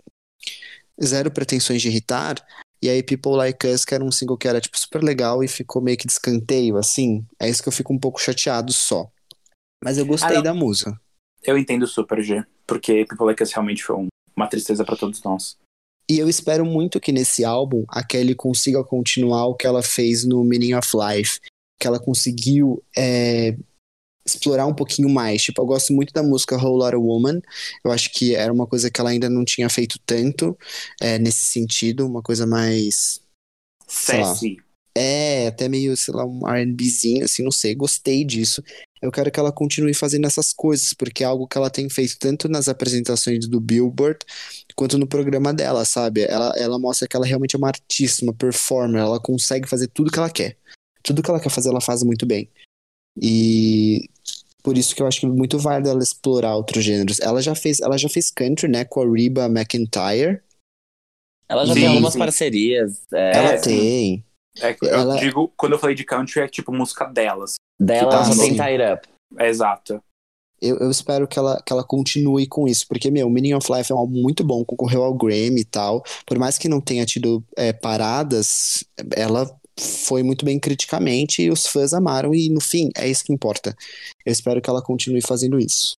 [1.03, 2.37] zero pretensões de irritar,
[2.83, 5.49] e aí People Like Us, que era um single que era, tipo, super legal e
[5.49, 9.09] ficou meio que de escanteio, assim, é isso que eu fico um pouco chateado só.
[9.83, 10.99] Mas eu gostei Ah, da música.
[11.43, 15.23] Eu entendo super, G, porque People Like Us realmente foi um- uma tristeza pra todos
[15.23, 15.57] nós.
[16.09, 20.25] E eu espero muito que nesse álbum a Kelly consiga continuar o que ela fez
[20.25, 21.41] no Meaning of Life.
[21.81, 23.57] Que ela conseguiu é,
[24.27, 25.43] explorar um pouquinho mais.
[25.43, 27.41] Tipo, eu gosto muito da música Whole Lotta Woman.
[27.85, 30.57] Eu acho que era uma coisa que ela ainda não tinha feito tanto
[31.01, 33.21] é, nesse sentido, uma coisa mais.
[33.87, 34.57] Sassy.
[34.99, 37.75] É, até meio, sei lá, um RBzinho, assim, não sei.
[37.75, 38.63] Gostei disso.
[39.01, 42.19] Eu quero que ela continue fazendo essas coisas, porque é algo que ela tem feito
[42.19, 44.19] tanto nas apresentações do Billboard
[44.75, 46.23] quanto no programa dela, sabe?
[46.23, 50.11] Ela, ela mostra que ela realmente é uma artista, uma performer, ela consegue fazer tudo
[50.11, 50.57] que ela quer.
[51.03, 52.51] Tudo que ela quer fazer, ela faz muito bem.
[53.21, 54.09] E
[54.67, 57.21] por isso que eu acho que é muito válido ela explorar outros gêneros.
[57.21, 60.43] Ela já fez, ela já fez country, né, com a Reba McIntyre.
[61.49, 62.19] Ela já Sim, tem algumas sim.
[62.19, 63.63] parcerias é, ela sim.
[63.63, 64.25] tem.
[64.61, 67.55] É, eu Ela- digo, quando eu falei de country, é tipo música delas.
[67.81, 69.09] dela, Ah, ela só tem Up.
[69.39, 70.03] É exato.
[70.61, 73.93] Eu, eu espero que ela, que ela continue com isso, porque, meu, Meaning of Life
[73.93, 76.03] é um álbum muito bom, concorreu ao Grammy e tal.
[76.27, 78.83] Por mais que não tenha tido é, paradas,
[79.15, 79.49] ela
[79.79, 83.77] foi muito bem criticamente e os fãs amaram, e no fim, é isso que importa.
[84.25, 85.97] Eu espero que ela continue fazendo isso.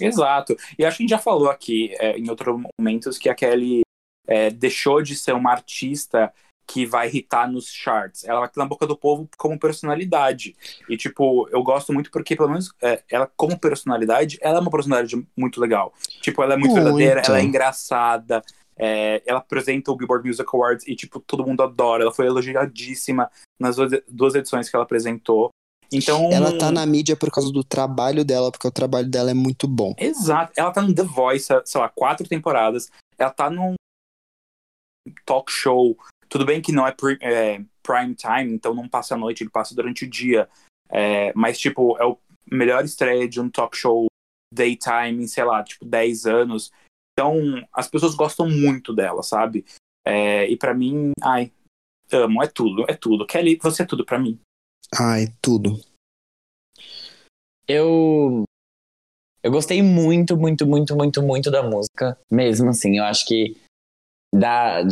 [0.00, 0.56] Exato.
[0.78, 3.82] E acho que a gente já falou aqui é, em outros momentos que a Kelly
[4.26, 6.32] é, deixou de ser uma artista
[6.66, 8.22] que vai irritar nos charts.
[8.24, 10.54] Ela vai na boca do povo como personalidade.
[10.88, 14.70] E, tipo, eu gosto muito porque, pelo menos, é, ela, como personalidade, ela é uma
[14.70, 15.92] personalidade muito legal.
[16.20, 16.84] Tipo, ela é muito, Muito.
[16.84, 18.40] verdadeira, ela é engraçada.
[18.82, 22.02] É, ela apresenta o Billboard Music Awards e, tipo, todo mundo adora.
[22.02, 23.76] Ela foi elogiadíssima nas
[24.08, 25.50] duas, edições que ela apresentou.
[25.92, 26.30] Então.
[26.32, 29.68] Ela tá na mídia por causa do trabalho dela, porque o trabalho dela é muito
[29.68, 29.94] bom.
[29.98, 30.52] Exato.
[30.56, 32.90] Ela tá no The Voice, há, sei lá, quatro temporadas.
[33.18, 33.74] Ela tá num
[35.26, 35.98] talk show.
[36.26, 39.74] Tudo bem que não é, é, prime time, então não passa a noite, ele passa
[39.74, 40.48] durante o dia.
[40.88, 42.16] É, mas, tipo, é o
[42.50, 44.06] melhor estreia de um talk show
[44.54, 46.72] daytime em, sei lá, tipo, 10 anos.
[47.20, 47.36] Então,
[47.70, 49.66] as pessoas gostam muito dela, sabe?
[50.06, 51.52] É, e pra mim, ai,
[52.10, 53.26] amo, é tudo, é tudo.
[53.26, 54.40] Kelly, você é tudo pra mim.
[54.98, 55.78] Ai, tudo.
[57.68, 58.44] Eu.
[59.42, 62.18] Eu gostei muito, muito, muito, muito, muito da música.
[62.30, 63.54] Mesmo assim, eu acho que
[64.34, 64.82] da,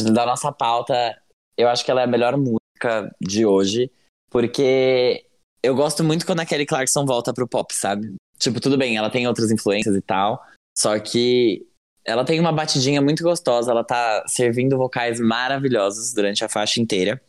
[0.00, 1.20] da nossa pauta,
[1.56, 3.90] eu acho que ela é a melhor música de hoje.
[4.30, 5.26] Porque
[5.60, 8.14] eu gosto muito quando a Kelly Clarkson volta pro pop, sabe?
[8.38, 10.40] Tipo, tudo bem, ela tem outras influências e tal.
[10.76, 11.66] Só que
[12.04, 17.20] ela tem uma batidinha muito gostosa, ela tá servindo vocais maravilhosos durante a faixa inteira.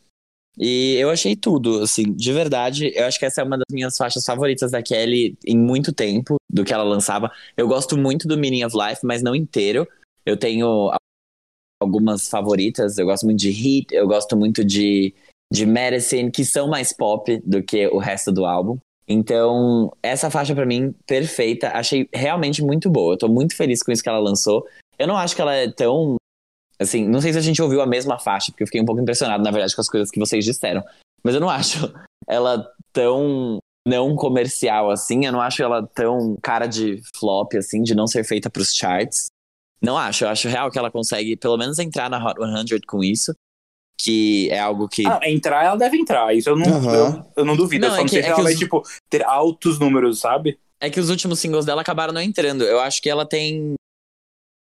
[0.58, 2.92] E eu achei tudo, assim, de verdade.
[2.96, 6.36] Eu acho que essa é uma das minhas faixas favoritas da Kelly em muito tempo,
[6.50, 7.32] do que ela lançava.
[7.58, 9.88] Eu gosto muito do Meaning of Life, mas não inteiro.
[10.26, 10.92] Eu tenho
[11.82, 12.98] algumas favoritas.
[12.98, 15.14] Eu gosto muito de Heat, eu gosto muito de,
[15.52, 18.78] de Medicine, que são mais pop do que o resto do álbum.
[19.08, 21.70] Então, essa faixa pra mim, perfeita.
[21.70, 23.14] Achei realmente muito boa.
[23.14, 24.66] Eu tô muito feliz com isso que ela lançou.
[24.98, 26.16] Eu não acho que ela é tão.
[26.80, 29.02] Assim, não sei se a gente ouviu a mesma faixa, porque eu fiquei um pouco
[29.02, 30.84] impressionado, na verdade, com as coisas que vocês disseram.
[31.24, 31.94] Mas eu não acho
[32.28, 35.26] ela tão não comercial assim.
[35.26, 39.28] Eu não acho ela tão cara de flop, assim, de não ser feita pros charts.
[39.82, 40.24] Não acho.
[40.24, 43.34] Eu acho real que ela consegue, pelo menos, entrar na Hot 100 com isso.
[44.00, 45.06] Que é algo que.
[45.08, 46.36] Ah, entrar, ela deve entrar.
[46.36, 46.94] Isso eu não, Aham.
[46.94, 47.86] eu, eu não duvido.
[47.88, 49.80] Não, eu só é não que- sei é se ela vai, os- tipo, ter altos
[49.80, 50.58] números, sabe?
[50.82, 52.64] É que os últimos singles dela acabaram não entrando.
[52.64, 53.76] Eu acho que ela tem.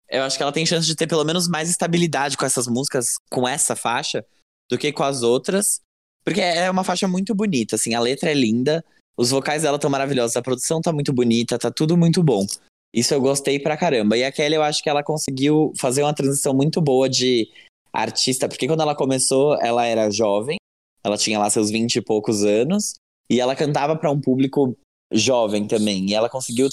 [0.10, 3.16] Eu acho que ela tem chance de ter pelo menos mais estabilidade com essas músicas,
[3.32, 4.24] com essa faixa,
[4.70, 5.80] do que com as outras.
[6.24, 8.84] Porque é uma faixa muito bonita, assim, a letra é linda,
[9.18, 12.46] os vocais dela estão maravilhosos, a produção tá muito bonita, tá tudo muito bom.
[12.94, 14.16] Isso eu gostei pra caramba.
[14.16, 17.50] E a Kelly, eu acho que ela conseguiu fazer uma transição muito boa de
[17.94, 20.58] artista, porque quando ela começou, ela era jovem,
[21.04, 22.96] ela tinha lá seus 20 e poucos anos,
[23.30, 24.76] e ela cantava pra um público
[25.12, 26.10] jovem também.
[26.10, 26.68] E ela conseguiu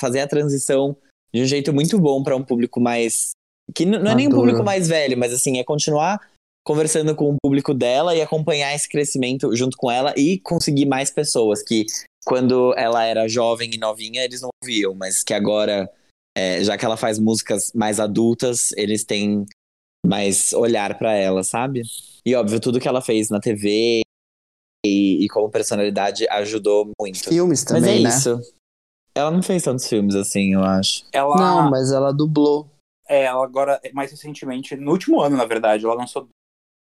[0.00, 0.96] fazer a transição
[1.32, 3.30] de um jeito muito bom pra um público mais.
[3.74, 6.20] Que não é nem um público mais velho, mas assim, é continuar
[6.64, 11.10] conversando com o público dela e acompanhar esse crescimento junto com ela e conseguir mais
[11.10, 11.86] pessoas que
[12.24, 15.88] quando ela era jovem e novinha eles não ouviam, mas que agora,
[16.36, 19.46] é, já que ela faz músicas mais adultas, eles têm
[20.06, 21.82] mais olhar pra ela, sabe?
[22.24, 24.02] E óbvio, tudo que ela fez na TV
[24.84, 27.28] e, e como personalidade ajudou muito.
[27.28, 28.08] Filmes Mas também, é né?
[28.08, 28.40] isso.
[29.14, 31.04] Ela não fez tantos filmes assim, eu acho.
[31.12, 32.68] Ela, Não, mas ela dublou.
[33.08, 36.28] é, ela agora, mais recentemente, no último ano, na verdade, ela lançou.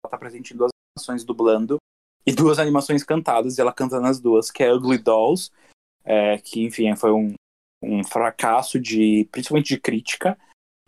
[0.04, 1.78] Ela tá presente em duas animações dublando
[2.26, 5.52] e duas animações cantadas, e ela canta nas duas, que é Ugly Dolls,
[6.06, 7.34] é, que, enfim, foi um,
[7.84, 10.38] um fracasso de, principalmente de crítica,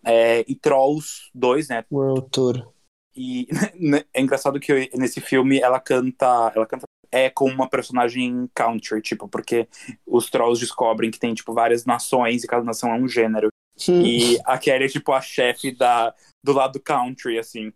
[0.06, 1.86] é, e Trolls 2, né?
[1.92, 2.72] World Tour.
[3.16, 3.48] E
[4.14, 9.28] é engraçado que nesse filme ela canta, ela canta é como uma personagem country, tipo,
[9.28, 9.70] porque
[10.06, 13.48] os trolls descobrem que tem tipo várias nações e cada nação é um gênero.
[13.88, 17.72] E a Kelly é tipo a chefe da do lado country assim.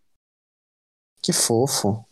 [1.21, 2.05] Que fofo.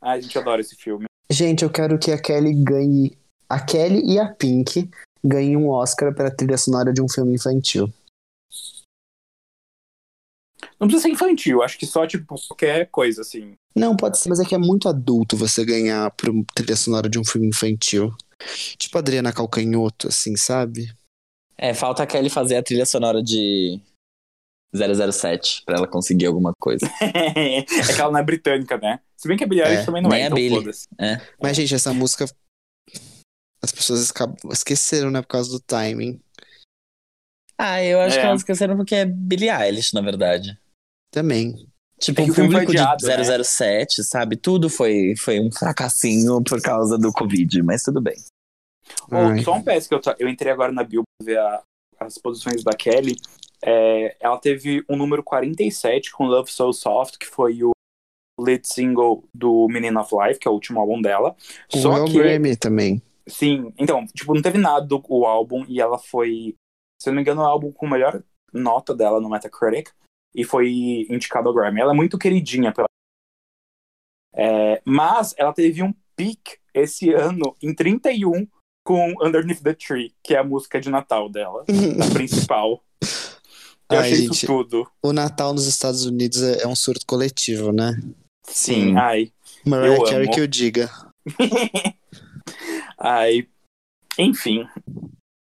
[0.00, 1.06] Ai, a gente adora esse filme.
[1.30, 3.16] Gente, eu quero que a Kelly ganhe
[3.48, 4.90] a Kelly e a Pink
[5.24, 7.92] ganhem um Oscar para trilha sonora de um filme infantil.
[10.84, 13.54] Não precisa ser infantil, acho que só, tipo, qualquer coisa, assim.
[13.74, 17.08] Não, pode ser, mas é que é muito adulto você ganhar por uma trilha sonora
[17.08, 18.14] de um filme infantil.
[18.78, 20.94] Tipo Adriana Calcanhoto, assim, sabe?
[21.56, 23.80] É, falta a Kelly fazer a trilha sonora de
[24.74, 26.84] 007 pra ela conseguir alguma coisa.
[27.00, 29.00] é que ela não é britânica, né?
[29.16, 30.58] Se bem que a Billie Eilish É, também não é, a então Billie.
[30.58, 30.86] foda-se.
[30.98, 31.20] É.
[31.40, 32.26] Mas, gente, essa música.
[33.62, 34.12] As pessoas
[34.52, 35.22] esqueceram, né?
[35.22, 36.20] Por causa do timing.
[37.56, 38.20] Ah, eu acho É.
[38.20, 40.58] que elas esqueceram porque é Billie Eilish, na verdade.
[41.14, 41.54] Também.
[42.00, 43.16] Tipo, É o o público adiado, né?
[43.16, 44.36] de 007, sabe?
[44.36, 48.16] Tudo foi, foi um fracassinho por causa do Covid, mas tudo bem.
[49.10, 49.42] Ai.
[49.42, 51.62] só um PS que eu, eu entrei agora na Bill pra ver a-
[52.00, 53.14] as posições da Kelly.
[53.64, 57.70] É, ela teve um número 47 com Love So Soft, que foi o
[58.38, 61.34] lead single do Meaning of Life, que é o último álbum dela.
[61.72, 63.00] O Só Will que, Grammy também.
[63.26, 66.54] sim, então, tipo, não teve nada do o álbum e ela foi,
[67.00, 69.90] se eu não me engano, o álbum com a melhor nota dela no Metacritic
[70.34, 71.80] e foi indicado ao Grammy.
[71.80, 72.88] Ela é muito queridinha pela.
[74.34, 78.46] É, mas ela teve um pique esse ano em 31
[78.84, 82.82] com Underneath the Tree, que é a música de Natal dela, a principal.
[83.90, 84.32] Eu Ai, achei gente.
[84.32, 84.90] isso tudo.
[85.02, 88.00] O Natal nos Estados Unidos é, é um surto coletivo, né?
[88.44, 88.96] Sim.
[88.96, 89.32] Ai.
[89.64, 90.90] Mariah Carey que eu diga.
[92.98, 93.48] Ai.
[94.18, 94.66] Enfim.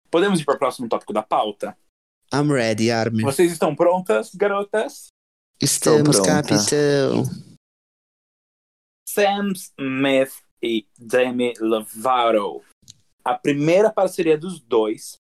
[0.10, 1.78] Podemos ir para o próximo tópico da pauta?
[2.34, 3.24] I'm ready, Armin.
[3.24, 5.08] Vocês estão prontas, garotas?
[5.60, 7.24] Estamos, capitão.
[9.08, 12.64] Sam Smith e Demi Lovato.
[13.26, 15.16] A primeira parceria dos dois,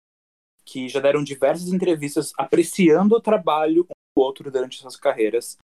[0.64, 3.86] que já deram diversas entrevistas apreciando o trabalho um
[4.16, 5.58] do outro durante suas carreiras,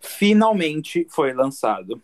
[0.00, 2.02] finalmente foi lançado.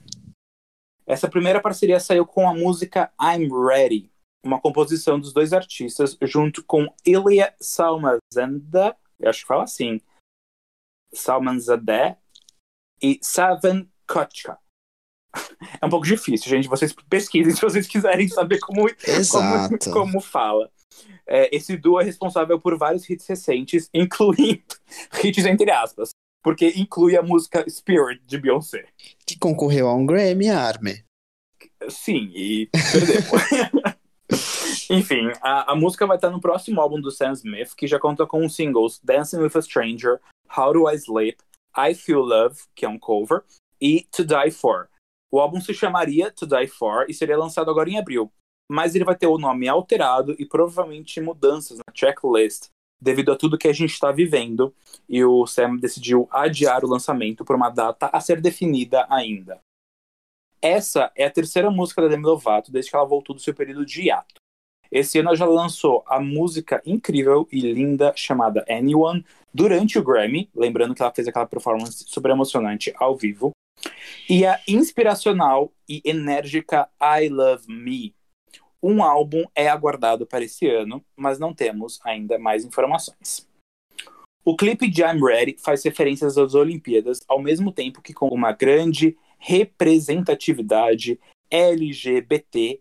[1.04, 4.10] Essa primeira parceria saiu com a música I'm Ready,
[4.44, 10.00] uma composição dos dois artistas junto com Ilya Salmanzadeh, eu acho que fala assim,
[11.12, 12.16] Salmanzadeh
[13.02, 14.58] e Savan Kochka.
[15.80, 16.66] É um pouco difícil, gente.
[16.66, 18.88] Vocês pesquisem se vocês quiserem saber como,
[19.30, 20.70] como, como fala.
[21.26, 24.62] É, esse duo é responsável por vários hits recentes, incluindo
[25.22, 26.10] hits entre aspas,
[26.42, 28.86] porque inclui a música Spirit de Beyoncé.
[29.26, 31.02] Que concorreu a um Grammy, Armin.
[31.88, 33.20] Sim, e perdeu.
[34.90, 38.26] Enfim, a, a música vai estar no próximo álbum do Sam Smith, que já conta
[38.26, 40.20] com os singles Dancing with a Stranger,
[40.56, 41.38] How Do I Sleep,
[41.76, 43.42] I Feel Love, que é um cover,
[43.80, 44.88] e To Die For.
[45.30, 48.32] O álbum se chamaria To Die For e seria lançado agora em abril,
[48.70, 52.68] mas ele vai ter o nome alterado e provavelmente mudanças na checklist
[53.00, 54.74] devido a tudo que a gente está vivendo,
[55.08, 59.60] e o Sam decidiu adiar o lançamento por uma data a ser definida ainda.
[60.62, 63.84] Essa é a terceira música da Demi Lovato desde que ela voltou do seu período
[63.84, 64.40] de hiato.
[64.90, 70.50] Esse ano ela já lançou a música incrível e linda chamada Anyone durante o Grammy,
[70.54, 73.50] lembrando que ela fez aquela performance super emocionante ao vivo,
[74.28, 78.14] e a inspiracional e enérgica I Love Me.
[78.82, 83.48] Um álbum é aguardado para esse ano, mas não temos ainda mais informações.
[84.44, 88.52] O clipe de I'm Ready faz referências às Olimpíadas, ao mesmo tempo que com uma
[88.52, 91.18] grande representatividade
[91.50, 92.80] LGBTQI+.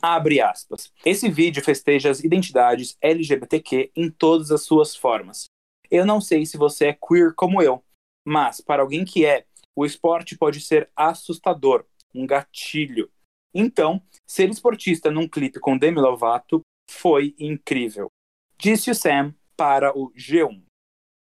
[0.00, 0.92] Abre aspas.
[1.04, 5.46] Esse vídeo festeja as identidades LGBTQ em todas as suas formas.
[5.90, 7.82] Eu não sei se você é queer como eu,
[8.26, 9.44] mas para alguém que é,
[9.74, 11.84] o esporte pode ser assustador,
[12.14, 13.10] um gatilho.
[13.54, 18.08] Então, ser esportista num clipe com Demi Lovato foi incrível.
[18.58, 20.62] Disse o Sam para o G1.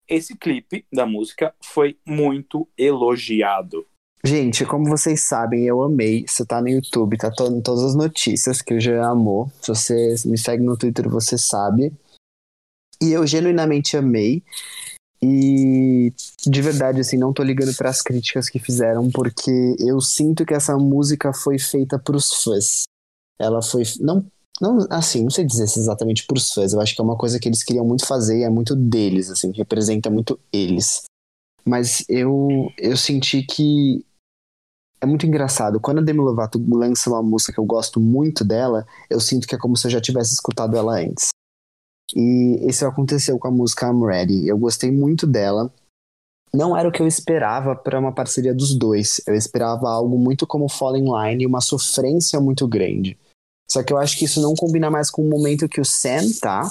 [0.08, 3.86] Esse clipe da música foi muito elogiado.
[4.22, 6.26] Gente, como vocês sabem, eu amei.
[6.26, 9.50] Você tá no YouTube, tá todas as notícias que o Jean amou.
[9.62, 11.92] Se você me segue no Twitter, você sabe.
[13.02, 14.42] E eu genuinamente amei.
[15.22, 16.12] E
[16.46, 20.76] de verdade, assim, não tô ligando pras críticas que fizeram, porque eu sinto que essa
[20.76, 22.84] música foi feita pros fãs.
[23.38, 23.84] Ela foi.
[24.00, 24.26] Não,
[24.60, 26.74] não assim, não sei dizer se exatamente pros fãs.
[26.74, 29.30] Eu acho que é uma coisa que eles queriam muito fazer e é muito deles,
[29.30, 31.04] assim, representa muito eles.
[31.64, 34.04] Mas eu, eu senti que
[35.00, 35.80] é muito engraçado.
[35.80, 39.54] Quando a Demi Lovato lança uma música que eu gosto muito dela, eu sinto que
[39.54, 41.28] é como se eu já tivesse escutado ela antes.
[42.14, 44.48] E isso aconteceu com a música I'm Ready.
[44.48, 45.72] Eu gostei muito dela.
[46.52, 49.20] Não era o que eu esperava para uma parceria dos dois.
[49.26, 53.16] Eu esperava algo muito como Fall in Line e uma sofrência muito grande.
[53.70, 56.28] Só que eu acho que isso não combina mais com o momento que o Sam
[56.40, 56.62] tá.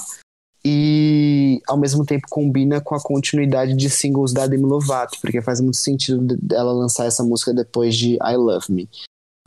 [0.64, 5.62] E ao mesmo tempo combina com a continuidade de singles da Demi Lovato, porque faz
[5.62, 8.90] muito sentido dela lançar essa música depois de I Love Me.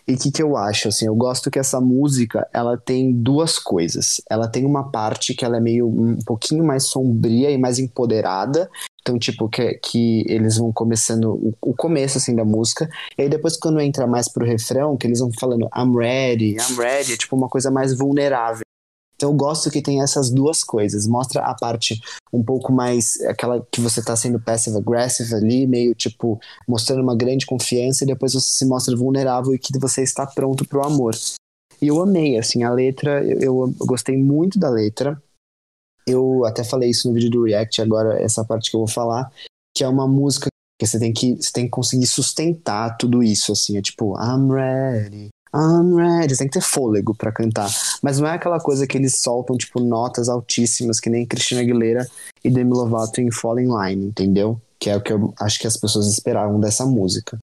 [0.06, 0.88] E o que, que eu acho?
[0.88, 4.20] Assim, eu gosto que essa música ela tem duas coisas.
[4.28, 8.68] Ela tem uma parte que ela é meio um pouquinho mais sombria e mais empoderada.
[9.00, 12.88] Então, tipo, que, que eles vão começando o, o começo assim da música.
[13.16, 16.76] E aí depois, quando entra mais pro refrão, que eles vão falando I'm ready, I'm
[16.76, 18.62] ready, é tipo uma coisa mais vulnerável.
[19.22, 21.06] Então eu gosto que tem essas duas coisas.
[21.06, 22.00] Mostra a parte
[22.32, 27.14] um pouco mais aquela que você tá sendo passive aggressive ali, meio tipo mostrando uma
[27.14, 31.14] grande confiança e depois você se mostra vulnerável e que você está pronto pro amor.
[31.80, 35.22] E eu amei, assim, a letra, eu, eu gostei muito da letra.
[36.04, 39.30] Eu até falei isso no vídeo do React, agora essa parte que eu vou falar,
[39.72, 40.48] que é uma música
[40.80, 44.52] que você tem que, você tem que conseguir sustentar tudo isso, assim, é tipo, I'm
[44.52, 46.36] ready, I'm ready.
[46.36, 47.68] Tem que ter fôlego para cantar.
[48.02, 52.08] Mas não é aquela coisa que eles soltam, tipo, notas altíssimas, que nem Cristina Aguilera
[52.42, 54.60] e Demi Lovato em Falling Line, entendeu?
[54.78, 57.38] Que é o que eu acho que as pessoas esperavam dessa música.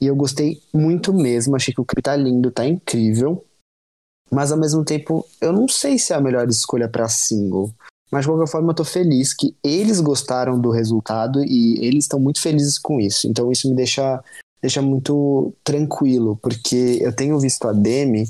[0.00, 3.44] E eu gostei muito mesmo, achei que o clipe tá lindo, tá incrível.
[4.30, 7.72] Mas ao mesmo tempo, eu não sei se é a melhor escolha para single.
[8.10, 12.20] Mas de qualquer forma, eu tô feliz que eles gostaram do resultado e eles estão
[12.20, 13.26] muito felizes com isso.
[13.26, 14.22] Então isso me deixa
[14.64, 18.24] deixa muito tranquilo, porque eu tenho visto a Demi,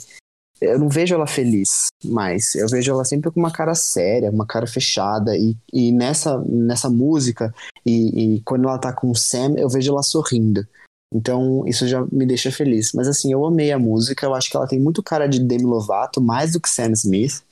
[0.61, 4.45] eu não vejo ela feliz mais, eu vejo ela sempre com uma cara séria, uma
[4.45, 7.55] cara fechada, e, e nessa, nessa música,
[7.87, 10.66] e, e quando ela tá com o Sam, eu vejo ela sorrindo.
[11.14, 12.93] Então, isso já me deixa feliz.
[12.93, 15.62] Mas assim, eu amei a música, eu acho que ela tem muito cara de Demi
[15.62, 17.45] Lovato, mais do que Sam Smith.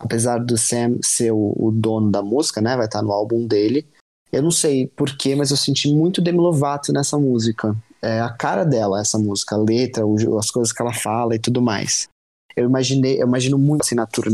[0.00, 2.74] Apesar do Sam ser o, o dono da música, né?
[2.74, 3.86] Vai estar no álbum dele.
[4.32, 8.64] Eu não sei porquê, mas eu senti muito Demi Lovato nessa música é a cara
[8.64, 10.04] dela, essa música, a letra,
[10.38, 12.08] as coisas que ela fala e tudo mais.
[12.56, 14.30] Eu imaginei, eu imagino muito a assinatura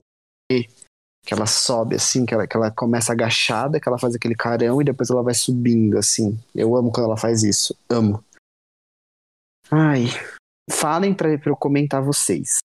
[0.51, 4.81] que ela sobe assim, que ela, que ela começa agachada, que ela faz aquele carão
[4.81, 6.39] e depois ela vai subindo assim.
[6.55, 8.25] Eu amo quando ela faz isso, amo.
[9.71, 10.07] Ai,
[10.71, 12.59] falem pra, pra eu comentar vocês.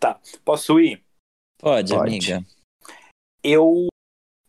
[0.00, 1.04] Tá, posso ir?
[1.58, 2.08] Pode, Pode.
[2.08, 2.44] amiga.
[3.44, 3.88] Eu,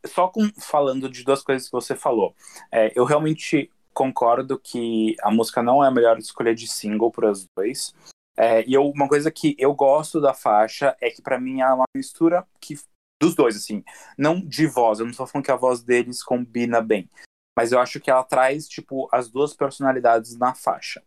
[0.06, 2.36] só com, falando de duas coisas que você falou,
[2.72, 7.32] é, eu realmente concordo que a música não é a melhor escolha de single para
[7.32, 7.94] os dois.
[8.36, 11.72] É, e eu, uma coisa que eu gosto da faixa é que para mim é
[11.72, 12.76] uma mistura que
[13.22, 13.84] dos dois, assim,
[14.18, 17.10] não de voz, eu não tô falando que a voz deles combina bem,
[17.58, 21.02] mas eu acho que ela traz, tipo, as duas personalidades na faixa.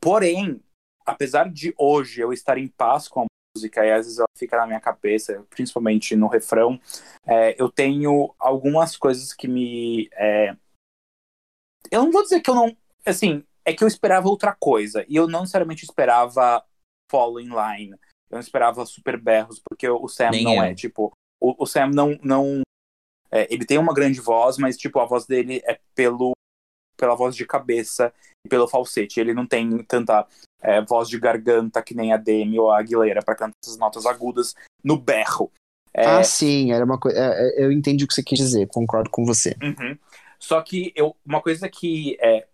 [0.00, 0.60] Porém,
[1.06, 3.26] apesar de hoje eu estar em paz com a
[3.56, 6.80] música e às vezes ela fica na minha cabeça, principalmente no refrão,
[7.26, 10.56] é, eu tenho algumas coisas que me é,
[11.90, 12.76] eu não vou dizer que eu não.
[13.04, 15.04] Assim, é que eu esperava outra coisa.
[15.08, 16.62] E eu não necessariamente esperava
[17.10, 17.92] Fall in Line.
[18.30, 20.62] Eu não esperava super berros, porque o Sam Nem não eu.
[20.62, 21.12] é, tipo.
[21.40, 22.18] O, o Sam não.
[22.22, 22.62] não
[23.32, 26.32] é, ele tem uma grande voz, mas, tipo, a voz dele é pelo,
[26.96, 28.12] pela voz de cabeça
[28.44, 29.20] e pelo falsete.
[29.20, 30.26] Ele não tem tanta
[30.60, 34.04] é, voz de garganta que nem a Demi ou a Aguilera para cantar essas notas
[34.04, 35.50] agudas no berro.
[35.94, 37.18] É, Ah, sim, era uma coisa.
[37.56, 39.56] eu entendi o que você quis dizer, concordo com você.
[39.62, 39.96] Uhum.
[40.40, 42.46] Só que eu, uma coisa que é,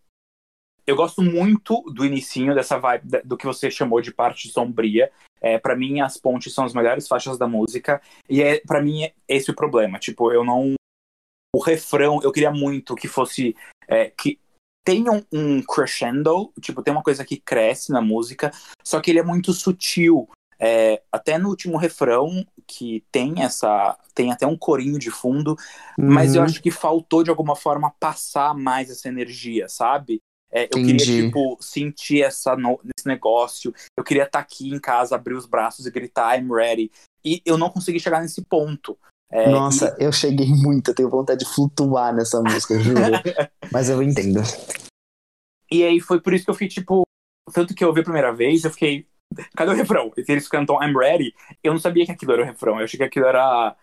[0.87, 5.11] eu gosto muito do inicinho dessa vibe do que você chamou de parte sombria.
[5.41, 9.05] É, para mim, as pontes são as melhores faixas da música e é para mim
[9.05, 9.99] é esse o problema.
[9.99, 10.75] Tipo, eu não
[11.55, 13.57] o refrão eu queria muito que fosse
[13.89, 14.39] é, que
[14.85, 18.53] tenha um, um crescendo, tipo tem uma coisa que cresce na música,
[18.85, 20.29] só que ele é muito sutil.
[20.59, 25.55] É, até no último refrão que tem essa tem até um corinho de fundo
[25.99, 26.47] mas eu Uhum.
[26.47, 30.21] acho que faltou de alguma forma passar mais essa energia, sabe?
[30.51, 31.05] É, eu Entendi.
[31.05, 33.75] queria, tipo, sentir essa no- nesse negócio.
[33.97, 36.91] Eu queria estar aqui em casa, abrir os braços e gritar, I'm ready.
[37.25, 38.97] E eu não consegui chegar nesse ponto.
[39.31, 43.01] É, Nossa, eu cheguei muito, eu tenho vontade de flutuar nessa música, juro.
[43.73, 44.41] Mas eu entendo.
[45.71, 47.03] E, e aí foi por isso que eu fiquei, tipo.
[47.53, 49.07] Tanto que eu ouvi a primeira vez, eu fiquei.
[49.57, 50.13] Cadê o refrão?
[50.17, 51.35] E eles cantam I'm ready.
[51.63, 52.79] Eu não sabia que aquilo era o refrão.
[52.79, 53.77] Eu achei que aquilo era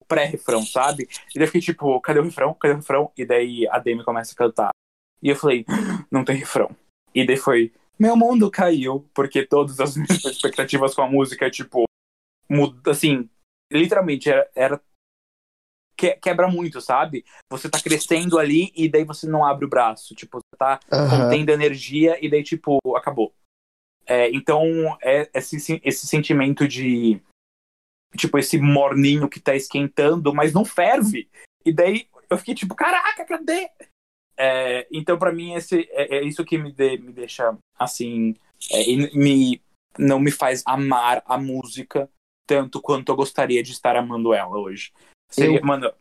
[0.00, 1.08] o pré-refrão, sabe?
[1.34, 2.54] E daí eu fiquei tipo, cadê o refrão?
[2.54, 3.12] Cadê o refrão?
[3.16, 4.70] E daí a Demi começa a cantar.
[5.22, 5.64] E eu falei,
[6.10, 6.74] não tem refrão.
[7.14, 11.84] E daí foi, meu mundo caiu, porque todas as minhas expectativas com a música, tipo,
[12.48, 13.28] muda, assim,
[13.70, 14.80] literalmente era, era
[15.96, 17.24] que- quebra muito, sabe?
[17.50, 21.22] Você tá crescendo ali e daí você não abre o braço, tipo, você tá Aham.
[21.24, 23.34] contendo energia e daí, tipo, acabou.
[24.06, 24.64] É, então,
[25.02, 27.20] é esse, esse sentimento de,
[28.16, 31.28] tipo, esse morninho que tá esquentando, mas não ferve.
[31.64, 33.68] E daí eu fiquei tipo, caraca, cadê?
[34.36, 38.34] É, então, pra mim, esse, é, é isso que me, de- me deixa, assim,
[38.70, 38.84] é,
[39.16, 39.60] me,
[39.98, 42.08] não me faz amar a música
[42.48, 44.92] tanto quanto eu gostaria de estar amando ela hoje.
[45.30, 45.92] Seria, Eu- Mano,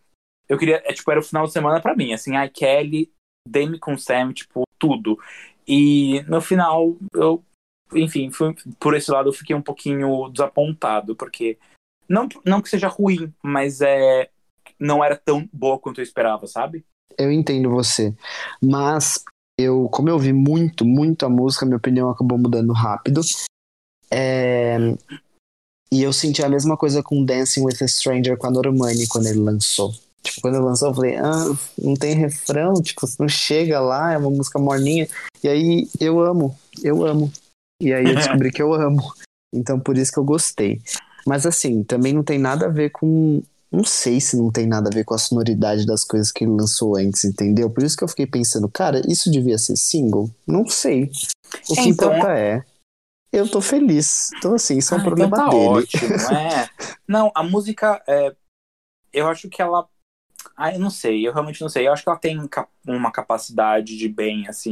[0.47, 3.11] eu queria, é, tipo, era o final de semana pra mim, assim, ai, Kelly,
[3.47, 5.19] Demi com Sam, tipo, tudo.
[5.67, 7.43] E no final, eu
[7.93, 11.57] enfim, fui- por esse lado eu fiquei um pouquinho desapontado, porque
[12.07, 14.29] não, não que seja ruim, mas é
[14.79, 16.85] não era tão boa quanto eu esperava, sabe?
[17.17, 18.15] Eu entendo você.
[18.63, 19.21] Mas
[19.59, 23.19] eu, como eu vi muito, muito a música, minha opinião acabou mudando rápido.
[24.11, 24.77] É,
[25.91, 29.27] E eu senti a mesma coisa com Dancing with a Stranger com a Normani quando
[29.27, 29.91] ele lançou.
[30.21, 31.45] Tipo, quando ele lançou, eu falei, ah,
[31.77, 35.07] não tem refrão, tipo, não chega lá, é uma música morninha.
[35.43, 37.31] E aí eu amo, eu amo.
[37.79, 39.13] E aí eu descobri que eu amo.
[39.53, 40.81] Então por isso que eu gostei.
[41.25, 43.41] Mas assim, também não tem nada a ver com.
[43.71, 46.51] Não sei se não tem nada a ver com a sonoridade das coisas que ele
[46.53, 47.69] lançou antes, entendeu?
[47.69, 50.29] Por isso que eu fiquei pensando, cara, isso devia ser single?
[50.47, 51.11] Não sei.
[51.69, 52.63] O que Então- importa é.
[53.31, 54.31] Eu tô feliz.
[54.39, 55.67] Então, assim, isso é um Ah, problema então tá dele.
[55.67, 56.67] ótimo, é.
[57.07, 58.35] Não, a música, é,
[59.13, 59.87] eu acho que ela.
[60.57, 61.87] Ah, eu não sei, eu realmente não sei.
[61.87, 62.39] Eu acho que ela tem
[62.87, 64.71] uma capacidade de bem, assim,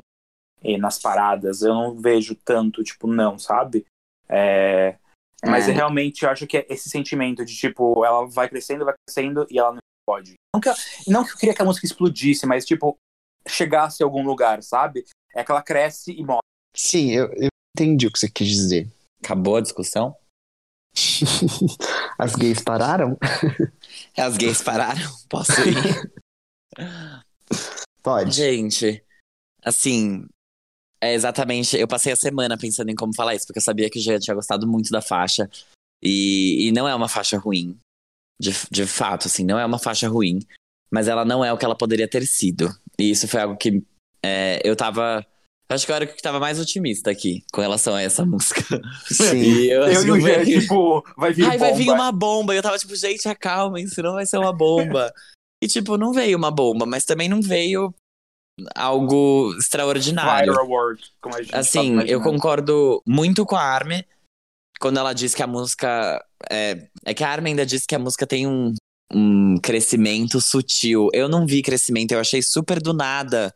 [0.64, 1.62] eh, nas paradas.
[1.62, 3.86] Eu não vejo tanto, tipo, não, sabe?
[4.30, 4.98] É,
[5.46, 5.72] Mas É.
[5.72, 9.60] eu realmente acho que é esse sentimento de, tipo, ela vai crescendo, vai crescendo e
[9.60, 10.34] ela não pode.
[10.54, 10.70] Não que,
[11.08, 12.98] não que eu queria que a música explodisse, mas, tipo,
[13.48, 15.06] chegasse a algum lugar, sabe?
[15.36, 16.42] É que ela cresce e morre.
[16.76, 18.90] Sim, eu, eu entendi o que você quis dizer.
[19.24, 20.16] Acabou a discussão?
[22.18, 23.16] As gays pararam?
[24.18, 25.08] As gays pararam?
[25.30, 26.12] Posso ir?
[28.02, 28.32] Pode.
[28.32, 29.04] Gente,
[29.64, 30.26] assim,
[31.02, 31.78] é exatamente.
[31.78, 34.20] Eu passei a semana pensando em como falar isso, porque eu sabia que o Jean
[34.20, 35.50] tinha gostado muito da faixa.
[36.02, 37.78] E, e não é uma faixa ruim.
[38.40, 40.40] De, de fato, assim, não é uma faixa ruim.
[40.92, 42.70] Mas ela não é o que ela poderia ter sido.
[42.98, 43.84] E isso foi algo que
[44.24, 45.26] é, eu tava.
[45.70, 48.62] Acho que eu era o que tava mais otimista aqui com relação a essa música.
[49.06, 49.36] Sim.
[49.38, 51.84] E eu, Eu e o Jean, tipo, vai vir Ai, vai bomba.
[51.84, 52.54] vir uma bomba.
[52.54, 55.14] E eu tava tipo, gente, acalmem, senão vai ser uma bomba.
[55.62, 57.94] e, tipo, não veio uma bomba, mas também não veio
[58.76, 60.54] algo extraordinário.
[60.54, 64.04] Fire Award, como a gente Assim, eu concordo muito com a Armin
[64.80, 66.24] quando ela diz que a música.
[66.50, 68.74] É, é que a Armin ainda diz que a música tem um,
[69.12, 71.10] um crescimento sutil.
[71.14, 73.54] Eu não vi crescimento, eu achei super do nada.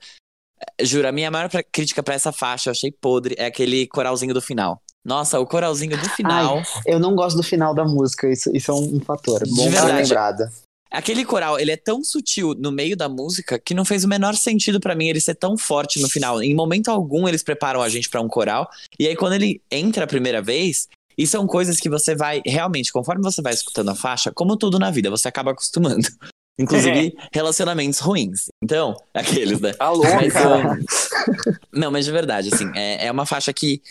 [0.80, 4.34] Juro, a minha maior pra- crítica pra essa faixa, eu achei podre, é aquele coralzinho
[4.34, 4.82] do final.
[5.04, 6.62] Nossa, o coralzinho do final.
[6.86, 9.42] Eu não gosto do final da música, isso, isso é um, um fator.
[9.56, 10.04] Bom verdade.
[10.04, 10.52] lembrada.
[10.92, 14.36] Aquele coral, ele é tão sutil no meio da música que não fez o menor
[14.36, 16.44] sentido pra mim ele ser tão forte no final.
[16.44, 18.70] Em momento algum eles preparam a gente pra um coral,
[19.00, 22.92] e aí quando ele entra a primeira vez, e são coisas que você vai realmente,
[22.92, 26.08] conforme você vai escutando a faixa, como tudo na vida, você acaba acostumando.
[26.60, 28.50] Inclusive relacionamentos ruins.
[28.62, 29.74] Então, aqueles, né?
[29.74, 30.16] Tá louca.
[30.16, 33.82] Mas, um, Não, mas de verdade, assim, é, é uma faixa que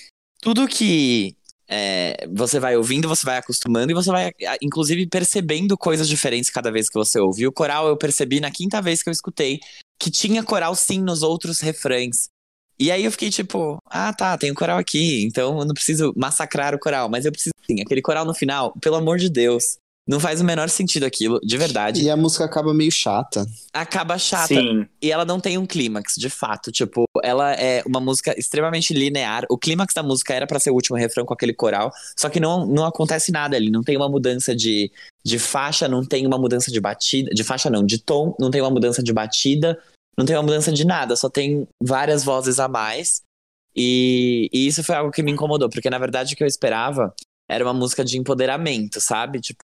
[0.40, 1.34] tudo que
[1.72, 6.70] é, você vai ouvindo, você vai acostumando e você vai, inclusive, percebendo coisas diferentes cada
[6.72, 7.46] vez que você ouve.
[7.46, 9.60] O coral eu percebi na quinta vez que eu escutei
[9.96, 12.28] que tinha coral sim nos outros refrões.
[12.76, 16.12] E aí eu fiquei tipo, ah tá, tem um coral aqui, então eu não preciso
[16.16, 19.76] massacrar o coral, mas eu preciso sim, aquele coral no final, pelo amor de Deus.
[20.11, 22.02] Não faz o menor sentido aquilo, de verdade.
[22.02, 23.46] E a música acaba meio chata.
[23.72, 24.48] Acaba chata.
[24.48, 24.84] Sim.
[25.00, 26.72] E ela não tem um clímax, de fato.
[26.72, 29.44] Tipo, ela é uma música extremamente linear.
[29.48, 32.40] O clímax da música era pra ser o último refrão com aquele coral, só que
[32.40, 33.70] não, não acontece nada ali.
[33.70, 34.90] Não tem uma mudança de,
[35.24, 37.30] de faixa, não tem uma mudança de batida.
[37.30, 39.78] De faixa, não, de tom, não tem uma mudança de batida,
[40.18, 41.14] não tem uma mudança de nada.
[41.14, 43.22] Só tem várias vozes a mais.
[43.76, 47.14] E, e isso foi algo que me incomodou, porque na verdade o que eu esperava
[47.48, 49.40] era uma música de empoderamento, sabe?
[49.40, 49.62] Tipo,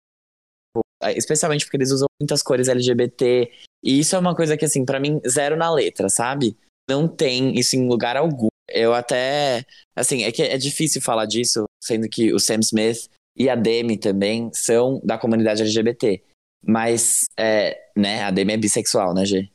[1.11, 3.51] especialmente porque eles usam muitas cores LGBT.
[3.85, 6.57] E isso é uma coisa que, assim, pra mim, zero na letra, sabe?
[6.89, 8.49] Não tem isso em lugar algum.
[8.69, 9.65] Eu até.
[9.97, 13.97] Assim, é que é difícil falar disso, sendo que o Sam Smith e a Demi
[13.97, 16.23] também são da comunidade LGBT.
[16.65, 19.51] Mas, é, né, a Demi é bissexual, né, G?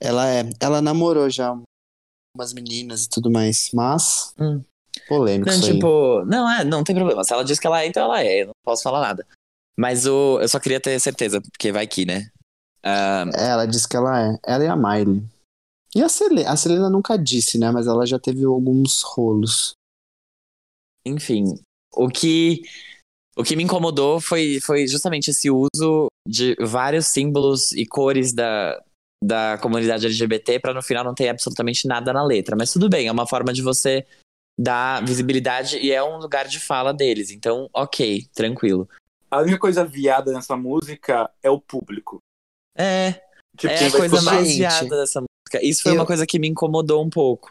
[0.00, 0.50] Ela é.
[0.60, 1.56] Ela namorou já
[2.34, 3.70] umas meninas e tudo mais.
[3.72, 4.34] Mas.
[4.38, 4.62] Hum.
[5.08, 7.24] Polêmico Não, tipo, não, é, não tem problema.
[7.24, 8.42] Se ela diz que ela é, então ela é.
[8.42, 9.26] Eu não posso falar nada.
[9.78, 12.30] Mas o, eu só queria ter certeza, porque vai que, né?
[12.82, 14.38] Ah, É, ela disse que ela é.
[14.44, 15.22] Ela e a Miley.
[15.94, 16.50] E a Selena?
[16.50, 17.70] A Selena nunca disse, né?
[17.70, 19.74] Mas ela já teve alguns rolos.
[21.04, 21.44] enfim,
[21.94, 22.62] o que
[23.36, 28.80] o que me incomodou foi, foi justamente esse uso de vários símbolos e cores da,
[29.22, 32.54] da comunidade LGBT para no final não ter absolutamente nada na letra.
[32.56, 34.06] Mas tudo bem, é uma forma de você
[34.58, 37.30] dar visibilidade e é um lugar de fala deles.
[37.30, 38.86] Então, ok, tranquilo.
[39.32, 42.18] A única coisa viada nessa música é o público.
[42.76, 43.12] É,
[43.56, 45.66] Tipo, é a coisa escutar- mais Gente, viada dessa música.
[45.66, 47.48] Isso foi eu- uma coisa que me incomodou um pouco.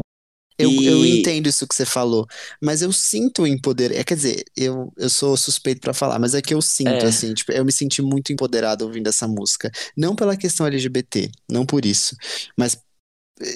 [0.60, 2.28] Eu, E- eu entendo isso que você falou,
[2.62, 3.92] mas eu sinto o empoder.
[3.94, 7.06] É, quer dizer, eu, eu sou suspeito pra falar, mas é que eu sinto, É.
[7.06, 9.72] assim, tipo, eu me senti muito empoderado ouvindo essa música.
[9.98, 12.16] Não pela questão LGBT, não por isso,
[12.56, 12.78] mas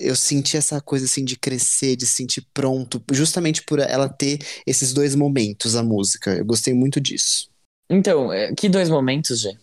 [0.02, 4.40] eu senti essa coisa assim de crescer, de se sentir pronto, justamente por ela ter
[4.66, 6.34] esses dois momentos, a música.
[6.36, 7.50] Eu gostei muito disso.
[7.90, 9.56] Então, é, que dois momentos, Gê?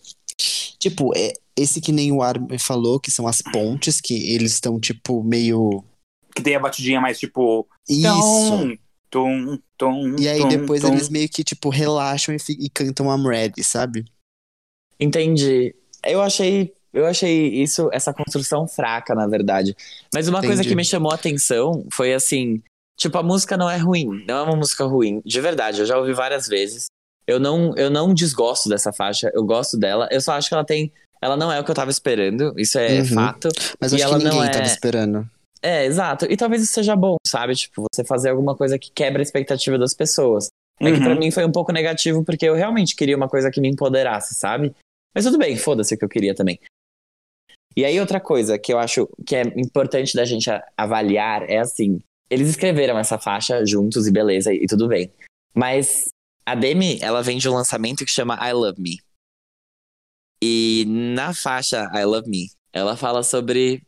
[0.79, 4.79] Tipo, é, esse que nem o Armin falou, que são as pontes, que eles estão,
[4.79, 5.83] tipo, meio.
[6.35, 7.67] Que tem a batidinha mais tipo.
[7.87, 8.77] Isso.
[9.09, 10.87] Tum, tum, E aí tum, depois tum.
[10.87, 14.05] eles meio que, tipo, relaxam e, e cantam I'm Ready, sabe?
[14.99, 15.75] Entendi.
[16.03, 19.75] Eu achei, eu achei isso, essa construção fraca, na verdade.
[20.13, 20.69] Mas uma coisa Entendi.
[20.69, 22.61] que me chamou a atenção foi assim,
[22.97, 25.97] tipo, a música não é ruim, não é uma música ruim, de verdade, eu já
[25.97, 26.87] ouvi várias vezes.
[27.25, 30.07] Eu não, eu não desgosto dessa faixa, eu gosto dela.
[30.11, 32.77] Eu só acho que ela tem, ela não é o que eu tava esperando, isso
[32.77, 33.05] é Uhum.
[33.05, 33.49] fato.
[33.79, 35.29] Mas E acho que ela não ninguém é- tava esperando.
[35.61, 36.25] É, exato.
[36.29, 37.55] E talvez isso seja bom, sabe?
[37.55, 40.49] Tipo, você fazer alguma coisa que quebra a expectativa das pessoas.
[40.81, 41.19] É que pra Uhum.
[41.19, 44.75] mim foi um pouco negativo porque eu realmente queria uma coisa que me empoderasse, sabe?
[45.15, 46.59] Mas tudo bem, foda-se o que eu queria também.
[47.77, 51.99] E aí outra coisa que eu acho que é importante da gente avaliar é assim,
[52.29, 55.11] eles escreveram essa faixa juntos e beleza, e tudo bem.
[55.55, 56.09] Mas
[56.45, 58.97] a Demi, ela vem de um lançamento que chama I Love Me.
[60.41, 63.81] E na faixa I Love Me, ela fala sobre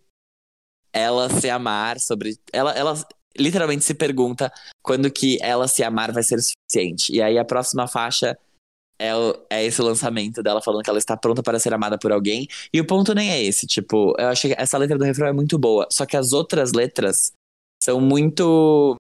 [0.93, 2.95] ela se amar, sobre ela ela
[3.37, 4.51] literalmente se pergunta
[4.81, 7.13] quando que ela se amar vai ser o suficiente.
[7.13, 8.37] E aí a próxima faixa
[8.97, 9.11] é,
[9.49, 12.47] é esse lançamento dela falando que ela está pronta para ser amada por alguém.
[12.73, 15.33] E o ponto nem é esse, tipo, eu achei que essa letra do refrão é
[15.33, 17.33] muito boa, só que as outras letras
[17.83, 18.95] são muito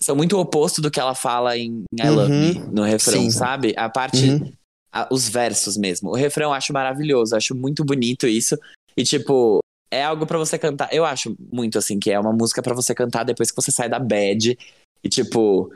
[0.00, 2.38] são muito o oposto do que ela fala em I Love Uhum.
[2.40, 3.30] Me no refrão, Sim.
[3.30, 3.74] sabe?
[3.76, 4.52] A parte Uhum.
[4.92, 6.10] a- os versos mesmo.
[6.10, 8.56] O refrão eu acho maravilhoso, eu acho muito bonito isso.
[8.96, 9.58] E tipo,
[9.90, 10.92] é algo pra você cantar.
[10.92, 13.88] Eu acho muito assim que é uma música pra você cantar depois que você sai
[13.88, 14.56] da bad
[15.04, 15.72] e tipo,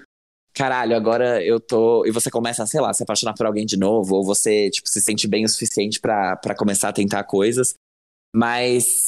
[0.53, 4.17] caralho, agora eu tô e você começa, sei lá, se apaixonar por alguém de novo
[4.17, 7.75] ou você tipo se sente bem o suficiente pra pra começar a tentar coisas.
[8.35, 9.07] Mas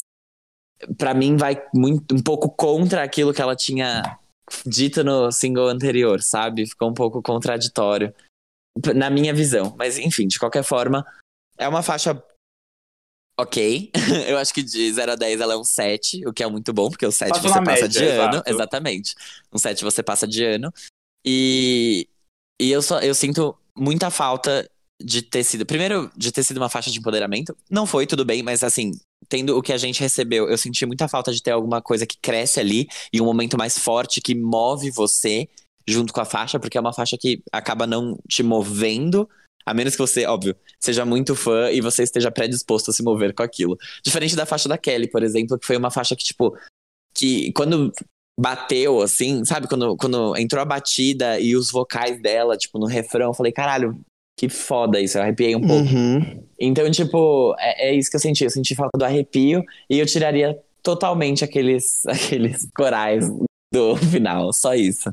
[0.98, 4.18] pra mim vai muito um pouco contra aquilo que ela tinha
[4.66, 6.66] dito no single anterior, sabe?
[6.66, 8.14] Ficou um pouco contraditório
[8.94, 9.74] na minha visão.
[9.76, 11.04] Mas enfim, de qualquer forma,
[11.58, 12.22] é uma faixa
[13.38, 13.90] ok.
[14.28, 16.72] Eu acho que de 0 a 10 ela é um 7, o que é muito
[16.72, 18.34] bom, porque o 7 Passa você passa média, de ano.
[18.34, 18.50] exato.
[18.50, 19.14] Exatamente.
[19.52, 20.72] Um 7 você passa de ano.
[21.24, 22.08] E,
[22.60, 24.68] e eu, só, eu sinto muita falta
[25.02, 25.66] de ter sido.
[25.66, 27.56] Primeiro, de ter sido uma faixa de empoderamento.
[27.70, 28.92] Não foi, tudo bem, mas assim,
[29.28, 32.16] tendo o que a gente recebeu, eu senti muita falta de ter alguma coisa que
[32.20, 35.48] cresce ali e um momento mais forte que move você
[35.86, 39.28] junto com a faixa, porque é uma faixa que acaba não te movendo,
[39.66, 43.34] a menos que você, óbvio, seja muito fã e você esteja predisposto a se mover
[43.34, 43.76] com aquilo.
[44.04, 46.56] Diferente da faixa da Kelly, por exemplo, que foi uma faixa que, tipo,
[47.14, 47.92] que quando
[48.38, 49.68] bateu, assim, sabe?
[49.68, 54.00] Quando, quando entrou a batida e os vocais dela, tipo, no refrão, eu falei, caralho,
[54.42, 55.84] que foda isso, eu arrepiei um pouco.
[55.84, 56.44] Uhum.
[56.58, 58.42] Então, tipo, é, é isso que eu senti.
[58.42, 63.30] Eu senti falta do arrepio e eu tiraria totalmente aqueles, aqueles corais
[63.72, 65.10] do final, só isso.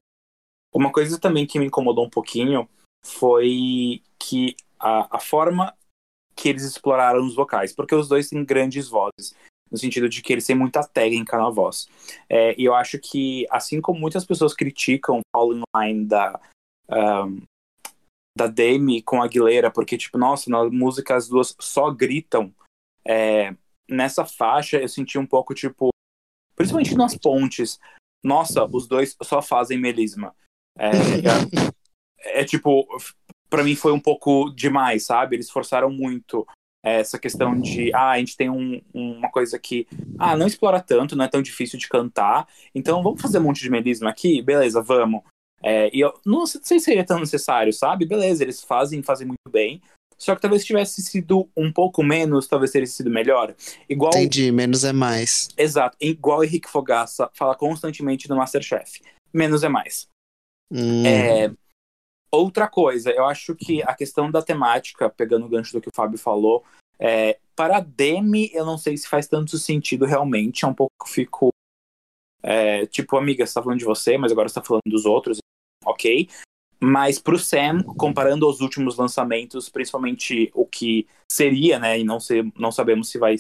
[0.74, 2.68] Uma coisa também que me incomodou um pouquinho
[3.06, 5.76] foi que a, a forma
[6.36, 9.36] que eles exploraram os vocais, porque os dois têm grandes vozes,
[9.70, 11.88] no sentido de que eles têm muita técnica na voz.
[12.28, 16.40] É, e eu acho que, assim como muitas pessoas criticam o Fall in Line da,
[16.90, 17.42] um,
[18.40, 22.54] da Demi com a Aguilera, porque, tipo, nossa, na música as duas só gritam,
[23.06, 23.54] é,
[23.90, 25.90] nessa faixa eu senti um pouco, tipo,
[26.56, 27.78] principalmente nas pontes,
[28.24, 30.34] nossa, os dois só fazem melisma.
[30.78, 32.88] É, é, é, tipo,
[33.50, 35.36] pra mim foi um pouco demais, sabe?
[35.36, 36.48] Eles forçaram muito
[36.82, 39.86] essa questão de, ah, a gente tem um, uma coisa que,
[40.18, 43.60] ah, não explora tanto, não é tão difícil de cantar, então vamos fazer um monte
[43.60, 44.42] de melisma aqui?
[44.42, 45.24] Beleza, vamos.
[45.62, 48.06] É, e eu não sei se seria tão necessário, sabe?
[48.06, 49.82] Beleza, eles fazem, fazem muito bem.
[50.18, 53.56] Só que talvez tivesse sido um pouco menos, talvez teria sido melhor.
[53.88, 54.12] Igual.
[54.12, 55.50] Entendi, menos é mais.
[55.58, 59.02] Exato, igual Henrique Fogaça fala constantemente no Masterchef.
[59.34, 60.08] Menos é mais.
[60.72, 61.06] Hum.
[61.06, 61.52] É,
[62.30, 65.96] outra coisa, eu acho que a questão da temática, pegando o gancho do que o
[65.96, 66.66] Fábio falou,
[67.00, 70.66] é, para a Demi, eu não sei se faz tanto sentido realmente.
[70.66, 71.50] É um pouco que fico.
[72.42, 75.40] É, tipo, amiga, você tá falando de você, mas agora você tá falando dos outros.
[75.86, 76.30] Ok.
[76.80, 82.00] Mas pro Sam, comparando aos últimos lançamentos, principalmente o que seria, né?
[82.00, 83.36] E não, sei, não sabemos se vai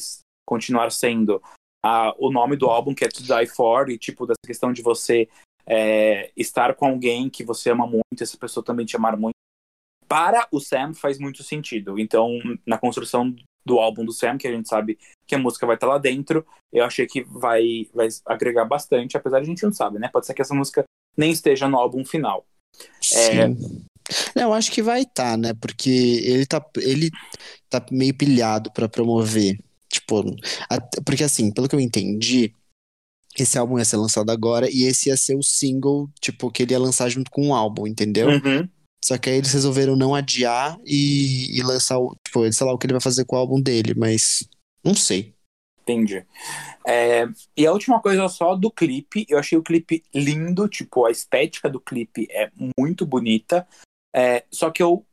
[0.46, 1.42] continuar sendo
[1.84, 4.82] a, o nome do álbum, que é To Die For, e tipo, dessa questão de
[4.82, 5.30] você
[5.66, 9.36] é, estar com alguém que você ama muito, essa pessoa também te amar muito.
[10.08, 12.00] Para o Sam faz muito sentido.
[12.00, 13.34] Então, na construção
[13.70, 14.98] do álbum do Sam, que a gente sabe
[15.28, 16.44] que a música vai estar lá dentro,
[16.74, 20.10] eu achei que vai, vai agregar bastante, apesar de a gente não sabe, né?
[20.12, 20.84] Pode ser que essa música
[21.16, 22.46] nem esteja no álbum final.
[23.00, 23.86] Sim.
[24.36, 25.54] Não, eu acho que vai estar, tá, né?
[25.62, 25.90] Porque
[26.24, 27.12] ele tá, ele
[27.70, 29.60] tá meio pilhado pra promover.
[29.88, 30.24] Tipo,
[31.06, 32.54] porque assim, pelo que eu entendi,
[33.38, 36.74] esse álbum ia ser lançado agora e esse ia ser o single, tipo, que ele
[36.74, 38.30] ia lançar junto com o álbum, entendeu?
[38.30, 38.68] Uhum.
[39.04, 42.16] Só que aí eles resolveram não adiar e, e lançar o.
[42.24, 44.48] Tipo, sei lá o que ele vai fazer com o álbum dele, mas.
[44.84, 45.34] Não sei.
[45.82, 46.24] Entendi.
[46.88, 47.28] É,
[47.58, 51.68] e a última coisa só do clipe, eu achei o clipe lindo, tipo, a estética
[51.68, 53.68] do clipe é muito bonita.
[54.16, 55.06] É, só que eu,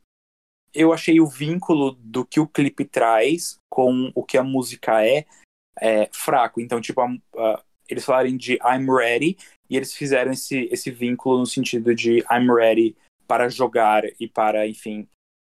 [0.73, 5.25] eu achei o vínculo do que o clipe traz com o que a música é,
[5.79, 6.61] é fraco.
[6.61, 7.07] Então, tipo, a,
[7.37, 9.35] a, eles falarem de I'm ready
[9.69, 12.95] e eles fizeram esse, esse vínculo no sentido de I'm ready
[13.27, 15.07] para jogar e para, enfim,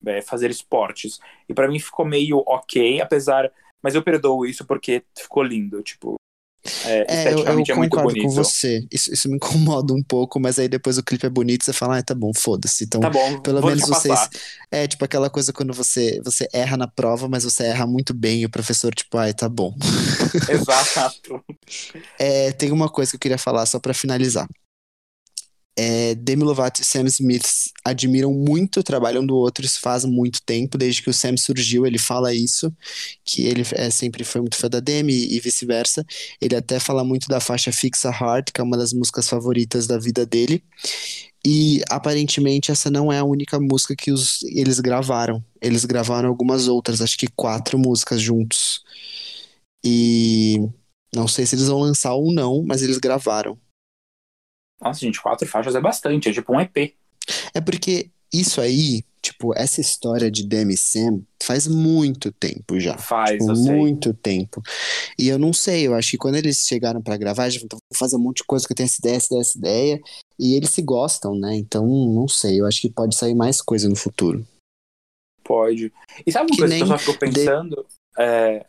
[0.06, 1.18] é, fazer esportes.
[1.48, 3.52] E para mim ficou meio ok, apesar
[3.86, 6.16] mas eu perdoo isso porque ficou lindo, tipo.
[6.84, 8.22] É, É, eu, eu esteticamente é muito bonito.
[8.24, 8.84] com você.
[8.90, 11.96] Isso, isso me incomoda um pouco, mas aí depois o clipe é bonito, você fala,
[11.96, 12.82] ah, tá bom, foda-se.
[12.82, 14.12] Então, Tá bom, pelo menos vocês.
[14.12, 14.30] passar.
[14.72, 18.40] É tipo aquela coisa quando você, você erra na prova, mas você erra muito bem,
[18.40, 19.72] e o professor, tipo, ai, tá bom.
[20.50, 21.44] Exato.
[22.18, 24.48] É, tem uma coisa que eu queria falar só pra finalizar.
[25.78, 30.06] É, Demi Lovato e Sam Smith admiram muito o trabalho um do outro, isso faz
[30.06, 32.72] muito tempo, desde que o Sam surgiu, ele fala isso,
[33.22, 36.04] que ele é, sempre foi muito fã da Demi e vice-versa.
[36.40, 39.98] Ele até fala muito da faixa Fixa Heart, que é uma das músicas favoritas da
[39.98, 40.62] vida dele.
[41.44, 45.44] E aparentemente essa não é a única música que os, eles gravaram.
[45.60, 48.82] Eles gravaram algumas outras, acho que quatro músicas juntos.
[49.84, 50.56] E
[51.14, 53.58] não sei se eles vão lançar ou não, mas eles gravaram.
[54.80, 56.94] Nossa, gente, quatro faixas é bastante, é tipo um EP.
[57.54, 62.98] É porque isso aí, tipo, essa história de Demi Sam faz muito tempo já.
[62.98, 64.62] Faz, Tipo, muito tempo.
[65.18, 68.16] E eu não sei, eu acho que quando eles chegaram pra gravar, eles vão fazer
[68.16, 70.00] um monte de coisa que eu tenho essa ideia, essa ideia, essa ideia.
[70.38, 71.56] E eles se gostam, né?
[71.56, 74.46] Então, não sei, eu acho que pode sair mais coisa no futuro.
[75.42, 75.92] Pode.
[76.26, 77.86] E sabe uma Que coisa que eu só fico pensando?
[78.18, 78.66] É,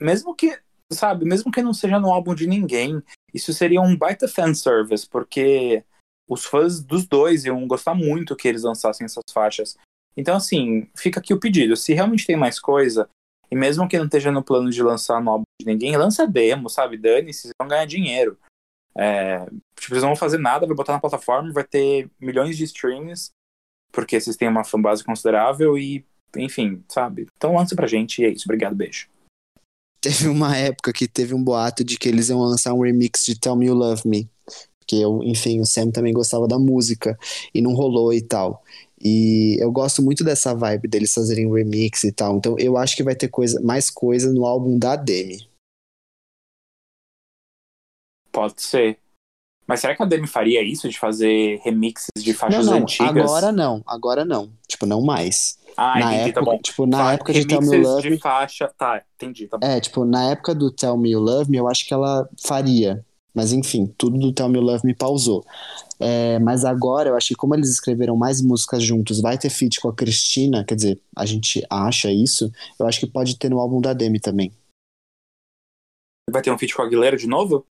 [0.00, 0.58] mesmo que,
[0.92, 3.00] sabe, mesmo que não seja no álbum de ninguém,
[3.32, 5.84] isso seria um baita fanservice, porque
[6.28, 9.76] os fãs dos dois iam gostar muito que eles lançassem essas faixas.
[10.16, 11.76] Então, assim, fica aqui o pedido.
[11.76, 13.08] Se realmente tem mais coisa,
[13.50, 16.68] e mesmo que não esteja no plano de lançar no álbum de ninguém, lança demo,
[16.68, 16.98] sabe?
[16.98, 18.38] Dane-se, vocês vão ganhar dinheiro.
[18.94, 19.46] É,
[19.78, 23.30] tipo, eles não vão fazer nada, vai botar na plataforma, vai ter milhões de streams,
[23.92, 26.04] porque vocês têm uma fanbase considerável e,
[26.36, 27.26] enfim, sabe?
[27.36, 28.44] Então lança pra gente e é isso.
[28.46, 29.08] Obrigado, beijo.
[30.00, 33.38] Teve uma época que teve um boato de que eles iam lançar um remix de
[33.38, 34.30] Tell Me You Love Me.
[34.78, 37.18] Porque, eu, enfim, o Sam também gostava da música
[37.52, 38.62] e não rolou e tal.
[39.00, 42.36] E eu gosto muito dessa vibe deles fazerem um remix e tal.
[42.36, 45.48] Então eu acho que vai ter coisa, mais coisa no álbum da Demi.
[48.32, 48.98] Pode ser.
[49.66, 53.10] Mas será que a Demi faria isso de fazer remixes de Não, faixas não, antigas?
[53.10, 54.50] agora não, agora não.
[54.66, 55.57] Tipo, não mais.
[55.80, 56.58] Ah, na entendi, época, tá bom.
[56.58, 58.74] tipo, na época de Tell Me You Love Me, faixa.
[58.76, 59.64] Tá, entendi, tá bom.
[59.64, 63.04] É, tipo, na época do Tell Me You Love Me, eu acho que ela faria.
[63.32, 65.44] Mas enfim, tudo do Tell Me You Love Me pausou.
[66.00, 69.80] É, mas agora, eu acho que como eles escreveram mais músicas juntos, vai ter feat
[69.80, 72.50] com a Cristina, quer dizer, a gente acha isso,
[72.80, 74.52] eu acho que pode ter no álbum da Demi também.
[76.28, 77.64] Vai ter um feat com a Aguilera de novo?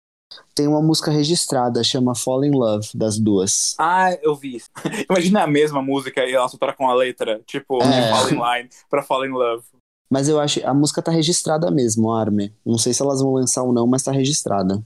[0.54, 3.74] Tem uma música registrada, chama Fall in Love, das duas.
[3.78, 4.70] Ah, eu vi isso.
[5.08, 8.10] Imagina a mesma música e ela soltar com a letra, tipo, É.
[8.10, 9.64] Fall in Line pra Fall in Love.
[10.10, 12.54] Mas eu acho, a música tá registrada mesmo, Arme.
[12.64, 14.82] Não sei se elas vão lançar ou não, mas tá registrada.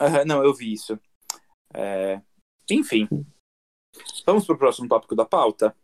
[0.00, 0.98] Aham, não, eu vi isso.
[1.74, 2.20] É,
[2.70, 3.08] Enfim.
[4.24, 5.74] Vamos pro próximo tópico da pauta?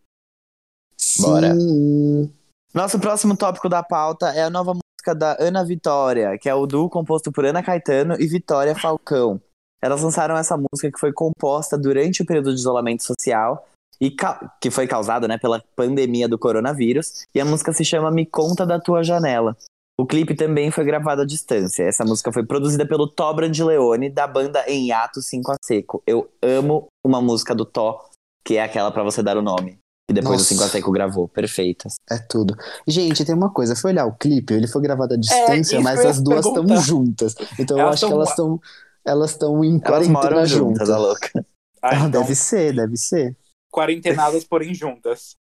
[1.19, 1.55] Bora.
[1.55, 2.33] Sim.
[2.73, 4.77] Nosso próximo tópico da pauta é a nova
[5.07, 9.41] música da Ana Vitória, que é o duo composto por Ana Caetano e Vitória Falcão.
[9.81, 13.69] Elas lançaram essa música que foi composta durante o período de isolamento social
[14.01, 14.15] e
[14.61, 17.25] que foi causado né, pela pandemia do coronavírus.
[17.35, 19.57] E a música se chama Me Conta da Tua Janela.
[19.99, 21.85] O clipe também foi gravado à distância.
[21.85, 26.03] Essa música foi produzida pelo Tó Brandleone, da banda Em Ato 5 a Seco.
[26.07, 28.11] Eu amo uma música do Tó,
[28.45, 29.79] que é aquela pra você dar o nome.
[30.09, 30.45] E depois Nossa.
[30.45, 31.29] o 5 a Seco gravou.
[31.29, 31.89] Perfeita.
[32.11, 32.55] É tudo.
[32.87, 36.01] Gente, tem uma coisa, foi olhar o clipe, ele foi gravado à distância, isso mas
[36.01, 37.35] que eu as duas estão juntas.
[37.59, 38.61] Então eu Elas acho que tão- elas estão
[39.05, 40.91] elas estão em Elas moram quarentena juntas, juntas.
[40.91, 41.47] a louca.
[41.83, 43.37] Ah, Ah, então, deve ser, deve ser.
[43.73, 45.35] quarentenadas, porém juntas.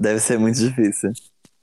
[0.00, 1.12] Deve ser muito difícil.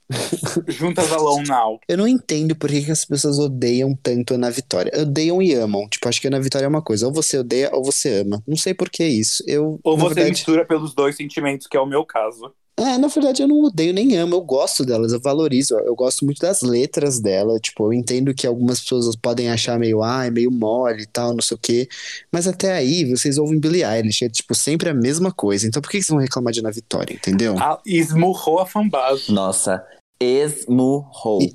[0.68, 1.80] Juntas alone now.
[1.88, 4.92] Eu não entendo por que, que as pessoas odeiam tanto a Ana Vitória.
[5.00, 5.88] Odeiam e amam.
[5.88, 7.06] Tipo, acho que a Ana Vitória é uma coisa.
[7.06, 8.42] Ou você odeia ou você ama.
[8.46, 9.42] Não sei por que isso.
[9.46, 12.52] Eu, Ou você verdade, mistura pelos dois sentimentos, que é o meu caso.
[12.78, 16.26] É, na verdade eu não odeio nem amo, eu gosto delas, eu valorizo, eu gosto
[16.26, 20.30] muito das letras dela, tipo, eu entendo que algumas pessoas podem achar meio, ah, é
[20.30, 21.88] meio mole e tal, não sei o quê,
[22.30, 25.90] mas até aí vocês ouvem Billie Eilish, é tipo sempre a mesma coisa, então por
[25.90, 27.56] que que vocês vão reclamar de Ana Vitória, entendeu?
[27.58, 29.32] Ah, esmurrou a fanbase.
[29.32, 29.82] Nossa,
[30.20, 31.42] esmurrou.
[31.42, 31.52] E-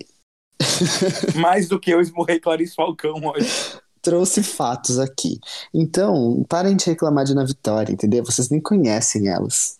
[1.39, 3.49] Mais do que eu esmurrei Clarice Falcão hoje.
[4.01, 5.39] trouxe fatos aqui.
[5.73, 8.23] Então, parem de reclamar de Ana Vitória, entendeu?
[8.23, 9.77] Vocês nem conhecem elas.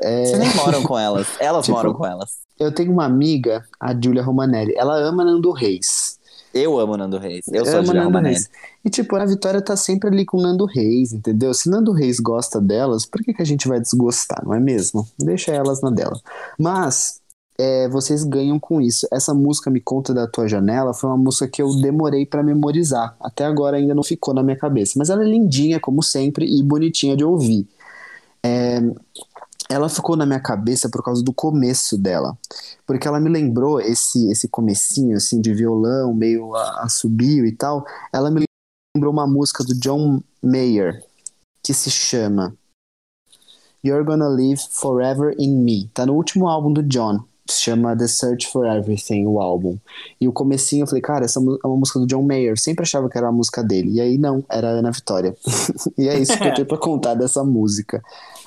[0.00, 1.26] É, Vocês nem moram com elas.
[1.40, 2.36] Elas Tipo, moram com elas.
[2.58, 4.72] eu tenho uma amiga, a Julia Romanelli.
[4.76, 6.16] Ela ama Nando Reis.
[6.54, 7.46] Eu amo Nando Reis.
[7.48, 8.34] Eu sou a ama Julia Nando Romanelli.
[8.36, 8.50] Reis.
[8.84, 11.52] E, tipo, a Vitória tá sempre ali com o Nando Reis, entendeu?
[11.52, 15.06] Se Nando Reis gosta delas, por que, que a gente vai desgostar, não é mesmo?
[15.18, 16.18] Deixa elas na dela.
[16.56, 17.17] Mas,
[17.60, 19.06] é, vocês ganham com isso.
[19.12, 23.16] Essa música Me Conta da Tua Janela foi uma música que eu demorei pra memorizar.
[23.20, 24.94] Até agora ainda não ficou na minha cabeça.
[24.96, 27.66] Mas ela é lindinha, como sempre, e bonitinha de ouvir.
[28.44, 28.78] É,
[29.68, 32.38] ela ficou na minha cabeça por causa do começo dela.
[32.86, 37.84] Porque ela me lembrou esse esse comecinho assim de violão, meio a, assobio e tal.
[38.12, 38.44] Ela me
[38.96, 41.04] lembrou uma música do John Mayer
[41.62, 42.54] que se chama
[43.84, 45.88] You're Gonna Live Forever in Me.
[45.92, 47.24] Tá no último álbum do John.
[47.48, 49.78] Se chama The Search for Everything, o álbum.
[50.20, 52.58] E o comecinho eu falei, cara, essa é uma música do John Mayer.
[52.58, 53.92] Sempre achava que era a música dele.
[53.92, 55.34] E aí não, era a Ana Vitória.
[55.96, 58.02] e é isso que eu tenho pra contar dessa música.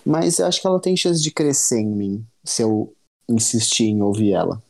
[0.05, 2.93] Mas eu acho que ela tem chance de crescer em mim, se eu
[3.27, 4.61] insistir em ouvir ela.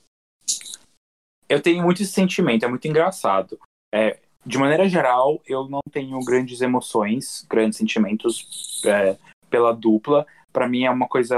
[1.49, 3.59] Eu tenho muito esse sentimento, é muito engraçado.
[3.93, 9.17] É, de maneira geral, eu não tenho grandes emoções, grandes sentimentos é,
[9.49, 10.25] pela dupla.
[10.53, 11.35] Pra mim é uma coisa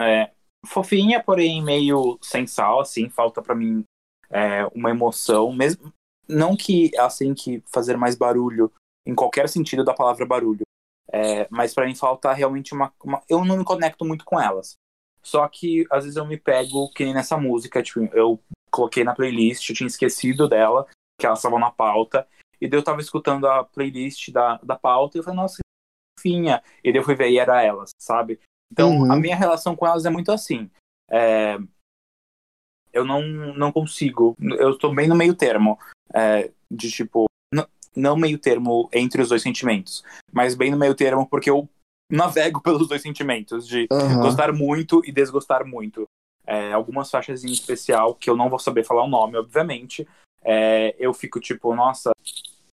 [0.00, 0.30] é,
[0.66, 3.08] fofinha, porém meio sem sal, assim.
[3.08, 3.84] Falta pra mim
[4.30, 5.92] é, uma emoção, mesmo
[6.28, 8.72] não que tenham que fazer mais barulho
[9.06, 10.62] em qualquer sentido da palavra barulho,
[11.12, 14.74] é, mas pra mim falta realmente uma, uma- eu não me conecto muito com elas.
[15.22, 18.40] Só que às vezes eu me pego que nem nessa música, tipo, eu
[18.70, 20.86] coloquei na playlist, eu tinha esquecido dela,
[21.18, 22.26] que elas estavam na pauta,
[22.60, 26.20] e daí eu tava escutando a playlist da, da pauta e eu falei, nossa, que
[26.20, 26.62] fofinha.
[26.82, 28.40] E daí eu fui ver e era elas, sabe?
[28.72, 29.12] Então Uhum.
[29.12, 30.70] a minha relação com elas é muito assim.
[31.10, 31.58] É,
[32.92, 33.22] eu não,
[33.54, 35.78] não consigo, eu tô bem no meio termo,
[36.14, 37.26] é, de tipo,
[37.94, 40.02] não meio termo entre os dois sentimentos,
[40.32, 41.68] mas bem no meio termo porque eu
[42.10, 44.20] navego pelos dois sentimentos, de Aham.
[44.20, 46.04] gostar muito e desgostar muito.
[46.46, 50.06] É, algumas faixas em especial, que eu não vou saber falar o nome, obviamente,
[50.42, 52.12] é, eu fico tipo, nossa,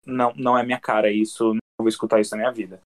[0.06, 2.82] não, não é minha cara isso, não vou escutar isso na minha vida.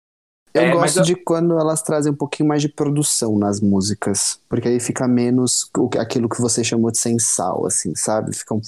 [0.54, 4.40] Eu É, gosto eu- de quando elas trazem um pouquinho mais de produção nas músicas,
[4.50, 8.36] porque aí fica menos aquilo que você chamou de sem sal, assim, sabe?
[8.36, 8.62] Fica um,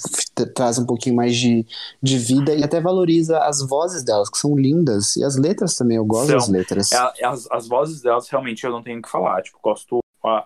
[0.54, 1.66] traz um pouquinho mais de,
[2.02, 5.98] de vida e até valoriza as vozes delas, que são lindas, e as letras também,
[5.98, 6.36] eu gosto São.
[6.38, 6.90] das letras.
[6.92, 9.42] É, As, as vozes delas, realmente, eu não tenho o que falar.
[9.42, 9.98] Tipo, gosto.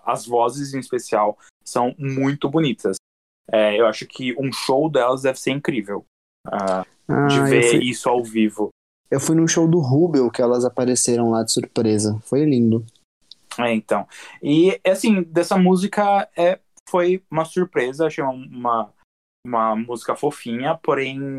[0.05, 2.97] As vozes, em especial, são muito bonitas.
[3.49, 6.03] É, eu acho que um show delas deve ser incrível.
[6.45, 8.69] ah, Ah, de eu, ver fui, isso ao vivo.
[9.11, 12.19] Eu fui num show do Rubel que elas apareceram lá de surpresa.
[12.23, 12.85] Foi lindo.
[13.57, 14.07] É, então.
[14.41, 18.07] E, assim, dessa música é, foi uma surpresa.
[18.07, 18.93] Achei uma,
[19.45, 21.37] uma música fofinha, porém,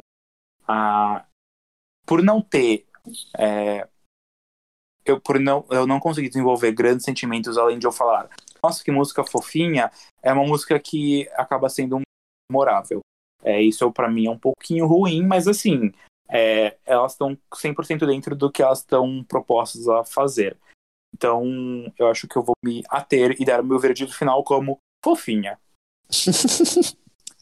[0.67, 1.25] ah,
[2.07, 2.87] por não ter.
[3.39, 3.89] é,
[5.05, 8.29] eu, por não, eu não consegui desenvolver grandes sentimentos além de eu falar,
[8.63, 9.91] nossa, que música fofinha,
[10.23, 12.01] é uma música que acaba sendo
[12.51, 13.01] memorável.
[13.43, 15.93] É, isso para mim é um pouquinho ruim, mas assim,
[16.31, 20.57] é, elas estão 100% dentro do que elas estão propostas a fazer.
[21.15, 21.45] Então,
[21.99, 25.59] eu acho que eu vou me ater e dar o meu veredito final como fofinha.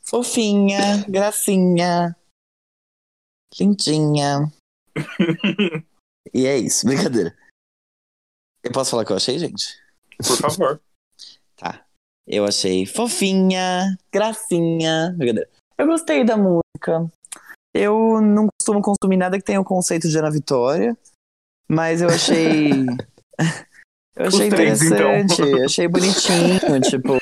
[0.08, 2.16] Fofinha, gracinha,
[3.60, 4.50] lindinha.
[6.32, 7.36] e é isso, brincadeira.
[8.64, 9.78] Eu posso falar o que eu achei, gente?
[10.16, 10.80] Por favor.
[11.56, 11.84] Tá.
[12.24, 15.12] Eu achei fofinha, gracinha.
[15.18, 15.50] Brincadeira.
[15.76, 17.10] Eu gostei da música.
[17.78, 20.98] Eu não costumo consumir nada que tenha o conceito de Ana Vitória,
[21.70, 22.70] mas eu achei.
[24.16, 24.96] eu achei três, então.
[24.96, 27.18] interessante, achei bonitinho, tipo.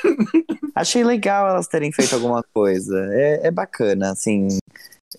[0.73, 2.97] Achei legal elas terem feito alguma coisa.
[3.13, 4.47] É, é bacana, assim.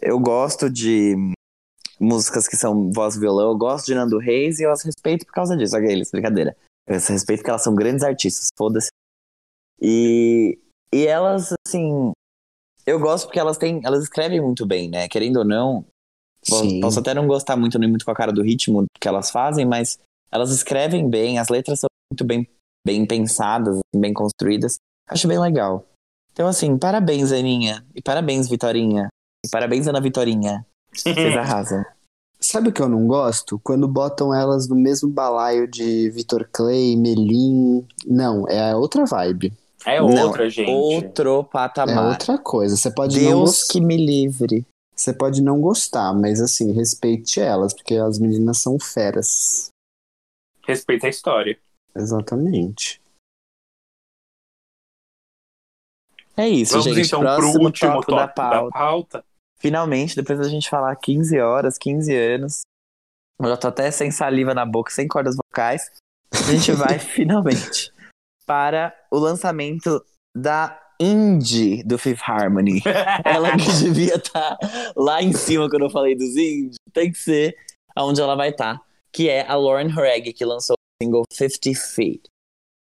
[0.03, 1.15] Eu gosto de
[2.01, 5.25] músicas que são voz e violão, eu gosto de Nando Reis e eu as respeito
[5.25, 5.77] por causa disso.
[5.77, 6.57] Aqueles, brincadeira.
[6.85, 8.89] Eu as respeito porque elas são grandes artistas, foda-se.
[9.81, 10.59] E,
[10.93, 12.11] e elas, assim.
[12.89, 13.83] Eu gosto porque elas têm.
[13.85, 15.07] Elas escrevem muito bem, né?
[15.09, 15.85] Querendo ou não.
[16.43, 16.81] Sim.
[16.81, 19.67] Posso até não gostar muito, nem muito com a cara do ritmo que elas fazem,
[19.67, 19.99] mas
[20.33, 22.49] elas escrevem bem, as letras são muito bem,
[22.87, 24.79] bem pensadas, bem construídas.
[25.07, 25.85] Acho bem legal.
[26.33, 27.85] Então, assim, parabéns, Aninha.
[27.95, 29.09] E parabéns, Vitorinha.
[29.45, 30.65] E parabéns, Ana Vitorinha.
[30.91, 31.85] Vocês arrasam.
[32.41, 33.61] Sabe o que eu não gosto?
[33.63, 37.87] Quando botam elas no mesmo balaio de Vitor Clay, Melim.
[38.07, 39.53] Não, é outra vibe.
[39.87, 40.71] É Não, outra, gente.
[40.71, 42.11] Outro É patamar.
[42.13, 42.77] outra coisa.
[42.77, 44.67] Você pode não Deus que me livre.
[44.95, 49.69] Você pode não gostar, mas assim, respeite elas, porque as meninas são feras.
[50.67, 51.59] Respeita a história.
[51.95, 53.01] Exatamente.
[56.37, 57.07] É isso, Vamos gente.
[57.07, 58.79] então Próximo pro último tópico tópico da da pauta.
[58.79, 59.25] pauta.
[59.61, 62.61] finalmente, depois da gente falar 15 horas, 15 anos,
[63.41, 65.91] eu já tô até sem saliva na boca, sem cordas vocais,
[66.33, 67.93] a gente vai finalmente
[68.49, 70.03] para o lançamento
[70.35, 72.81] da indie do Fifth Harmony.
[73.25, 74.59] ela que devia estar
[74.97, 77.55] lá em cima quando eu falei dos indies, tem que ser
[77.95, 78.81] aonde ela vai estar,
[79.13, 82.23] que é a Lauren Horeg, que lançou o single 50 Feet.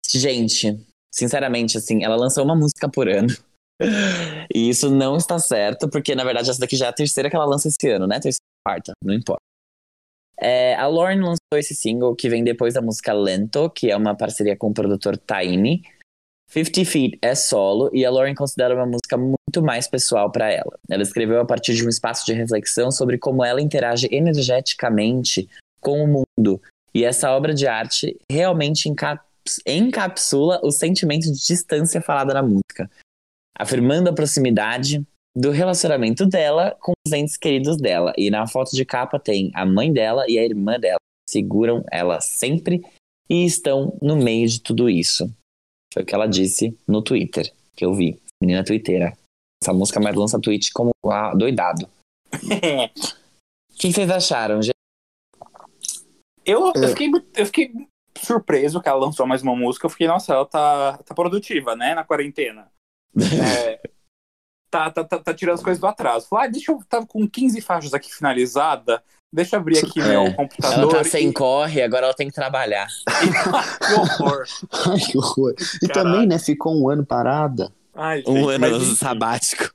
[0.09, 0.83] Gente,
[1.13, 3.29] sinceramente, assim, ela lançou uma música por ano.
[4.53, 7.35] E isso não está certo, porque na verdade essa daqui já é a terceira que
[7.35, 8.19] ela lança esse ano, né?
[8.19, 9.41] Terceira, quarta, não importa.
[10.41, 14.15] É, a Lauren lançou esse single que vem depois da música Lento, que é uma
[14.15, 15.83] parceria com o produtor Tiny.
[16.49, 20.77] 50 Feet é solo e a Lauren considera uma música muito mais pessoal para ela.
[20.89, 25.47] Ela escreveu a partir de um espaço de reflexão sobre como ela interage energeticamente
[25.79, 26.59] com o mundo.
[26.93, 28.91] E essa obra de arte realmente
[29.65, 32.89] encapsula o sentimento de distância falada na música,
[33.57, 35.05] afirmando a proximidade
[35.35, 38.13] do relacionamento dela com os entes queridos dela.
[38.17, 40.99] E na foto de capa tem a mãe dela e a irmã dela,
[41.29, 42.81] seguram ela sempre
[43.29, 45.33] e estão no meio de tudo isso.
[45.93, 48.21] Foi o que ela disse no Twitter, que eu vi.
[48.41, 49.13] Menina twitteira.
[49.61, 51.87] Essa música mais lança tweet como ah, doidado.
[53.71, 54.75] O que vocês acharam, gente?
[56.45, 57.71] Eu, eu, fiquei, eu fiquei
[58.15, 59.87] surpreso que ela lançou mais uma música.
[59.87, 62.71] Eu fiquei, nossa, ela tá, tá produtiva, né, na quarentena.
[63.17, 63.81] É,
[64.71, 66.27] tá, tá, tá, tá, tirando as coisas do atraso.
[66.27, 66.79] Falei, ah, deixa eu.
[66.87, 69.03] Tava com 15 faixas aqui finalizada.
[69.33, 70.07] Deixa eu abrir aqui é.
[70.07, 70.79] meu computador.
[70.79, 71.33] Ela tá sem e...
[71.33, 72.87] corre, agora ela tem que trabalhar.
[73.07, 74.43] que horror.
[74.87, 75.53] Ai, que horror.
[75.81, 77.71] E também, né, ficou um ano parada.
[77.93, 79.73] Ai, gente, um ano mas, sabático.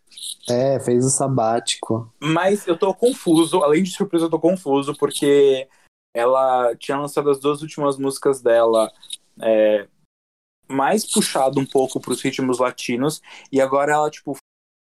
[0.49, 2.13] É, fez o sabático.
[2.21, 5.67] Mas eu tô confuso, além de surpresa, eu tô confuso, porque
[6.15, 8.91] ela tinha lançado as duas últimas músicas dela
[9.43, 9.87] é,
[10.69, 13.21] mais puxado um pouco para os ritmos latinos,
[13.51, 14.37] e agora ela, tipo,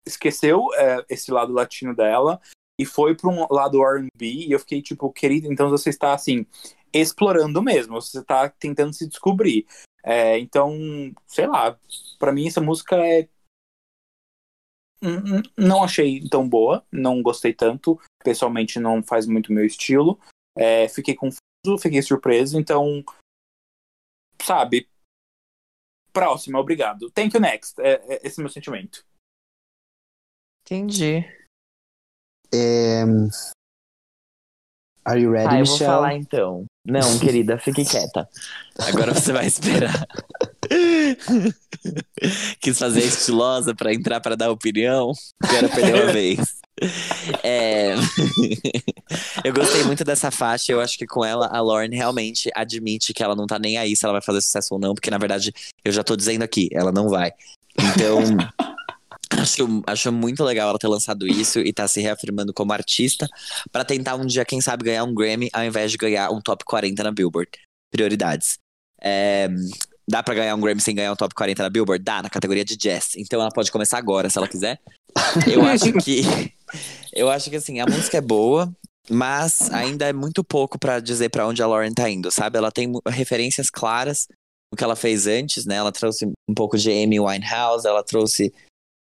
[0.07, 2.41] esqueceu é, esse lado latino dela
[2.79, 6.47] e foi para um lado R&B, e eu fiquei, tipo, querida, então você está, assim,
[6.93, 9.67] explorando mesmo, você está tentando se descobrir.
[10.03, 10.75] É, então,
[11.27, 11.79] sei lá,
[12.19, 13.29] para mim essa música é
[15.59, 20.19] não achei tão boa, não gostei tanto, pessoalmente não faz muito meu estilo,
[20.57, 23.05] é, fiquei confuso, fiquei surpreso, então,
[24.41, 24.89] sabe,
[26.13, 27.11] próxima, obrigado.
[27.11, 27.81] Thank you next.
[27.81, 29.05] É, é esse é meu sentimento.
[30.65, 31.25] Entendi.
[32.55, 33.05] É...
[35.05, 35.79] Are you ready, ah, eu Michelle?
[35.79, 36.65] vou falar então.
[36.87, 38.29] Não, querida, fique quieta.
[38.79, 40.07] Agora você vai esperar.
[42.61, 45.13] Quis fazer estilosa para entrar para dar opinião.
[45.51, 46.39] Quero perder uma vez.
[47.43, 47.95] É...
[49.45, 50.71] eu gostei muito dessa faixa.
[50.71, 53.97] Eu acho que com ela, a Lauren realmente admite que ela não tá nem aí
[53.97, 55.53] se ela vai fazer sucesso ou não, porque na verdade
[55.85, 57.33] eu já tô dizendo aqui, ela não vai.
[57.77, 58.21] Então,
[59.43, 63.29] acho, acho muito legal ela ter lançado isso e tá se reafirmando como artista
[63.71, 66.65] para tentar um dia, quem sabe, ganhar um Grammy ao invés de ganhar um top
[66.65, 67.51] 40 na Billboard.
[67.91, 68.59] Prioridades.
[69.01, 69.49] É,
[70.09, 72.03] Dá pra ganhar um Grammy sem ganhar um top 40 na Billboard?
[72.03, 73.13] Dá, na categoria de jazz.
[73.17, 74.81] Então ela pode começar agora, se ela quiser.
[75.51, 76.23] Eu acho que.
[77.13, 78.75] Eu acho que assim, a música é boa,
[79.11, 82.57] mas ainda é muito pouco para dizer para onde a Lauren tá indo, sabe?
[82.57, 84.27] Ela tem referências claras
[84.73, 85.75] no que ela fez antes, né?
[85.75, 88.51] Ela trouxe um pouco de Amy Winehouse, ela trouxe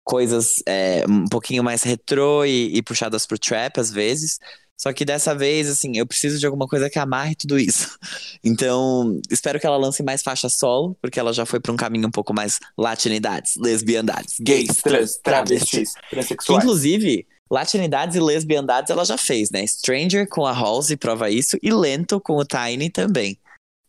[0.06, 4.38] coisas é, um pouquinho mais retrô e, e puxadas pro trap às vezes.
[4.78, 7.98] Só que dessa vez, assim, eu preciso de alguma coisa que amarre tudo isso.
[8.44, 12.06] Então, espero que ela lance mais faixa solo, porque ela já foi para um caminho
[12.06, 16.62] um pouco mais latinidades, lesbiandades, gays, trans, travestis, transexuais.
[16.62, 19.66] Inclusive, latinidades e lesbiandades ela já fez, né?
[19.66, 23.36] Stranger com a Halsey prova isso, e Lento com o Tiny também.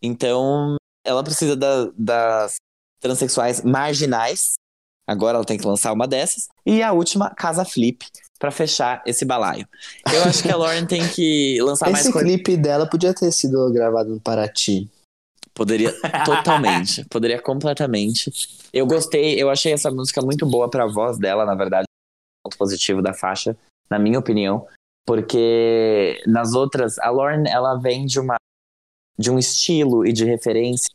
[0.01, 0.75] Então,
[1.05, 2.55] ela precisa da, das
[2.99, 4.53] transexuais marginais.
[5.07, 6.49] Agora ela tem que lançar uma dessas.
[6.65, 8.05] E a última, Casa Flip,
[8.37, 9.67] para fechar esse balaio.
[10.13, 13.31] Eu acho que a Lauren tem que lançar esse mais Esse clipe dela podia ter
[13.31, 14.89] sido gravado no Paraty.
[15.53, 15.91] Poderia
[16.23, 18.31] totalmente, poderia completamente.
[18.71, 21.85] Eu gostei, eu achei essa música muito boa para a voz dela, na verdade,
[22.43, 23.57] ponto positivo da faixa,
[23.89, 24.67] na minha opinião,
[25.05, 28.35] porque nas outras a Lauren ela vem de uma
[29.17, 30.91] de um estilo e de referência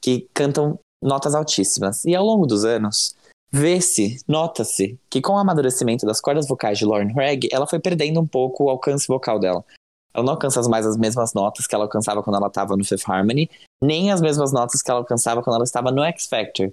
[0.00, 2.04] que cantam notas altíssimas.
[2.04, 3.16] E ao longo dos anos,
[3.50, 8.20] Vê-se, nota-se, que com o amadurecimento das cordas vocais de Lauren Craig, ela foi perdendo
[8.20, 9.64] um pouco o alcance vocal dela.
[10.12, 13.08] Ela não alcança mais as mesmas notas que ela alcançava quando ela estava no Fifth
[13.08, 13.48] Harmony,
[13.82, 16.72] nem as mesmas notas que ela alcançava quando ela estava no X Factor.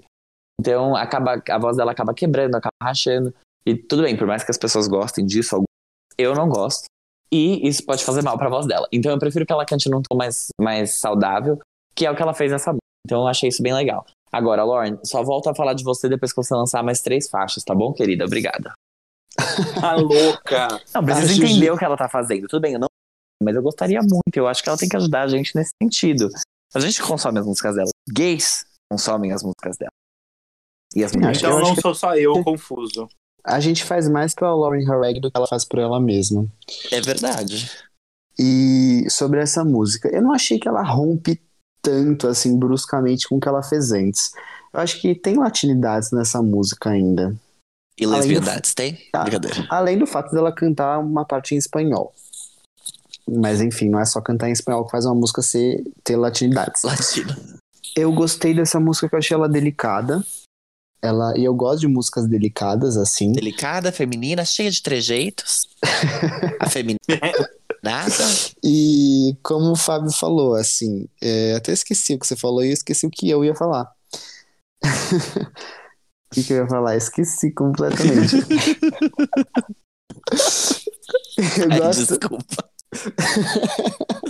[0.59, 3.33] Então acaba, a voz dela acaba quebrando, acaba rachando.
[3.65, 5.63] E tudo bem, por mais que as pessoas gostem disso,
[6.17, 6.85] eu não gosto.
[7.31, 8.87] E isso pode fazer mal para a voz dela.
[8.91, 11.59] Então eu prefiro que ela cante num tom mais, mais saudável,
[11.93, 12.75] que é o que ela fez nessa
[13.05, 14.05] Então eu achei isso bem legal.
[14.35, 17.63] Agora, Lauren, só volto a falar de você depois que você lançar mais três faixas,
[17.63, 18.25] tá bom, querida?
[18.25, 18.73] Obrigada.
[19.79, 20.67] Tá louca.
[20.93, 22.47] Não, precisa Acho entender o que ela tá fazendo.
[22.47, 22.87] Tudo bem, eu não.
[23.43, 24.35] Mas eu gostaria muito.
[24.35, 26.29] Eu acho que ela tem que ajudar a gente nesse sentido.
[26.73, 27.89] A gente consome as músicas dela.
[28.09, 29.91] Gays consomem as músicas dela.
[30.95, 31.37] E as mulheres.
[31.39, 33.07] Então não que- sou só eu confuso.
[33.45, 36.47] A gente faz mais pela Lauren Harreg do que ela faz por ela mesma.
[36.91, 37.69] É verdade.
[38.39, 41.41] E sobre essa música, eu não achei que ela rompe
[41.85, 44.31] tanto assim bruscamente com o que ela fez antes.
[44.73, 47.35] Eu acho que tem latinidades nessa música ainda.
[47.97, 48.97] E Além do- tem?
[49.11, 49.21] Tá.
[49.23, 49.65] Brincadeira.
[49.69, 52.13] Além do fato dela cantar uma parte em espanhol.
[53.27, 56.83] Mas enfim, não é só cantar em espanhol que faz uma música ser, ter latinidades.
[56.83, 57.33] Latino.
[57.95, 60.23] Eu gostei dessa música que eu achei ela delicada.
[61.01, 63.31] Ela, e eu gosto de músicas delicadas assim.
[63.31, 65.67] Delicada, feminina, cheia de trejeitos.
[66.59, 66.99] A feminina.
[67.85, 68.23] Nada.
[68.63, 72.73] E como o Fábio falou, assim, é, até esqueci o que você falou e eu
[72.73, 73.87] esqueci o que eu ia falar.
[76.31, 76.97] O que, que eu ia falar?
[76.97, 78.35] Esqueci completamente.
[81.57, 82.07] eu Ai, gosto.
[82.07, 82.69] desculpa.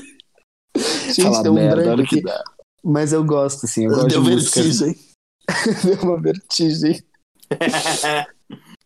[1.07, 2.21] Gente, Fala deu um merda, branco aqui.
[2.21, 2.43] dá.
[2.83, 4.95] Mas eu gosto, assim, eu gosto Deu de vertigem.
[5.83, 7.03] Deu uma vertigem.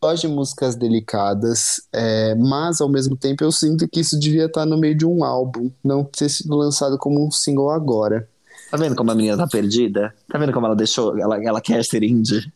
[0.01, 4.65] Gosto de músicas delicadas, é, mas ao mesmo tempo eu sinto que isso devia estar
[4.65, 8.27] no meio de um álbum, não ter sido lançado como um single agora.
[8.71, 10.13] Tá vendo como a menina tá perdida?
[10.27, 11.17] Tá vendo como ela deixou?
[11.17, 12.51] Ela, ela quer ser indie.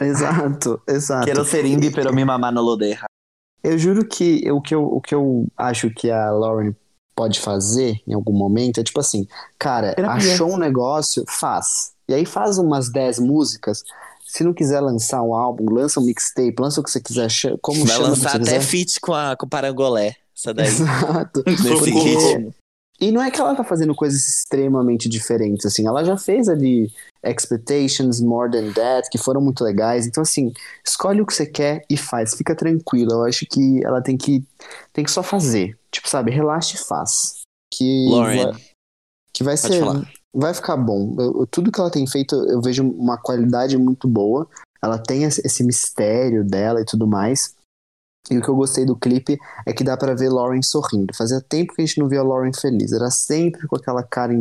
[0.00, 1.26] Exato, exato.
[1.26, 3.06] Quero ser indie, pero mi mamá no lo deja.
[3.62, 6.74] Eu juro que o que eu, o que eu acho que a Lauren
[7.16, 9.26] pode fazer em algum momento é tipo assim,
[9.58, 10.34] cara, Terapia.
[10.34, 11.92] achou um negócio, faz.
[12.08, 13.82] E aí faz umas 10 músicas.
[14.36, 17.28] Se não quiser lançar um álbum, lança um mixtape, lança o que você quiser,
[17.62, 18.60] como Vai chama lançar até quiser.
[18.60, 20.14] feat com, a, com o Parangolé.
[20.36, 20.66] Essa daí.
[20.66, 21.42] Exato.
[21.48, 22.54] Nesse Porque- ritmo.
[23.00, 25.86] E não é que ela tá fazendo coisas extremamente diferentes, assim.
[25.86, 26.90] Ela já fez ali
[27.24, 30.06] Expectations, More Than That, que foram muito legais.
[30.06, 30.52] Então, assim,
[30.84, 32.34] escolhe o que você quer e faz.
[32.34, 33.14] Fica tranquila.
[33.14, 34.44] Eu acho que ela tem que,
[34.92, 35.78] tem que só fazer.
[35.90, 37.40] Tipo, sabe, relaxa e faz.
[37.72, 38.62] Que Lauren, vai,
[39.32, 39.80] que vai pode ser...
[39.80, 40.12] falar.
[40.38, 41.16] Vai ficar bom.
[41.18, 44.46] Eu- tudo que ela tem feito, eu vejo uma qualidade muito boa.
[44.82, 47.54] Ela tem esse mistério dela e tudo mais.
[48.30, 51.14] E o que eu gostei do clipe é que dá pra ver Lauren sorrindo.
[51.14, 52.92] Fazia tempo que a gente não via a Lauren feliz.
[52.92, 54.32] Era sempre com aquela cara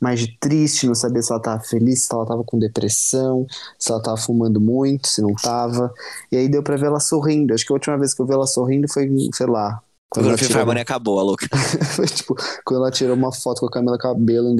[0.00, 3.44] mais de triste, não sabia se ela tava feliz, se ela tava com depressão,
[3.78, 5.92] se ela tava fumando muito, se não tava.
[6.30, 7.52] E aí deu pra ver ela sorrindo.
[7.52, 9.82] Acho que a última vez que eu vi ela sorrindo foi, sei lá.
[10.08, 11.46] Quando Quando o Fifth tirou, acabou, a louca.
[11.96, 14.56] foi, tipo, quando ela tirou uma foto com a Camila Cabelo em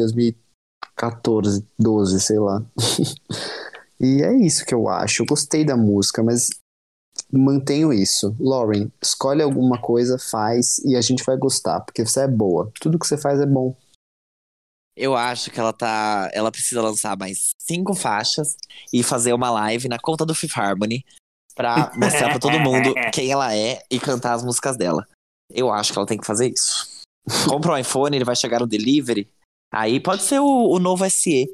[1.02, 2.62] 2014, 12, sei lá.
[4.00, 5.22] e é isso que eu acho.
[5.22, 6.50] Eu gostei da música, mas
[7.30, 8.36] mantenho isso.
[8.38, 12.70] Lauren, escolhe alguma coisa, faz e a gente vai gostar, porque você é boa.
[12.80, 13.76] Tudo que você faz é bom.
[14.94, 16.30] Eu acho que ela tá.
[16.34, 18.56] Ela precisa lançar mais cinco faixas
[18.92, 21.02] e fazer uma live na conta do Fifth Harmony
[21.54, 25.06] pra mostrar pra todo mundo quem ela é e cantar as músicas dela.
[25.50, 26.86] Eu acho que ela tem que fazer isso.
[27.48, 29.30] Compra um iPhone, ele vai chegar no delivery.
[29.72, 31.50] Aí pode ser o, o novo SE.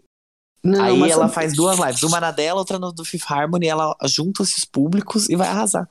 [0.64, 3.94] Não, Aí ela faz duas lives, uma na dela, outra no do Fifth Harmony, ela
[4.06, 5.88] junta esses públicos e vai arrasar.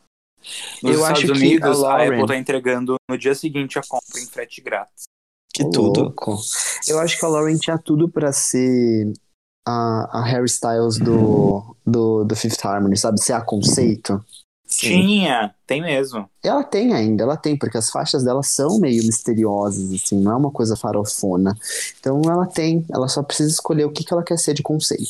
[0.83, 3.79] Nos Eu Estados acho que Unidos, a a, Lauren- Apple tá entregando no dia seguinte
[3.79, 5.05] a compra em frete grátis.
[5.53, 6.01] Que Ô, tudo.
[6.03, 6.37] louco.
[6.87, 9.11] Eu acho que a Lauren tinha tudo pra ser
[9.67, 13.21] a, a Harry Styles do, do, do Fifth Harmony, sabe?
[13.21, 14.23] Ser a conceito.
[14.68, 16.30] Tinha, tem mesmo.
[16.44, 20.35] Ela tem ainda, ela tem, porque as faixas dela são meio misteriosas, assim, não é
[20.35, 21.57] uma coisa farofona.
[21.99, 25.10] Então ela tem, ela só precisa escolher o que, que ela quer ser de conceito.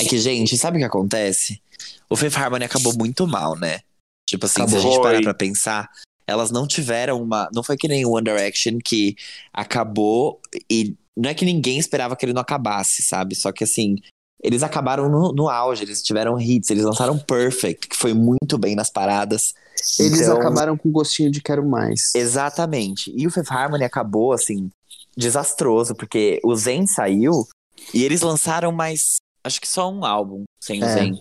[0.00, 1.60] É que, gente, sabe o que acontece?
[2.08, 3.80] O Fifth Harmony acabou muito mal, né?
[4.26, 4.80] Tipo assim, se a Acabou.
[4.80, 5.90] gente parar pra pensar,
[6.26, 7.48] elas não tiveram uma.
[7.52, 9.16] Não foi que nem o One Direction que
[9.52, 10.40] acabou
[10.70, 13.34] e não é que ninguém esperava que ele não acabasse, sabe?
[13.34, 13.96] Só que assim,
[14.42, 18.74] eles acabaram no, no auge, eles tiveram hits, eles lançaram Perfect, que foi muito bem
[18.74, 19.54] nas paradas.
[19.98, 22.14] Eles Então, acabaram com gostinho de quero mais.
[22.14, 23.12] Exatamente.
[23.16, 24.70] E o Fifth Harmony acabou, assim,
[25.16, 27.46] desastroso, porque o Zen saiu
[27.92, 30.94] e eles lançaram mais, acho que só um álbum sem o É.
[30.94, 31.20] Zen.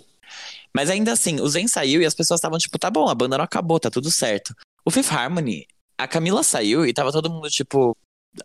[0.74, 3.38] Mas ainda assim, o Zen saiu e as pessoas estavam tipo, tá bom, a banda
[3.38, 4.54] não acabou, tá tudo certo.
[4.86, 5.66] O Fifth Harmony,
[5.98, 7.98] a Camila saiu e tava todo mundo tipo,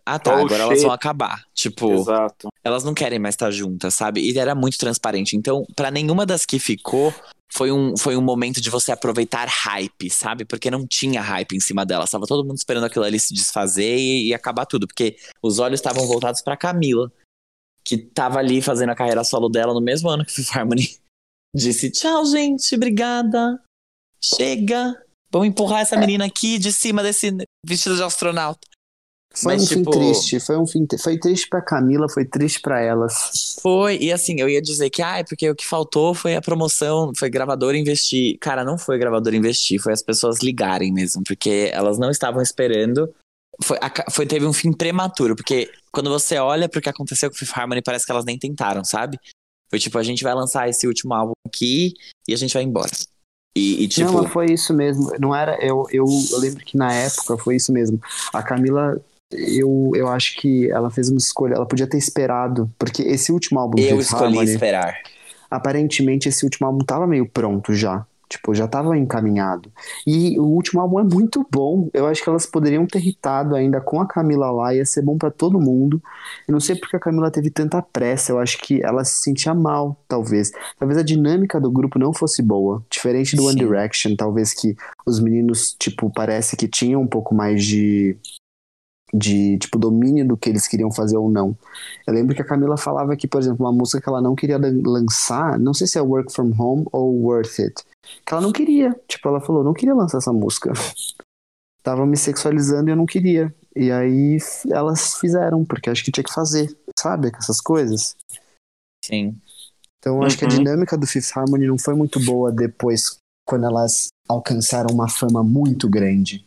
[0.04, 1.44] ah tá, Oh, agora elas vão acabar.
[1.54, 2.48] Tipo, Exato.
[2.64, 4.20] elas não querem mais estar juntas, sabe?
[4.20, 5.36] E era muito transparente.
[5.36, 7.14] Então, pra nenhuma das que ficou,
[7.52, 10.44] foi um, foi um momento de você aproveitar hype, sabe?
[10.44, 12.06] Porque não tinha hype em cima dela.
[12.06, 14.86] Tava todo mundo esperando aquilo ali se desfazer e, e acabar tudo.
[14.86, 17.12] Porque os olhos estavam voltados pra Camila,
[17.84, 20.96] que tava ali fazendo a carreira solo dela no mesmo ano que Fifth Harmony.
[21.54, 23.60] Disse: tchau, gente, obrigada.
[24.20, 24.94] Chega.
[25.30, 27.34] Vamos empurrar essa menina aqui de cima desse
[27.66, 28.66] vestido de astronauta.
[29.34, 30.86] Foi Mas, um fim tipo- triste, foi um fim.
[31.02, 33.56] Foi triste pra Camila, foi triste pra elas.
[33.60, 36.42] Foi, e assim, eu ia dizer que, ah, é porque o que faltou foi a
[36.42, 38.36] promoção, foi gravador investir.
[38.38, 43.08] Cara, não foi gravador investir, foi as pessoas ligarem mesmo, porque elas não estavam esperando.
[43.62, 47.36] Foi, a foi- teve um fim prematuro, porque quando você olha pro que aconteceu com
[47.36, 49.18] o Fifth Harmony, parece que elas nem tentaram, sabe?
[49.70, 51.94] Foi tipo, a gente vai lançar esse último álbum aqui
[52.28, 52.90] e a gente vai embora.
[53.56, 55.12] E, e, tipo, Não, foi isso mesmo.
[55.18, 55.58] Não era.
[55.64, 58.00] Eu, eu, eu lembro que na época foi isso mesmo.
[58.32, 58.98] A Camila,
[59.32, 61.54] eu, eu acho que ela fez uma escolha.
[61.54, 64.94] Ela podia ter esperado, porque esse último álbum eu Fifth escolhi Harmony, esperar.
[65.50, 68.06] aparentemente esse último álbum tava meio pronto já.
[68.28, 69.70] Tipo, já tava encaminhado.
[70.06, 71.90] E o último álbum é muito bom.
[71.92, 75.18] Eu acho que elas poderiam ter hitado ainda com a Camila lá, ia ser bom
[75.18, 76.02] pra todo mundo.
[76.48, 78.32] Eu não sei porque a Camila teve tanta pressa.
[78.32, 80.50] Eu acho que ela se sentia mal, talvez.
[80.78, 82.82] Talvez a dinâmica do grupo não fosse boa.
[82.90, 83.66] Diferente do One Sim.
[83.66, 88.16] Direction, talvez que os meninos, tipo, parece que tinham um pouco mais de
[89.14, 91.56] de tipo domínio do que eles queriam fazer ou não.
[92.06, 94.56] Eu lembro que a Camila falava que, por exemplo, uma música que ela não queria
[94.58, 97.74] lan- lançar, não sei se é Work From Home ou Worth It,
[98.24, 98.98] que ela não queria.
[99.06, 100.72] Tipo, ela falou, não queria lançar essa música.
[101.82, 103.54] Tava me sexualizando e eu não queria.
[103.74, 104.38] E aí
[104.70, 107.30] elas fizeram, porque acho que tinha que fazer, sabe?
[107.30, 108.14] Com essas coisas.
[109.04, 109.36] Sim.
[109.98, 110.56] Então eu acho que a Uhum.
[110.58, 113.16] dinâmica do Fifth Harmony não foi muito boa depois,
[113.46, 116.44] quando elas alcançaram uma fama muito grande.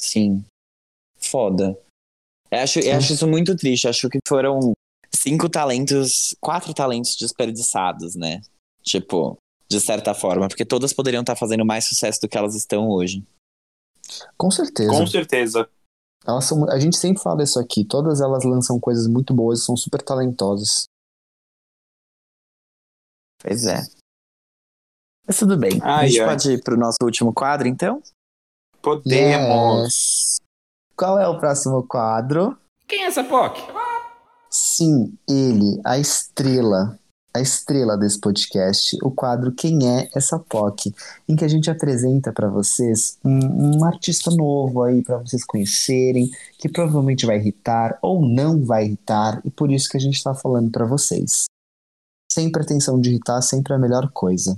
[0.00, 0.44] Sim.
[1.16, 1.78] Foda.
[2.54, 3.84] Eu acho, eu acho isso muito triste.
[3.84, 4.72] Eu acho que foram
[5.14, 8.40] cinco talentos, quatro talentos desperdiçados, né?
[8.82, 9.36] Tipo,
[9.68, 10.48] de certa forma.
[10.48, 13.24] Porque todas poderiam estar fazendo mais sucesso do que elas estão hoje.
[14.36, 14.90] Com certeza.
[14.90, 15.68] Com certeza.
[16.26, 17.84] Elas são, a gente sempre fala isso aqui.
[17.84, 20.84] Todas elas lançam coisas muito boas e são super talentosas.
[23.42, 23.82] Pois é.
[25.26, 25.80] Mas tudo bem.
[25.82, 26.28] a Ai, gente ai.
[26.28, 28.02] pode ir pro nosso último quadro, então?
[28.82, 29.84] Podemos.
[29.84, 30.43] Yes.
[30.96, 32.56] Qual é o próximo quadro?
[32.86, 33.60] Quem é essa POC?
[34.48, 36.96] Sim, ele, a estrela,
[37.34, 40.94] a estrela desse podcast, o quadro Quem é essa POC,
[41.28, 46.30] em que a gente apresenta para vocês um, um artista novo aí para vocês conhecerem,
[46.58, 50.32] que provavelmente vai irritar ou não vai irritar, e por isso que a gente está
[50.32, 51.46] falando para vocês.
[52.30, 54.56] Sem pretensão de irritar, sempre a melhor coisa.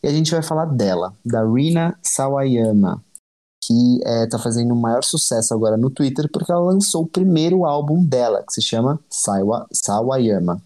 [0.00, 3.02] E a gente vai falar dela, da Rina Sawayama,
[3.66, 8.04] que está fazendo o maior sucesso agora no Twitter porque ela lançou o primeiro álbum
[8.04, 10.62] dela, que se chama Sawa, Sawayama.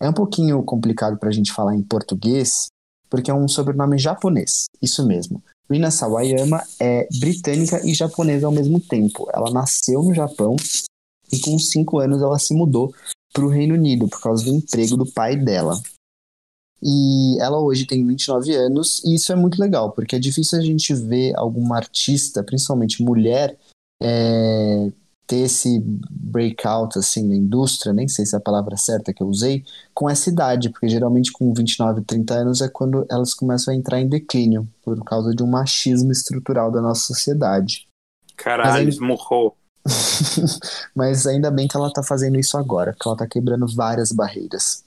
[0.00, 2.66] É um pouquinho complicado para a gente falar em português,
[3.10, 5.42] porque é um sobrenome japonês, isso mesmo.
[5.70, 9.28] Rina Sawayama é britânica e japonesa ao mesmo tempo.
[9.34, 10.54] Ela nasceu no Japão
[11.32, 12.94] e com 5 anos ela se mudou
[13.32, 15.78] para o Reino Unido por causa do emprego do pai dela.
[16.82, 20.62] E ela hoje tem 29 anos, e isso é muito legal, porque é difícil a
[20.62, 23.56] gente ver alguma artista, principalmente mulher,
[24.02, 24.92] é,
[25.26, 29.26] ter esse breakout assim na indústria, nem sei se é a palavra certa que eu
[29.26, 33.76] usei, com essa idade, porque geralmente com 29, 30 anos é quando elas começam a
[33.76, 37.88] entrar em declínio, por causa de um machismo estrutural da nossa sociedade.
[38.36, 39.56] Caralho, Mas aí- esmurrou.
[40.94, 44.84] Mas ainda bem que ela tá fazendo isso agora, porque ela tá quebrando várias barreiras.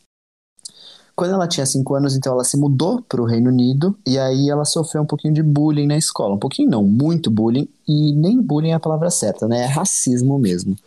[1.19, 4.49] Quando ela tinha 5 anos, então ela se mudou para o Reino Unido e aí
[4.49, 6.35] ela sofreu um pouquinho de bullying na escola.
[6.35, 7.67] Um pouquinho não, muito bullying.
[7.85, 9.63] E nem bullying é a palavra certa, né?
[9.63, 10.77] É racismo mesmo.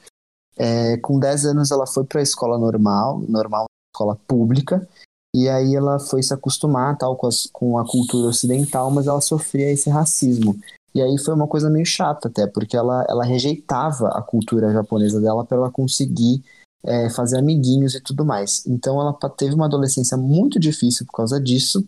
[0.57, 4.89] É, com 10 anos ela foi para a escola normal, normal, escola pública.
[5.37, 9.21] E aí ela foi se acostumar tal com, as- com a cultura ocidental, mas ela
[9.21, 10.59] sofria esse racismo.
[10.95, 15.21] E aí foi uma coisa meio chata até, porque ela, ela rejeitava a cultura japonesa
[15.21, 16.43] dela para ela conseguir
[16.85, 18.67] é, fazer amiguinhos e tudo mais.
[18.67, 21.87] Então ela teve uma adolescência muito difícil por causa disso,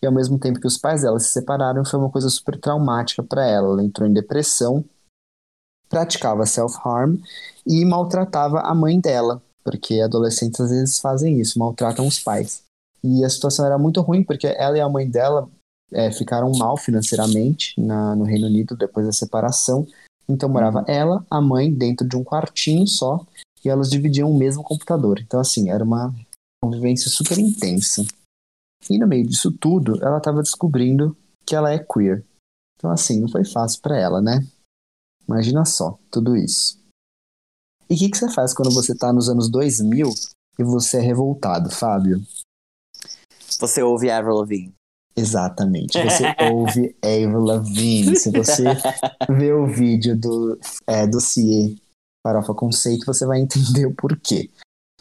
[0.00, 3.22] e ao mesmo tempo que os pais dela se separaram, foi uma coisa super traumática
[3.22, 3.68] para ela.
[3.68, 4.84] Ela entrou em depressão,
[5.88, 7.16] praticava self-harm
[7.66, 12.62] e maltratava a mãe dela, porque adolescentes às vezes fazem isso, maltratam os pais.
[13.02, 15.48] E a situação era muito ruim, porque ela e a mãe dela
[15.92, 19.86] é, ficaram mal financeiramente na, no Reino Unido depois da separação.
[20.28, 23.24] Então morava ela, a mãe, dentro de um quartinho só,
[23.66, 25.18] e elas dividiam o mesmo computador.
[25.20, 26.14] Então, assim, era uma
[26.62, 28.04] convivência super intensa.
[28.88, 32.24] E no meio disso tudo, ela estava descobrindo que ela é queer.
[32.76, 34.46] Então, assim, não foi fácil para ela, né?
[35.28, 36.78] Imagina só, tudo isso.
[37.90, 40.08] E o que, que você faz quando você tá nos anos 2000
[40.58, 42.24] e você é revoltado, Fábio?
[43.58, 44.74] Você ouve Avril Lavigne.
[45.16, 46.00] Exatamente.
[46.00, 48.16] Você ouve Avril Lavigne.
[48.16, 48.64] Se você
[49.28, 51.80] ver o vídeo do é, do CIE
[52.26, 54.50] Farofa Conceito, você vai entender o porquê.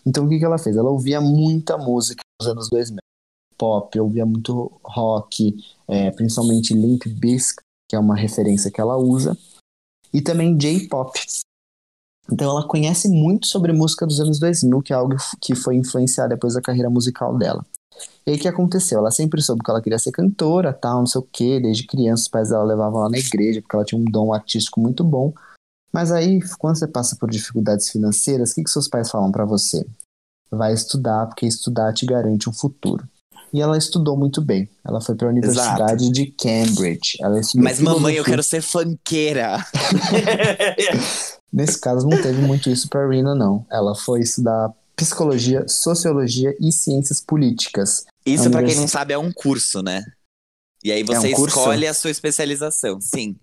[0.06, 0.78] Então, o que, que ela fez?
[0.78, 3.00] Ela ouvia muita música nos anos 2000.
[3.58, 5.56] Pop, ouvia muito rock,
[5.88, 9.36] é, principalmente Limp Bizkit, que é uma referência que ela usa,
[10.14, 11.20] e também J-pop.
[12.32, 16.28] Então ela conhece muito sobre música dos anos 2000, que é algo que foi influenciar
[16.28, 17.66] depois da carreira musical dela.
[18.28, 19.00] E aí o que aconteceu?
[19.00, 21.60] Ela sempre soube que ela queria ser cantora, tal, não sei o quê.
[21.62, 24.82] Desde criança os pais dela levavam ela na igreja, porque ela tinha um dom artístico
[24.82, 25.34] muito bom.
[25.96, 29.46] Mas aí, quando você passa por dificuldades financeiras, o que, que seus pais falam para
[29.46, 29.86] você?
[30.52, 33.08] Vai estudar, porque estudar te garante um futuro.
[33.54, 34.68] E ela estudou muito bem.
[34.86, 36.12] Ela foi para a Universidade Exato.
[36.12, 37.18] de Cambridge.
[37.22, 39.66] Ela estudou Mas mamãe, eu quero ser funkeira.
[41.50, 43.66] Nesse caso, não teve muito isso para Rina, não.
[43.72, 48.04] Ela foi estudar psicologia, sociologia e ciências políticas.
[48.26, 50.04] Isso, pra quem não sabe, é um curso, né?
[50.84, 51.58] E aí você um curso?
[51.58, 53.00] escolhe a sua especialização.
[53.00, 53.38] Sim.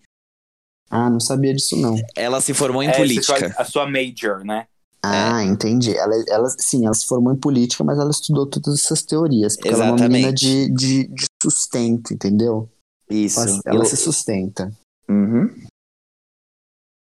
[0.94, 1.96] Ah, não sabia disso, não.
[2.14, 3.54] Ela se formou em É, política.
[3.56, 4.66] a sua major, né?
[5.02, 5.96] Ah, entendi.
[5.96, 9.56] Ela, ela, sim, ela se formou em política, mas ela estudou todas essas teorias.
[9.56, 10.68] Porque ela é uma menina Exatamente.
[10.68, 12.68] de, de, de sustento, entendeu?
[13.08, 13.40] Isso.
[13.40, 14.70] Ela, ela Eu- se sustenta.
[15.08, 15.48] Uhum.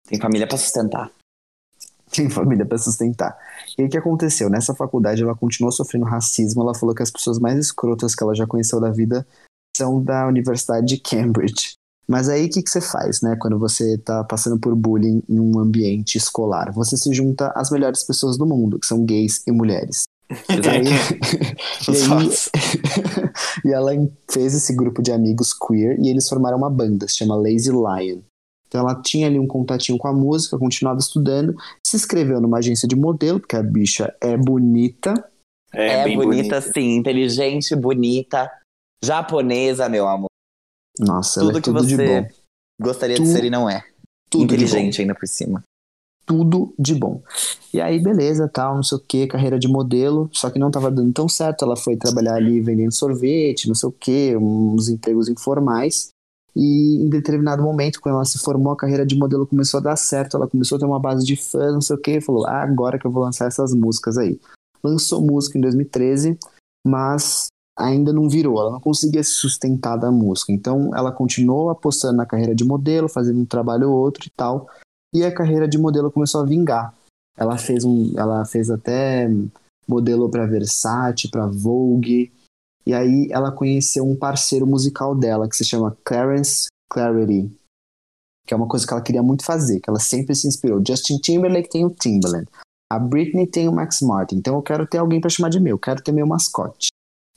[0.07, 1.11] Tem família pra sustentar.
[2.11, 3.37] Tem família pra sustentar.
[3.77, 4.49] E aí o que aconteceu?
[4.49, 6.63] Nessa faculdade ela continuou sofrendo racismo.
[6.63, 9.27] Ela falou que as pessoas mais escrotas que ela já conheceu da vida
[9.77, 11.75] são da Universidade de Cambridge.
[12.09, 13.37] Mas aí o que, que você faz, né?
[13.39, 16.73] Quando você tá passando por bullying em um ambiente escolar?
[16.73, 20.05] Você se junta às melhores pessoas do mundo, que são gays e mulheres.
[20.51, 20.85] E aí,
[21.89, 22.31] e, aí-
[23.65, 23.93] e ela
[24.31, 28.21] fez esse grupo de amigos queer e eles formaram uma banda, se chama Lazy Lion.
[28.67, 31.55] Então ela tinha ali um contatinho com a música, continuava estudando,
[31.87, 35.15] se inscreveu numa agência de modelo, porque a bicha é bonita.
[35.73, 36.75] É, bem bonita, bonito.
[36.75, 36.97] sim.
[36.97, 38.51] Inteligente, bonita.
[39.03, 40.29] Japonesa, meu amor.
[40.99, 42.29] Nossa, Tudo é que tudo de você bom.
[42.81, 43.85] gostaria de Tu- ser e não é.
[44.31, 44.55] Tudo de bom.
[44.55, 45.63] Inteligente ainda por cima.
[46.27, 47.23] tudo de bom.
[47.73, 50.91] E aí, beleza, tal, não sei o que, carreira de modelo, só que não tava
[50.91, 51.65] dando tão certo.
[51.65, 56.09] Ela foi trabalhar ali vendendo sorvete, não sei o que, uns empregos informais.
[56.55, 59.97] E em determinado momento, quando ela se formou, a carreira de modelo começou a dar
[59.97, 60.37] certo.
[60.37, 62.99] Ela começou a ter uma base de fãs, não sei o que, falou: ah, agora
[62.99, 64.39] que eu vou lançar essas músicas aí.
[64.85, 66.37] Lançou música em 2013,
[66.87, 67.47] mas
[67.79, 70.53] ainda não virou, ela não conseguia se sustentar da música.
[70.53, 74.69] Então ela continuou apostando na carreira de modelo, fazendo um trabalho ou outro e tal
[75.13, 76.95] e a carreira de modelo começou a vingar.
[77.37, 79.29] Ela fez um, ela fez até
[79.87, 82.33] modelo para Versace, para Vogue.
[82.85, 87.51] E aí ela conheceu um parceiro musical dela que se chama Clarence Clarity,
[88.47, 90.83] que é uma coisa que ela queria muito fazer, que ela sempre se inspirou.
[90.87, 92.49] Justin Timberlake tem o Timbaland,
[92.91, 94.37] a Britney tem o Max Martin.
[94.37, 96.89] Então eu quero ter alguém para chamar de meu, eu quero ter meu mascote.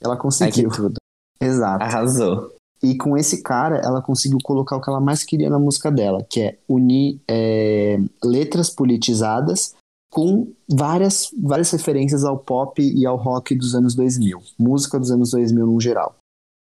[0.03, 0.69] Ela Ai, conseguiu.
[0.69, 0.95] tudo.
[1.40, 1.84] Exato.
[1.84, 2.53] Arrasou.
[2.84, 6.26] E com esse cara, ela conseguiu colocar o que ela mais queria na música dela,
[6.28, 9.76] que é unir é, letras politizadas
[10.11, 15.32] com várias, várias referências ao pop e ao rock dos anos 2000, música dos anos
[15.32, 16.15] 2000 no geral.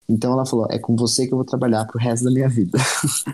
[0.07, 2.77] Então ela falou: é com você que eu vou trabalhar pro resto da minha vida.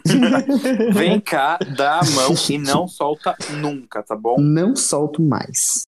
[0.94, 4.38] Vem cá, dá a mão e não solta nunca, tá bom?
[4.40, 5.82] Não solto mais.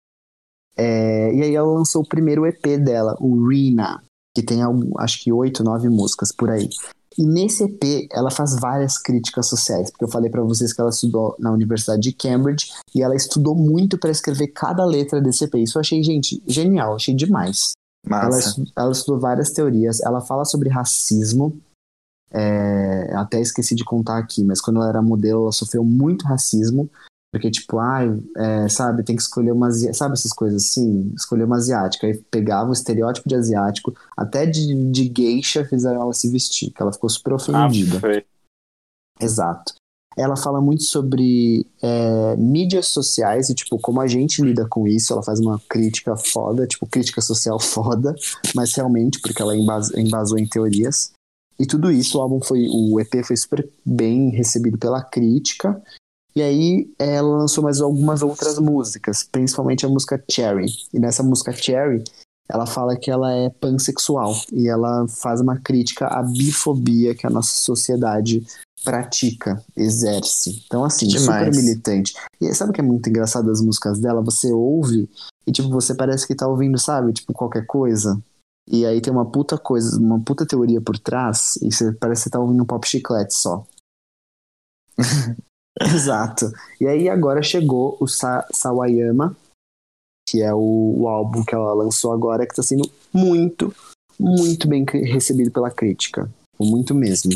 [0.78, 4.02] É, e aí ela lançou o primeiro EP dela, o Rina,
[4.36, 4.60] que tem
[5.00, 6.70] acho que oito, nove músicas por aí.
[7.18, 10.90] E nesse EP ela faz várias críticas sociais, porque eu falei pra vocês que ela
[10.90, 15.56] estudou na Universidade de Cambridge e ela estudou muito pra escrever cada letra desse EP.
[15.56, 17.74] Isso eu achei, gente, genial, achei demais.
[18.06, 18.40] Ela,
[18.76, 20.02] ela estudou várias teorias.
[20.02, 21.60] Ela fala sobre racismo.
[22.34, 26.90] É, até esqueci de contar aqui, mas quando ela era modelo, ela sofreu muito racismo.
[27.32, 29.72] Porque, tipo, ai, é, sabe, tem que escolher uma.
[29.72, 31.14] Sabe essas coisas assim?
[31.16, 32.06] Escolher uma asiática.
[32.06, 36.82] Aí pegava o estereótipo de asiático, até de, de geisha fizeram ela se vestir, que
[36.82, 37.98] ela ficou super ofendida.
[37.98, 38.26] Aff,
[39.22, 39.76] Exato.
[40.18, 45.14] Ela fala muito sobre é, mídias sociais e, tipo, como a gente lida com isso.
[45.14, 48.14] Ela faz uma crítica foda, tipo, crítica social foda,
[48.54, 51.14] mas realmente, porque ela embas- embasou em teorias.
[51.58, 52.68] E tudo isso, o álbum foi.
[52.70, 55.82] O EP foi super bem recebido pela crítica.
[56.36, 60.68] E aí ela lançou mais algumas outras músicas, principalmente a música Cherry.
[60.94, 62.04] E nessa música Cherry,
[62.50, 64.34] ela fala que ela é pansexual.
[64.52, 68.46] E ela faz uma crítica à bifobia que a nossa sociedade
[68.84, 70.64] pratica, exerce.
[70.66, 71.46] Então, assim, Demais.
[71.46, 72.14] super militante.
[72.40, 74.22] E sabe o que é muito engraçado das músicas dela?
[74.22, 75.10] Você ouve
[75.46, 77.14] e, tipo, você parece que tá ouvindo, sabe?
[77.14, 78.22] Tipo, qualquer coisa.
[78.70, 82.30] E aí tem uma puta coisa, uma puta teoria por trás, e você parece que
[82.30, 83.66] tá ouvindo um pop chiclete só.
[85.80, 86.52] Exato.
[86.80, 89.36] E aí agora chegou o Sa Sawayama,
[90.28, 93.74] que é o, o álbum que ela lançou agora, que tá sendo muito,
[94.20, 96.30] muito bem recebido pela crítica.
[96.60, 97.32] Muito mesmo.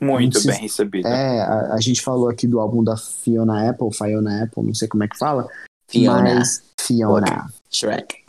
[0.00, 1.06] muito Não bem recebido.
[1.06, 4.88] É, a, a gente falou aqui do álbum da Fiona Apple, Fiona Apple, não sei
[4.88, 5.48] como é que fala.
[5.88, 6.34] Fiona.
[6.34, 7.52] Mas, Fiona.
[7.70, 8.16] Shrek.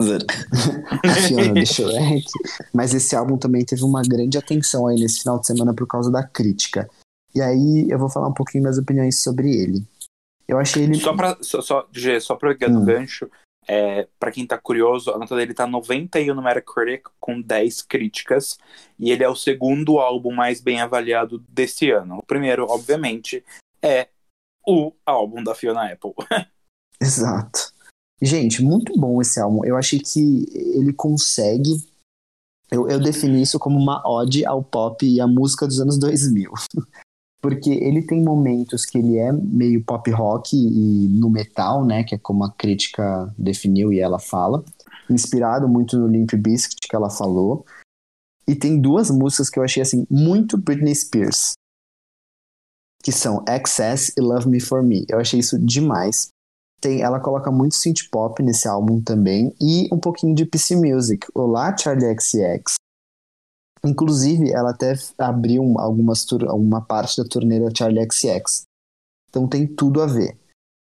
[1.04, 2.26] a Fiona do Shrek.
[2.72, 6.10] Mas esse álbum também teve uma grande atenção aí nesse final de semana por causa
[6.10, 6.88] da crítica.
[7.36, 9.86] E aí eu vou falar um pouquinho minhas opiniões sobre ele.
[10.48, 10.94] Eu achei ele.
[10.94, 12.80] Só pra, só, só, Gê, só pra pegar Hum.
[12.80, 13.30] do gancho,
[13.68, 18.56] é, pra quem tá curioso, a nota dele tá 91 no Metacritic com 10 críticas.
[18.98, 22.18] E ele é o segundo álbum mais bem avaliado desse ano.
[22.18, 23.44] O primeiro, obviamente,
[23.82, 24.08] é
[24.66, 26.12] o álbum da Fiona Apple.
[27.00, 27.74] Exato.
[28.22, 29.62] Gente, muito bom esse álbum.
[29.62, 31.86] Eu achei que ele consegue.
[32.70, 36.50] Eu, eu defini isso como uma ode ao pop e à música dos anos 2000.
[37.46, 42.02] Porque ele tem momentos que ele é meio pop rock e no metal, né?
[42.02, 44.64] Que é como a crítica definiu e ela fala.
[45.08, 47.64] Inspirado muito no Limp Bizkit que ela falou.
[48.48, 51.52] E tem duas músicas que eu achei assim muito Britney Spears.
[53.00, 55.06] Que são Excess e Love Me For Me.
[55.08, 56.30] Eu achei isso demais.
[56.80, 61.24] Tem, ela coloca muito synth pop nesse álbum também e um pouquinho de PC Music.
[61.32, 62.74] Olá, Charlie XX.
[63.86, 68.64] Inclusive, ela até abriu um- algumas tur- uma parte da turnê da Charlie XX.
[69.28, 70.36] Então tem tudo a ver.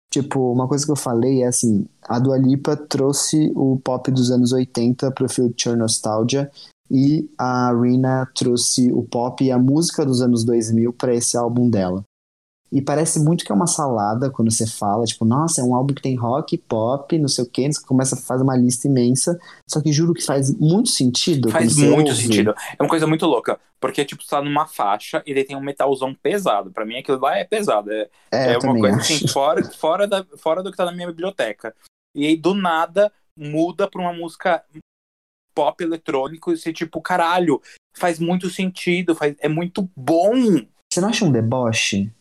[0.09, 4.31] Tipo, uma coisa que eu falei é assim, a Dua Lipa trouxe o pop dos
[4.31, 6.49] anos 80 pro Future Nostalgia
[6.89, 11.69] e a Rina trouxe o pop e a música dos anos 2000 para esse álbum
[11.69, 12.03] dela.
[12.71, 15.93] E parece muito que é uma salada quando você fala, tipo, nossa, é um álbum
[15.93, 19.39] que tem rock, pop, não sei o quê, você começa a fazer uma lista imensa,
[19.65, 21.49] só que juro que faz muito sentido.
[21.49, 22.21] Faz muito ouve.
[22.21, 22.53] sentido.
[22.77, 23.59] É uma coisa muito louca.
[23.79, 26.71] Porque, tipo, você tá numa faixa e daí tem um metalzão pesado.
[26.71, 27.91] Pra mim, aquilo lá é pesado.
[27.91, 29.13] É, É, é uma coisa acho.
[29.13, 31.73] assim, fora, fora, da, fora do que tá na minha biblioteca.
[32.15, 34.63] E aí, do nada, muda pra uma música
[35.53, 37.61] pop eletrônico e você, tipo, caralho,
[37.95, 40.33] faz muito sentido, faz, é muito bom.
[40.91, 42.11] Você não acha um deboche?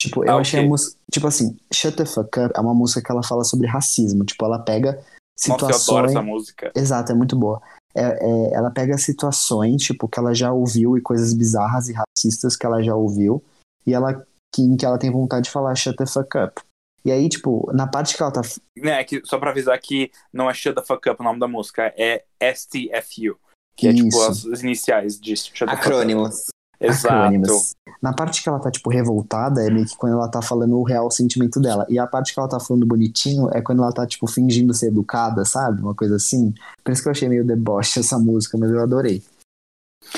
[0.00, 0.66] Tipo, eu Ah, achei ok.
[0.66, 0.96] a música.
[1.12, 4.24] Tipo assim, Shut the Fuck Up é uma música que ela fala sobre racismo.
[4.24, 5.04] Tipo, ela pega Nossa,
[5.36, 5.88] situações.
[5.88, 6.72] eu adoro essa música.
[6.74, 7.60] Exato, é muito boa.
[7.94, 12.54] É, é, ela pega situações, tipo, que ela já ouviu e coisas bizarras e racistas
[12.56, 13.42] que ela já ouviu,
[13.84, 16.60] e ela que, em que ela tem vontade de falar shut the fuck up.
[17.04, 18.42] E aí, tipo, na parte que ela tá.
[18.76, 21.48] Né, que, só pra avisar que não é Shut the Fuck Up o nome da
[21.48, 23.38] música, é STFU.
[23.76, 24.22] Que é tipo Isso.
[24.28, 25.86] as, as iniciais de Shut the Fuck Up.
[25.86, 26.46] Acrônimos.
[26.80, 27.76] Exato.
[28.00, 30.84] Na parte que ela tá, tipo, revoltada, é meio que quando ela tá falando o
[30.84, 31.84] real sentimento dela.
[31.88, 34.88] E a parte que ela tá falando bonitinho é quando ela tá, tipo, fingindo ser
[34.88, 35.82] educada, sabe?
[35.82, 36.54] Uma coisa assim.
[36.84, 39.22] Por isso que eu achei meio deboche essa música, mas eu adorei.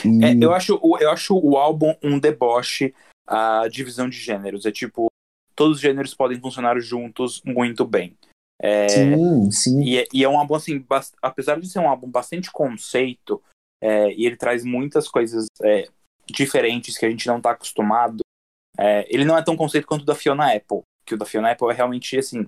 [0.04, 2.94] E- É, eu, acho, o- eu acho o álbum um deboche
[3.26, 4.66] a divisão de gêneros.
[4.66, 5.06] É tipo,
[5.54, 8.14] todos os gêneros podem funcionar juntos muito bem.
[8.62, 9.82] É, Sim, sim.
[9.82, 10.84] e, é- e é um álbum assim,
[11.22, 13.42] apesar de ser um álbum bastante conceito,
[13.82, 15.88] é, e ele traz muitas coisas é,
[16.30, 18.20] diferentes que a gente não tá acostumado,
[18.78, 20.82] é, ele não é tão conceito quanto o da Fiona Apple.
[21.04, 22.46] Que o da Fiona Apple é realmente assim,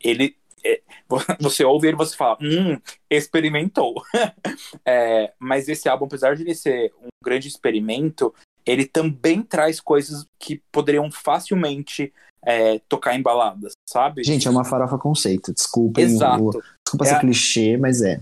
[0.00, 0.36] ele.
[0.64, 0.80] é,
[1.40, 2.78] você ouve ele e você fala, hum,
[3.10, 3.94] experimentou.
[4.88, 8.32] É, mas esse álbum, apesar de ele ser um grande experimento,
[8.64, 12.12] ele também traz coisas que poderiam facilmente
[12.44, 14.22] é, tocar em baladas, sabe?
[14.22, 15.52] Gente, é uma farofa conceito.
[15.52, 16.04] Desculpem.
[16.04, 18.20] o- Exato, Desculpa É ser a- clichê, mas é.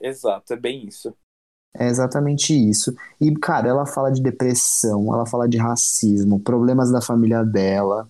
[0.00, 1.12] exato, é bem isso.
[1.76, 2.94] É exatamente isso.
[3.20, 8.08] E, cara, ela fala de depressão, ela fala de racismo, problemas da família dela.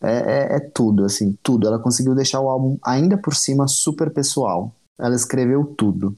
[0.00, 1.66] É, é, é tudo, assim, tudo.
[1.66, 4.74] Ela conseguiu deixar o álbum, ainda por cima, super pessoal.
[4.98, 6.16] Ela escreveu tudo.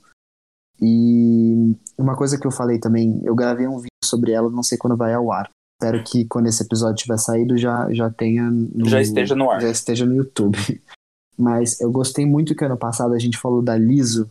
[0.81, 4.77] E uma coisa que eu falei também, eu gravei um vídeo sobre ela, não sei
[4.77, 5.51] quando vai ao ar.
[5.81, 8.51] Espero que quando esse episódio tiver saído já, já tenha.
[8.51, 9.61] No, Já esteja no ar.
[9.61, 10.57] Já esteja no YouTube.
[11.37, 14.29] Mas eu gostei muito que ano passado a gente falou da Liso.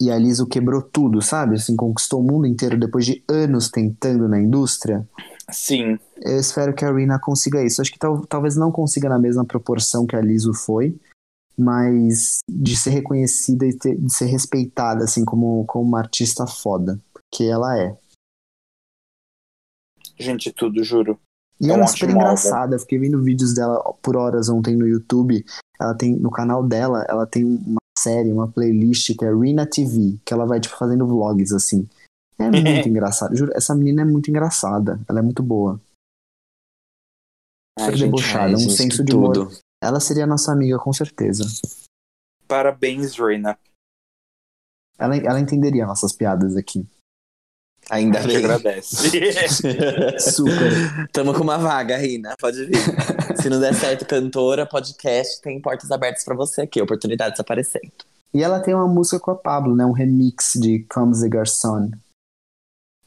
[0.00, 1.56] E a Liso quebrou tudo, sabe?
[1.56, 5.06] Assim, conquistou o mundo inteiro depois de anos tentando na indústria.
[5.50, 7.80] Sim, Eu espero que a Rina consiga isso.
[7.80, 10.94] Acho que tal- talvez não consiga na mesma proporção que a Liso foi,
[11.56, 17.00] mas de ser reconhecida e ter- de ser respeitada, assim, como, como uma artista foda.
[17.12, 17.96] Porque ela é.
[20.18, 21.18] gente, tudo, juro.
[21.60, 22.78] E É um ela é super engraçada.
[22.78, 25.44] Fiquei vendo vídeos dela por horas ontem no YouTube.
[25.80, 30.18] Ela tem, no canal dela, ela tem uma série, uma playlist que é Rina TV,
[30.24, 31.88] que ela vai, tipo, fazendo vlogs, assim.
[32.38, 33.36] É muito engraçado.
[33.36, 35.00] Juro, essa menina é muito engraçada.
[35.08, 35.80] Ela é muito boa.
[37.78, 39.32] Super debochada, um senso de humor.
[39.32, 39.58] tudo.
[39.82, 41.44] Ela seria nossa amiga, com certeza.
[42.46, 43.58] Parabéns, Reina.
[44.98, 46.84] Ela, ela entenderia nossas piadas aqui.
[47.90, 48.36] Ainda bem.
[48.36, 49.10] agradece.
[50.20, 51.08] Super.
[51.12, 52.34] Tamo com uma vaga, Rina.
[52.38, 52.76] Pode vir.
[53.40, 56.82] Se não der certo, cantora, podcast, tem portas abertas pra você aqui.
[56.82, 57.90] Oportunidades aparecendo.
[58.34, 59.86] E ela tem uma música com a Pablo, né?
[59.86, 61.90] Um remix de Comes the Garçon.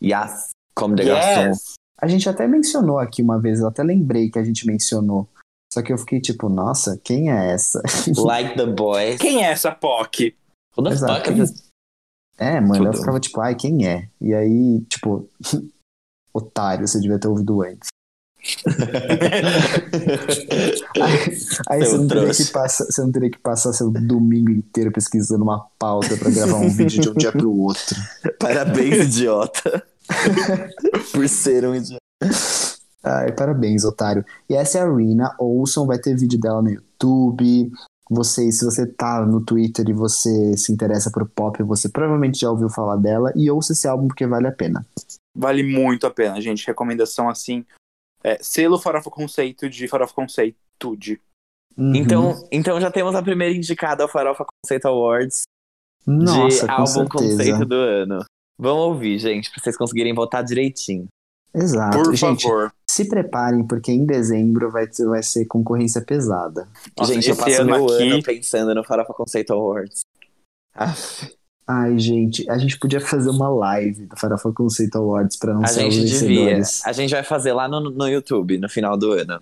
[0.02, 0.50] Yes.
[0.76, 1.50] Como de garçom.
[1.50, 1.74] yes.
[2.02, 5.30] A gente até mencionou aqui uma vez, eu até lembrei que a gente mencionou.
[5.72, 7.82] Só que eu fiquei tipo, nossa, quem é essa?
[8.18, 9.20] Like the boys.
[9.20, 10.36] Quem é essa POC?
[10.76, 11.14] Who the Exato.
[11.14, 11.71] fuck is this?
[12.42, 14.10] É, mano, eu ficava tipo, ai, quem é?
[14.20, 15.30] E aí, tipo,
[16.34, 17.90] otário, você devia ter ouvido antes.
[21.70, 22.44] Aí Seu você não, teria trouxa.
[22.44, 26.58] que passar, você não teria que passar seu domingo inteiro pesquisando uma pauta pra gravar
[26.58, 27.96] um vídeo de um dia pro outro.
[28.42, 29.84] Parabéns, idiota.
[31.12, 32.02] Por ser um idiota.
[33.04, 34.26] Ai, parabéns, otário.
[34.50, 35.36] E essa é a Rina.
[35.38, 37.72] Ouçam, vai ter vídeo dela no YouTube.
[38.14, 42.52] Você, se você tá no Twitter e você se interessa por pop, você provavelmente já
[42.52, 43.32] ouviu falar dela.
[43.38, 44.86] E ouça esse álbum porque vale a pena.
[45.34, 46.68] Vale muito a pena, gente.
[46.68, 47.66] Recomendação assim.
[48.22, 51.22] É, selo Farofa Conceito de Farofa Conceito de.
[51.78, 51.96] Uhum.
[51.96, 55.44] Então, então já temos a primeira indicada ao Farofa Conceito Awards
[56.06, 57.38] Nossa, de com álbum certeza.
[57.38, 58.26] conceito do ano.
[58.60, 61.08] Vamos ouvir, gente, pra vocês conseguirem votar direitinho.
[61.54, 61.98] Exato.
[61.98, 62.74] Por Gente, favor.
[62.90, 66.68] se preparem, porque em dezembro vai, ter- vai ser concorrência pesada.
[66.98, 70.02] Nossa, gente, eu passo ano meu aqui- ano pensando no Farofa Conceito Awards.
[70.74, 71.30] Aff,
[71.68, 75.68] Ai, gente, a gente podia fazer uma live do Farofa Conceito Awards pra não a
[75.68, 76.62] ser os gente devia.
[76.86, 79.40] A gente vai fazer lá no, no YouTube, no final do ano.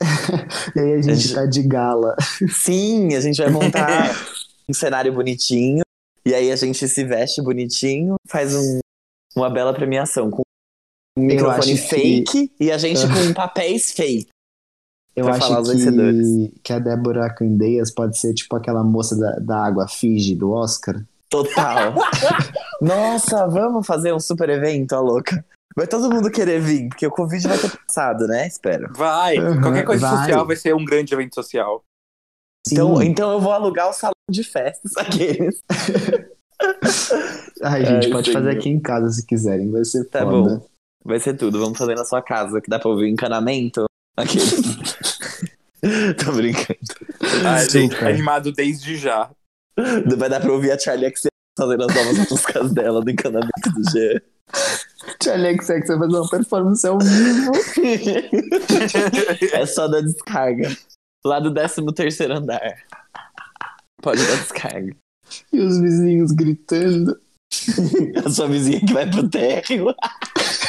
[0.76, 2.14] E aí a gente gente- tá de gala.
[2.50, 4.10] Sim, a gente vai montar
[4.68, 5.82] um cenário bonitinho.
[6.24, 8.78] E aí a gente se veste bonitinho, faz um-
[9.34, 10.42] uma bela premiação com
[11.18, 14.28] microfone acho que- fake e a gente com papéis fake.
[15.16, 19.16] Eu Pra acho falar os que, que a Débora Candeias pode ser tipo aquela moça
[19.16, 21.02] da, da água Fiji do Oscar.
[21.28, 21.92] Total.
[22.80, 25.44] Nossa, vamos fazer um super evento, a louca.
[25.76, 28.46] Vai todo mundo querer vir, porque o Covid vai ter passado, né?
[28.46, 28.92] Espero.
[28.96, 29.38] Vai.
[29.38, 30.18] Uhum, Qualquer coisa vai.
[30.26, 31.82] social vai ser um grande evento social.
[32.70, 33.06] Então, Sim.
[33.06, 35.60] então eu vou alugar o salão de festas aqueles.
[37.62, 40.56] Ai, gente, Ai, pode fazer aqui em casa se quiserem, vai ser Tá foda.
[40.56, 40.66] bom.
[41.04, 41.58] Vai ser tudo.
[41.58, 43.84] Vamos fazer na sua casa, que dá pra ouvir o encanamento.
[44.16, 44.50] Aqueles.
[46.24, 46.78] Tô brincando.
[47.46, 48.08] Ai, gente, Super.
[48.08, 49.30] animado desde já.
[50.16, 53.90] Vai dar pra ouvir a Charlie XCX fazendo as novas músicas dela do encanamento do
[53.90, 54.20] Jean.
[55.22, 57.52] Charlie XX vai fazer uma performance ao vivo.
[59.52, 60.76] É só dar descarga.
[61.24, 62.84] Lá do 13 terceiro andar.
[64.02, 64.96] Pode dar descarga.
[65.52, 67.18] E os vizinhos gritando.
[68.24, 69.94] A sua vizinha que vai pro térreo.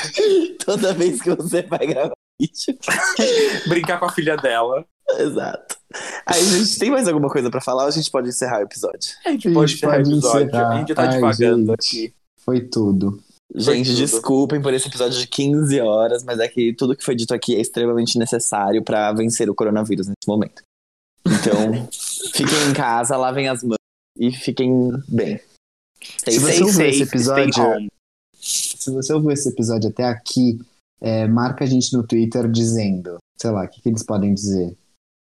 [0.66, 2.78] Toda vez que você vai gravar vídeo.
[3.68, 4.86] Brincar com a filha dela.
[5.18, 5.78] Exato.
[6.26, 9.12] Aí, gente, tem mais alguma coisa pra falar ou a gente pode encerrar o episódio?
[9.26, 10.48] A gente A pode gente encerrar o episódio.
[10.48, 10.70] encerrar.
[10.70, 11.74] A gente tá Ai, divagando gente.
[11.74, 12.14] aqui.
[12.46, 13.22] Foi tudo.
[13.56, 13.98] Gente, tudo.
[13.98, 17.56] desculpem por esse episódio de 15 horas, mas é que tudo que foi dito aqui
[17.56, 20.62] é extremamente necessário pra vencer o coronavírus nesse momento.
[21.26, 21.88] Então,
[22.32, 23.78] fiquem em casa, lavem as mãos
[24.18, 25.40] e fiquem bem.
[26.20, 26.64] Stay Se você safe.
[26.64, 27.88] ouviu esse stay episódio- home.
[28.80, 30.58] Se você ouviu esse episódio até aqui,
[31.02, 34.74] é, marca a gente no Twitter dizendo, sei lá, o que, que eles podem dizer.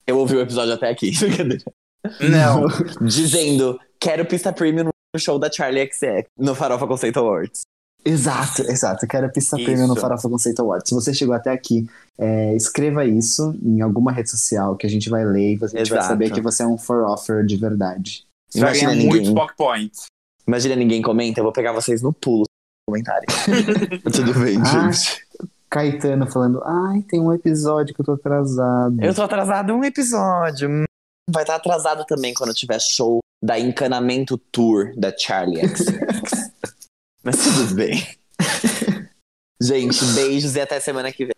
[0.06, 1.12] Eu ouvi o episódio até aqui.
[2.20, 2.66] Não.
[3.06, 7.62] Dizendo, quero pista premium no show da Charlie XX, no Farofa Conceito Awards.
[8.02, 9.06] Exato, exato.
[9.06, 9.64] Quero pista Isso.
[9.66, 10.88] prêmio no Farofa Conceito Awards.
[10.88, 11.86] Se você chegou até aqui,
[12.18, 15.90] é, escreva isso em alguma rede social que a gente vai ler e a gente
[15.90, 16.06] vai Exato.
[16.06, 18.24] saber que você é um for offer de verdade.
[18.48, 19.20] Você vai Imagina ganhar ninguém.
[19.20, 20.06] muitos Pock Points.
[20.48, 22.44] Imagina ninguém comenta, eu vou pegar vocês no pulo
[22.90, 23.26] comentário.
[24.12, 25.26] Tudo bem, Ah, gente.
[25.70, 28.96] Caetano falando, ai, tem um episódio que eu tô atrasado.
[29.00, 30.84] Eu tô atrasado um episódio.
[31.30, 36.50] Vai estar atrasado também quando tiver show da Encanamento Tour da Charlie XX.
[37.22, 38.04] Mas tudo bem.
[39.62, 41.34] Gente, beijos e até semana que vem.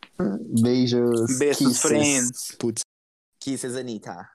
[0.63, 1.39] Beijos.
[1.39, 2.57] Beijos, friends.
[2.59, 2.83] Putz.
[3.41, 4.27] Kisses, Anitta.